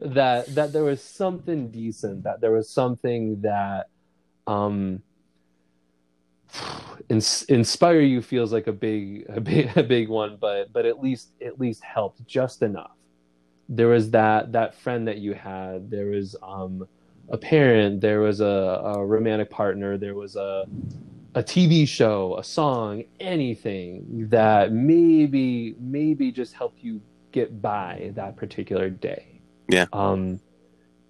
that 0.00 0.46
that 0.48 0.72
there 0.72 0.84
was 0.84 1.02
something 1.02 1.70
decent 1.70 2.24
that 2.24 2.40
there 2.40 2.52
was 2.52 2.68
something 2.68 3.40
that 3.42 3.86
um 4.46 5.02
ins- 7.08 7.42
inspire 7.44 8.00
you 8.00 8.20
feels 8.22 8.52
like 8.52 8.66
a 8.66 8.72
big 8.72 9.26
a 9.28 9.40
big 9.40 9.70
a 9.76 9.82
big 9.82 10.08
one 10.08 10.36
but 10.40 10.72
but 10.72 10.86
at 10.86 11.00
least 11.00 11.30
at 11.44 11.60
least 11.60 11.82
helped 11.84 12.26
just 12.26 12.62
enough 12.62 12.95
there 13.68 13.88
was 13.88 14.10
that 14.10 14.52
that 14.52 14.74
friend 14.74 15.08
that 15.08 15.18
you 15.18 15.34
had 15.34 15.90
there 15.90 16.06
was 16.06 16.36
um 16.42 16.86
a 17.30 17.36
parent 17.36 18.00
there 18.00 18.20
was 18.20 18.40
a, 18.40 18.44
a 18.94 19.04
romantic 19.04 19.50
partner 19.50 19.98
there 19.98 20.14
was 20.14 20.36
a 20.36 20.64
a 21.34 21.42
TV 21.42 21.86
show, 21.86 22.38
a 22.38 22.42
song, 22.42 23.04
anything 23.20 24.28
that 24.30 24.72
maybe 24.72 25.74
maybe 25.78 26.32
just 26.32 26.54
helped 26.54 26.82
you 26.82 26.98
get 27.30 27.60
by 27.60 28.10
that 28.14 28.36
particular 28.36 28.88
day. 28.88 29.42
Yeah. 29.68 29.84
Um 29.92 30.40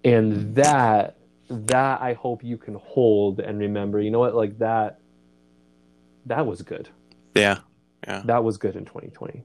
and 0.03 0.53
that 0.55 1.15
that 1.49 2.01
I 2.01 2.11
hope 2.13 2.43
you 2.43 2.57
can 2.57 2.75
hold 2.75 3.39
and 3.39 3.57
remember, 3.57 4.01
you 4.01 4.11
know 4.11 4.19
what, 4.19 4.35
like 4.35 4.57
that 4.59 4.99
that 6.25 6.45
was 6.45 6.61
good. 6.61 6.89
Yeah. 7.33 7.59
Yeah. 8.05 8.21
That 8.25 8.43
was 8.43 8.57
good 8.57 8.75
in 8.75 8.83
2020. 8.83 9.43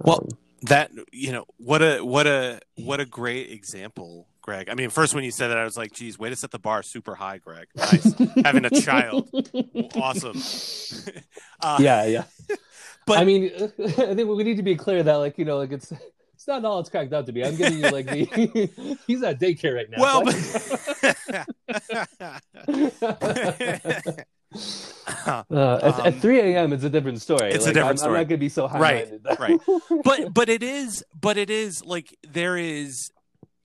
Well, 0.00 0.20
Um, 0.20 0.28
that 0.62 0.90
you 1.12 1.32
know 1.32 1.44
what 1.58 1.82
a 1.82 1.98
what 2.00 2.26
a 2.26 2.60
what 2.76 2.98
a 3.00 3.04
great 3.06 3.50
example 3.50 4.26
greg 4.40 4.68
i 4.70 4.74
mean 4.74 4.88
first 4.90 5.14
when 5.14 5.22
you 5.24 5.30
said 5.30 5.48
that 5.48 5.58
i 5.58 5.64
was 5.64 5.76
like 5.76 5.92
geez 5.92 6.18
way 6.18 6.30
to 6.30 6.36
set 6.36 6.50
the 6.50 6.58
bar 6.58 6.82
super 6.82 7.14
high 7.14 7.38
greg 7.38 7.66
nice 7.74 8.14
having 8.44 8.64
a 8.64 8.70
child 8.70 9.28
awesome 9.96 10.40
uh, 11.60 11.76
yeah, 11.80 12.04
yeah. 12.06 12.24
But- 13.06 13.18
I 13.18 13.24
mean, 13.24 13.52
I 13.54 13.68
think 13.68 14.28
we 14.28 14.42
need 14.42 14.56
to 14.56 14.64
be 14.64 14.74
clear 14.74 15.00
that, 15.04 15.14
like, 15.14 15.38
you 15.38 15.44
know, 15.44 15.58
like 15.58 15.70
it's 15.70 15.92
it's 16.34 16.48
not 16.48 16.64
all 16.64 16.80
it's 16.80 16.88
cracked 16.90 17.12
up 17.12 17.24
to 17.26 17.32
be. 17.32 17.44
I'm 17.44 17.54
giving 17.54 17.78
you 17.78 17.88
like 17.90 18.06
the 18.06 18.98
he's 19.06 19.22
at 19.22 19.38
daycare 19.38 19.76
right 19.76 19.88
now. 19.88 20.00
well 20.00 20.24
but- 20.24 20.36
but, 22.66 24.26
Uh, 24.54 25.42
at, 25.82 25.98
at 26.00 26.14
Um, 26.14 26.20
3 26.20 26.40
a.m. 26.40 26.72
it's 26.72 26.84
a 26.84 26.90
different 26.90 27.20
story. 27.20 27.50
it's 27.52 27.64
a 27.64 27.68
Like, 27.68 27.74
different 27.74 27.90
I'm, 27.90 27.96
story. 27.96 28.14
I'm 28.16 28.20
not 28.22 28.28
gonna 28.28 28.38
be 28.38 28.48
so 28.48 28.66
high 28.68 28.78
Right, 28.80 29.12
right. 29.38 29.60
but 30.04 30.32
but 30.32 30.48
it 30.48 30.62
is 30.62 31.04
but 31.18 31.36
it 31.36 31.50
is 31.50 31.84
like 31.84 32.16
there 32.28 32.56
is 32.56 33.10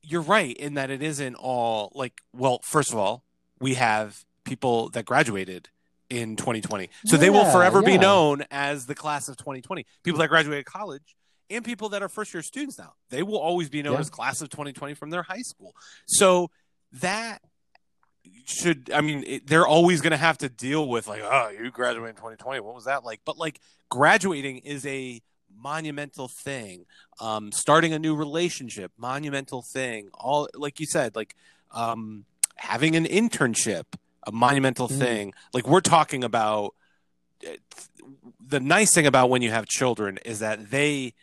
you're 0.04 0.22
right 0.22 0.56
in 0.58 0.74
that 0.76 0.90
it 0.90 1.02
isn't 1.02 1.36
all 1.36 1.92
like 1.96 2.22
well 2.34 2.60
first 2.64 2.92
of 2.92 2.98
all 2.98 3.24
we 3.60 3.76
have 3.76 4.24
people 4.44 4.90
that 4.90 5.06
graduated 5.06 5.70
in 6.10 6.36
2020 6.36 6.90
so 7.06 7.16
they 7.18 7.30
will 7.30 7.44
Yeah, 7.44 7.52
forever 7.54 7.82
be 7.82 7.98
known 7.98 8.44
as 8.52 8.86
the 8.86 8.96
class 8.96 9.28
of 9.30 9.38
2020 9.38 9.86
people 10.04 10.20
that 10.20 10.30
graduated 10.30 10.66
college 10.66 11.16
and 11.50 11.64
people 11.64 11.90
that 11.90 12.02
are 12.02 12.10
first 12.10 12.34
year 12.34 12.44
students 12.44 12.78
now 12.78 12.94
they 13.10 13.24
will 13.24 13.38
always 13.40 13.70
be 13.70 13.82
known 13.84 13.94
Yeah. 13.94 14.00
as 14.00 14.10
class 14.10 14.42
of 14.42 14.50
2020 14.50 14.94
from 14.96 15.10
their 15.12 15.24
high 15.24 15.42
school 15.44 15.74
so 16.08 16.50
that 16.94 17.42
should 18.46 18.92
i 18.94 19.02
mean 19.02 19.24
it, 19.26 19.48
they're 19.48 19.68
always 19.68 20.02
going 20.02 20.12
to 20.12 20.18
have 20.18 20.38
to 20.38 20.50
deal 20.50 20.88
with 20.88 21.08
like 21.08 21.22
oh 21.24 21.50
you 21.50 21.72
graduated 21.72 22.10
in 22.10 22.16
2020 22.16 22.60
what 22.60 22.76
was 22.76 22.86
that 22.86 23.04
like? 23.04 23.22
But 23.26 23.38
like 23.38 23.60
graduating 23.90 24.58
is 24.60 24.86
a 24.86 25.22
monumental 25.56 26.28
thing. 26.28 26.86
Um 27.20 27.52
starting 27.52 27.94
a 27.94 28.00
new 28.00 28.16
relationship 28.16 28.92
monumental 28.98 29.62
thing. 29.62 30.10
All 30.14 30.48
like 30.54 30.80
you 30.80 30.86
said 30.86 31.16
like 31.16 31.36
um 31.72 32.26
having 32.56 32.96
an 32.96 33.06
internship 33.06 33.84
a 34.26 34.32
monumental 34.32 34.88
Mm. 34.88 35.00
thing. 35.00 35.34
Like 35.54 35.68
we're 35.68 35.82
talking 35.82 36.24
about 36.24 36.76
uh, 37.48 37.52
the 38.40 38.60
nice 38.60 38.94
thing 38.94 39.08
about 39.08 39.30
when 39.32 39.42
you 39.42 39.50
have 39.52 39.66
children 39.68 40.20
is 40.26 40.40
that 40.40 40.70
they 40.70 41.14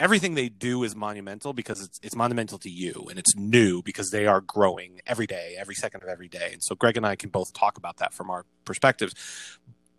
everything 0.00 0.34
they 0.34 0.48
do 0.48 0.82
is 0.82 0.96
monumental 0.96 1.52
because 1.52 1.82
it's 1.82 2.00
it's 2.02 2.16
monumental 2.16 2.58
to 2.58 2.70
you 2.70 3.06
and 3.10 3.18
it's 3.18 3.36
new 3.36 3.82
because 3.82 4.10
they 4.10 4.26
are 4.26 4.40
growing 4.40 5.00
every 5.06 5.26
day 5.26 5.54
every 5.58 5.74
second 5.74 6.02
of 6.02 6.08
every 6.08 6.28
day. 6.28 6.50
And 6.52 6.62
so 6.62 6.74
greg 6.74 6.96
and 6.96 7.06
i 7.06 7.14
can 7.14 7.30
both 7.30 7.52
talk 7.52 7.76
about 7.76 7.98
that 7.98 8.12
from 8.14 8.30
our 8.30 8.44
perspectives 8.64 9.14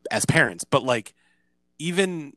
as 0.09 0.25
parents. 0.25 0.65
But 0.65 0.83
like 0.83 1.13
even 1.79 2.33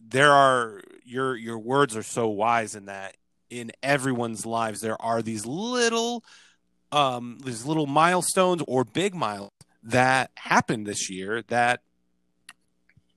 there 0.00 0.32
are 0.32 0.80
your 1.04 1.36
your 1.36 1.58
words 1.58 1.96
are 1.96 2.02
so 2.02 2.28
wise 2.28 2.74
in 2.74 2.86
that 2.86 3.16
in 3.50 3.72
everyone's 3.82 4.44
lives 4.46 4.80
there 4.80 5.00
are 5.02 5.22
these 5.22 5.44
little 5.46 6.22
um 6.92 7.38
these 7.44 7.64
little 7.64 7.86
milestones 7.86 8.62
or 8.68 8.84
big 8.84 9.14
milestones 9.14 9.52
that 9.82 10.30
happened 10.36 10.86
this 10.86 11.08
year 11.10 11.42
that 11.48 11.80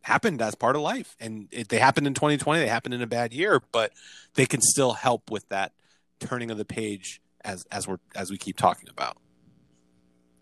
happened 0.03 0.41
as 0.41 0.55
part 0.55 0.75
of 0.75 0.81
life 0.81 1.15
and 1.19 1.47
it, 1.51 1.69
they 1.69 1.77
happened 1.77 2.07
in 2.07 2.13
2020 2.13 2.59
they 2.59 2.67
happened 2.67 2.93
in 2.93 3.01
a 3.01 3.07
bad 3.07 3.31
year 3.33 3.61
but 3.71 3.91
they 4.33 4.45
can 4.45 4.59
still 4.61 4.93
help 4.93 5.29
with 5.29 5.47
that 5.49 5.73
turning 6.19 6.49
of 6.49 6.57
the 6.57 6.65
page 6.65 7.21
as 7.43 7.65
as 7.71 7.87
we're 7.87 7.97
as 8.15 8.31
we 8.31 8.37
keep 8.37 8.57
talking 8.57 8.89
about 8.89 9.17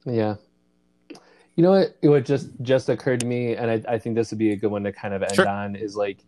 Yeah. 0.06 0.36
You 1.56 1.64
know 1.64 1.72
what? 1.72 1.98
What 2.02 2.24
just 2.24 2.48
just 2.62 2.88
occurred 2.88 3.20
to 3.20 3.26
me, 3.26 3.54
and 3.58 3.70
I, 3.70 3.84
I 3.96 4.00
think 4.00 4.16
this 4.16 4.32
would 4.32 4.40
be 4.40 4.54
a 4.54 4.56
good 4.56 4.72
one 4.72 4.84
to 4.86 4.94
kind 4.94 5.14
of 5.14 5.22
end 5.24 5.36
Sure. 5.36 5.46
on 5.46 5.76
is 5.76 5.94
like, 5.94 6.20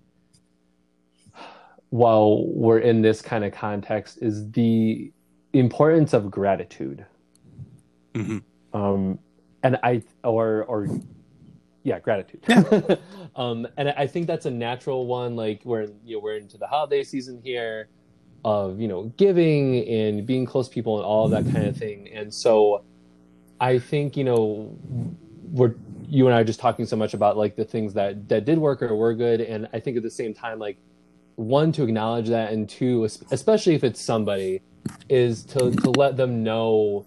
while 1.89 2.45
we're 2.47 2.79
in 2.79 3.01
this 3.01 3.21
kind 3.21 3.45
of 3.45 3.53
context, 3.53 4.19
is 4.21 4.51
the 4.51 5.11
importance 5.53 6.11
of 6.13 6.31
gratitude. 6.31 7.05
Mhm. 8.13 8.43
Um, 8.73 9.19
and 9.63 9.77
I 9.83 10.03
or 10.23 10.63
or 10.65 10.87
yeah, 11.83 11.99
gratitude. 11.99 12.43
um, 13.35 13.67
and 13.77 13.89
I 13.89 14.07
think 14.07 14.27
that's 14.27 14.45
a 14.45 14.51
natural 14.51 15.07
one. 15.07 15.35
Like 15.35 15.61
we're 15.65 15.87
you 16.05 16.17
know 16.17 16.19
we're 16.19 16.37
into 16.37 16.57
the 16.57 16.67
holiday 16.67 17.03
season 17.03 17.41
here, 17.43 17.89
of 18.45 18.79
you 18.79 18.87
know 18.87 19.11
giving 19.17 19.87
and 19.87 20.25
being 20.25 20.45
close 20.45 20.67
to 20.67 20.73
people 20.73 20.97
and 20.97 21.05
all 21.05 21.25
of 21.25 21.31
that 21.31 21.51
kind 21.51 21.67
of 21.67 21.75
thing. 21.75 22.09
And 22.13 22.33
so, 22.33 22.83
I 23.59 23.79
think 23.79 24.15
you 24.15 24.23
know 24.23 24.77
we're 25.51 25.75
you 26.07 26.27
and 26.27 26.35
I 26.35 26.41
are 26.41 26.43
just 26.43 26.59
talking 26.59 26.85
so 26.85 26.95
much 26.95 27.13
about 27.13 27.37
like 27.37 27.55
the 27.55 27.65
things 27.65 27.93
that 27.93 28.27
that 28.29 28.45
did 28.45 28.59
work 28.59 28.81
or 28.83 28.95
were 28.95 29.13
good. 29.13 29.41
And 29.41 29.67
I 29.73 29.79
think 29.79 29.97
at 29.97 30.03
the 30.03 30.11
same 30.11 30.33
time, 30.33 30.59
like 30.59 30.77
one 31.35 31.71
to 31.73 31.83
acknowledge 31.83 32.29
that, 32.29 32.51
and 32.53 32.69
two, 32.69 33.05
especially 33.31 33.73
if 33.75 33.83
it's 33.83 34.01
somebody, 34.01 34.61
is 35.09 35.43
to 35.45 35.71
to 35.71 35.89
let 35.91 36.17
them 36.17 36.43
know 36.43 37.05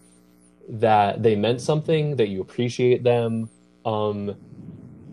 that 0.68 1.22
they 1.22 1.36
meant 1.36 1.60
something, 1.60 2.16
that 2.16 2.28
you 2.28 2.40
appreciate 2.40 3.02
them. 3.02 3.48
Um, 3.84 4.34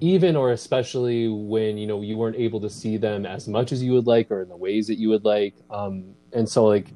even 0.01 0.35
or 0.35 0.51
especially 0.51 1.27
when 1.29 1.77
you 1.77 1.87
know 1.87 2.01
you 2.01 2.17
weren't 2.17 2.35
able 2.35 2.59
to 2.59 2.69
see 2.69 2.97
them 2.97 3.25
as 3.25 3.47
much 3.47 3.71
as 3.71 3.81
you 3.83 3.93
would 3.93 4.07
like 4.07 4.29
or 4.31 4.41
in 4.41 4.49
the 4.49 4.57
ways 4.57 4.87
that 4.87 4.95
you 4.97 5.09
would 5.09 5.23
like 5.23 5.53
um 5.69 6.13
and 6.33 6.49
so 6.49 6.65
like 6.65 6.87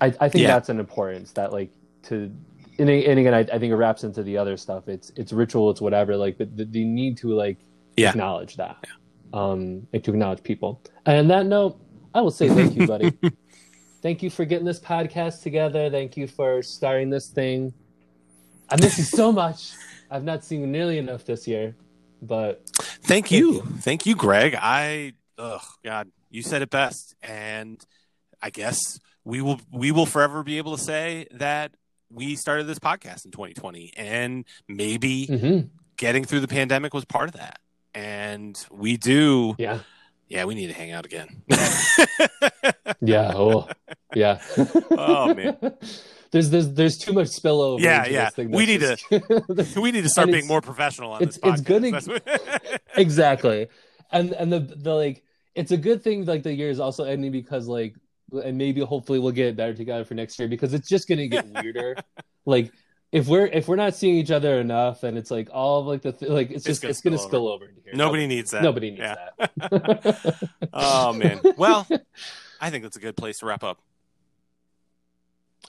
i, 0.00 0.06
I 0.18 0.28
think 0.28 0.42
Yeah. 0.42 0.48
that's 0.48 0.68
an 0.70 0.80
importance 0.80 1.32
that 1.32 1.52
like 1.52 1.70
to 2.04 2.32
and, 2.78 2.88
and 2.88 3.18
again 3.18 3.34
I, 3.34 3.40
I 3.40 3.58
think 3.58 3.64
it 3.70 3.76
wraps 3.76 4.02
into 4.02 4.22
the 4.22 4.36
other 4.38 4.56
stuff. 4.56 4.88
It's 4.88 5.12
it's 5.14 5.32
ritual 5.32 5.70
it's 5.70 5.80
whatever 5.82 6.16
like 6.16 6.38
but 6.38 6.56
the, 6.56 6.64
the 6.64 6.84
need 6.84 7.18
to 7.18 7.28
like 7.34 7.58
Yeah. 7.96 8.08
acknowledge 8.10 8.56
that 8.56 8.78
um 9.34 9.86
and 9.92 10.02
to 10.02 10.10
acknowledge 10.10 10.42
people. 10.42 10.80
And 11.06 11.18
on 11.18 11.28
that 11.28 11.46
note 11.46 11.78
i 12.14 12.20
will 12.22 12.30
say 12.30 12.48
thank 12.48 12.74
you 12.76 12.86
buddy. 12.86 13.12
Thank 14.02 14.20
you 14.20 14.30
for 14.30 14.44
getting 14.44 14.64
this 14.66 14.80
podcast 14.80 15.42
together. 15.44 15.88
Thank 15.88 16.16
you 16.16 16.26
for 16.26 16.60
starting 16.60 17.08
this 17.08 17.28
thing. 17.28 17.72
I 18.68 18.74
miss 18.74 18.98
you 18.98 19.04
so 19.04 19.30
much. 19.30 19.74
I've 20.10 20.24
not 20.24 20.44
seen 20.44 20.60
you 20.62 20.66
nearly 20.66 20.98
enough 20.98 21.24
this 21.24 21.46
year 21.46 21.76
but 22.22 22.66
Thank 23.02 23.30
you. 23.30 23.62
Thank 23.80 24.06
you, 24.06 24.14
Greg. 24.14 24.54
I 24.58 25.12
ugh, 25.36 25.60
God, 25.84 26.08
you 26.30 26.42
said 26.42 26.62
it 26.62 26.70
best. 26.70 27.14
And 27.22 27.84
I 28.40 28.50
guess 28.50 28.98
we 29.24 29.42
will 29.42 29.60
we 29.72 29.90
will 29.90 30.06
forever 30.06 30.42
be 30.42 30.58
able 30.58 30.76
to 30.76 30.82
say 30.82 31.26
that 31.32 31.72
we 32.10 32.36
started 32.36 32.66
this 32.66 32.78
podcast 32.78 33.24
in 33.24 33.30
2020 33.32 33.92
and 33.96 34.44
maybe 34.68 35.26
mhm, 35.26 35.68
getting 35.96 36.24
through 36.24 36.40
the 36.40 36.48
pandemic 36.48 36.94
was 36.94 37.04
part 37.04 37.28
of 37.28 37.34
that. 37.34 37.58
And 37.94 38.56
we 38.70 38.96
do 38.96 39.54
yeah 39.58 39.80
yeah, 40.28 40.44
we 40.46 40.54
need 40.54 40.68
to 40.68 40.72
hang 40.72 40.92
out 40.92 41.04
again. 41.04 41.42
Yeah. 43.00 43.32
Oh, 43.34 43.68
yeah. 44.14 44.40
Oh, 44.90 45.34
man. 45.34 45.56
There's 46.32 46.50
there's 46.50 46.72
there's 46.72 46.98
too 46.98 47.12
much 47.12 47.28
spillover. 47.28 47.80
Yeah, 47.80 48.00
into 48.04 48.12
yeah. 48.14 48.30
We 48.56 48.66
need 48.66 48.78
that's 48.78 49.04
we 49.76 49.92
need 49.92 50.02
to 50.02 50.08
start 50.08 50.30
being 50.30 50.46
more 50.46 50.60
professional 50.62 51.12
on 51.12 51.22
it's- 51.22 51.38
this 51.38 51.62
podcast. 51.62 51.94
it's 51.94 52.06
good 52.06 52.24
to- 52.26 52.80
exactly, 52.96 53.68
and 54.10 54.32
and 54.32 54.50
the 54.52 54.60
the 54.60 54.94
like 54.94 55.22
it's 55.54 55.70
a 55.72 55.76
good 55.76 56.02
thing 56.02 56.24
like 56.24 56.42
the 56.42 56.52
year 56.54 56.70
is 56.70 56.80
also 56.80 57.04
ending 57.04 57.30
because 57.32 57.68
like 57.68 57.94
and 58.32 58.56
maybe 58.56 58.80
hopefully 58.80 59.18
we'll 59.18 59.30
get 59.32 59.54
better 59.56 59.74
together 59.74 60.04
for 60.06 60.14
next 60.14 60.38
year 60.38 60.48
because 60.48 60.72
it's 60.72 60.88
just 60.88 61.06
gonna 61.06 61.26
get 61.28 61.46
weirder. 61.48 61.96
like 62.46 62.72
if 63.12 63.26
we're 63.28 63.44
if 63.44 63.68
we're 63.68 63.76
not 63.76 63.94
seeing 63.94 64.14
each 64.16 64.30
other 64.30 64.58
enough 64.58 65.02
and 65.02 65.18
it's 65.18 65.30
like 65.30 65.50
all 65.52 65.80
of 65.80 65.86
like 65.86 66.00
the 66.00 66.12
th- 66.12 66.30
like 66.30 66.46
it's 66.50 66.64
It's 66.66 66.80
just 66.80 66.80
gonna 66.82 66.90
it's 66.92 67.00
gonna 67.02 67.18
spill 67.18 67.28
spill 67.28 67.48
over 67.48 67.66
into 67.66 67.82
here. 67.84 67.92
Nobody 67.94 68.26
needs 68.26 68.52
that. 68.52 68.62
Nobody 68.62 68.92
needs 68.92 69.02
Yeah. 69.02 69.16
that. 69.38 70.48
Oh 70.72 71.12
man. 71.12 71.40
Well, 71.58 71.86
I 72.58 72.70
think 72.70 72.84
that's 72.84 72.96
a 72.96 73.00
good 73.00 73.18
place 73.18 73.40
to 73.40 73.46
wrap 73.46 73.62
up. 73.62 73.82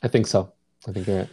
I 0.01 0.07
think 0.07 0.27
so. 0.27 0.51
I 0.87 0.91
think 0.91 1.07
you're 1.07 1.19
right. 1.19 1.29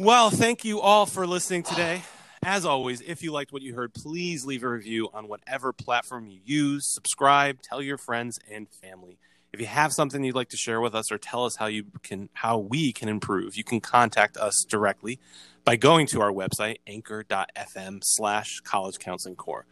Well, 0.00 0.30
thank 0.30 0.64
you 0.64 0.80
all 0.80 1.06
for 1.06 1.26
listening 1.26 1.62
today. 1.62 2.02
As 2.44 2.64
always, 2.64 3.00
if 3.00 3.22
you 3.22 3.32
liked 3.32 3.52
what 3.52 3.62
you 3.62 3.74
heard, 3.74 3.92
please 3.94 4.44
leave 4.44 4.62
a 4.62 4.68
review 4.68 5.08
on 5.12 5.26
whatever 5.26 5.72
platform 5.72 6.28
you 6.28 6.40
use. 6.44 6.84
Subscribe, 6.92 7.60
tell 7.62 7.82
your 7.82 7.98
friends 7.98 8.38
and 8.50 8.68
family. 8.68 9.18
If 9.52 9.60
you 9.60 9.66
have 9.66 9.92
something 9.92 10.22
you'd 10.22 10.34
like 10.34 10.50
to 10.50 10.56
share 10.56 10.80
with 10.80 10.94
us 10.94 11.10
or 11.10 11.18
tell 11.18 11.44
us 11.44 11.56
how 11.56 11.66
you 11.66 11.86
can 12.02 12.28
how 12.34 12.58
we 12.58 12.92
can 12.92 13.08
improve, 13.08 13.56
you 13.56 13.64
can 13.64 13.80
contact 13.80 14.36
us 14.36 14.64
directly 14.68 15.18
by 15.64 15.76
going 15.76 16.06
to 16.08 16.20
our 16.20 16.30
website, 16.30 16.76
anchor.fm 16.86 18.00
slash 18.04 18.60
college 18.60 18.98
counseling 18.98 19.36
core. 19.36 19.66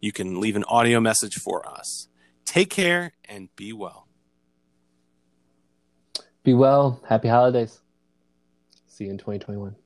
You 0.00 0.12
can 0.12 0.40
leave 0.40 0.54
an 0.54 0.64
audio 0.64 1.00
message 1.00 1.34
for 1.34 1.66
us. 1.68 2.08
Take 2.44 2.70
care 2.70 3.14
and 3.24 3.48
be 3.56 3.72
well. 3.72 4.06
Be 6.44 6.54
well. 6.54 7.00
Happy 7.08 7.28
holidays. 7.28 7.80
See 8.86 9.04
you 9.04 9.10
in 9.10 9.18
2021. 9.18 9.76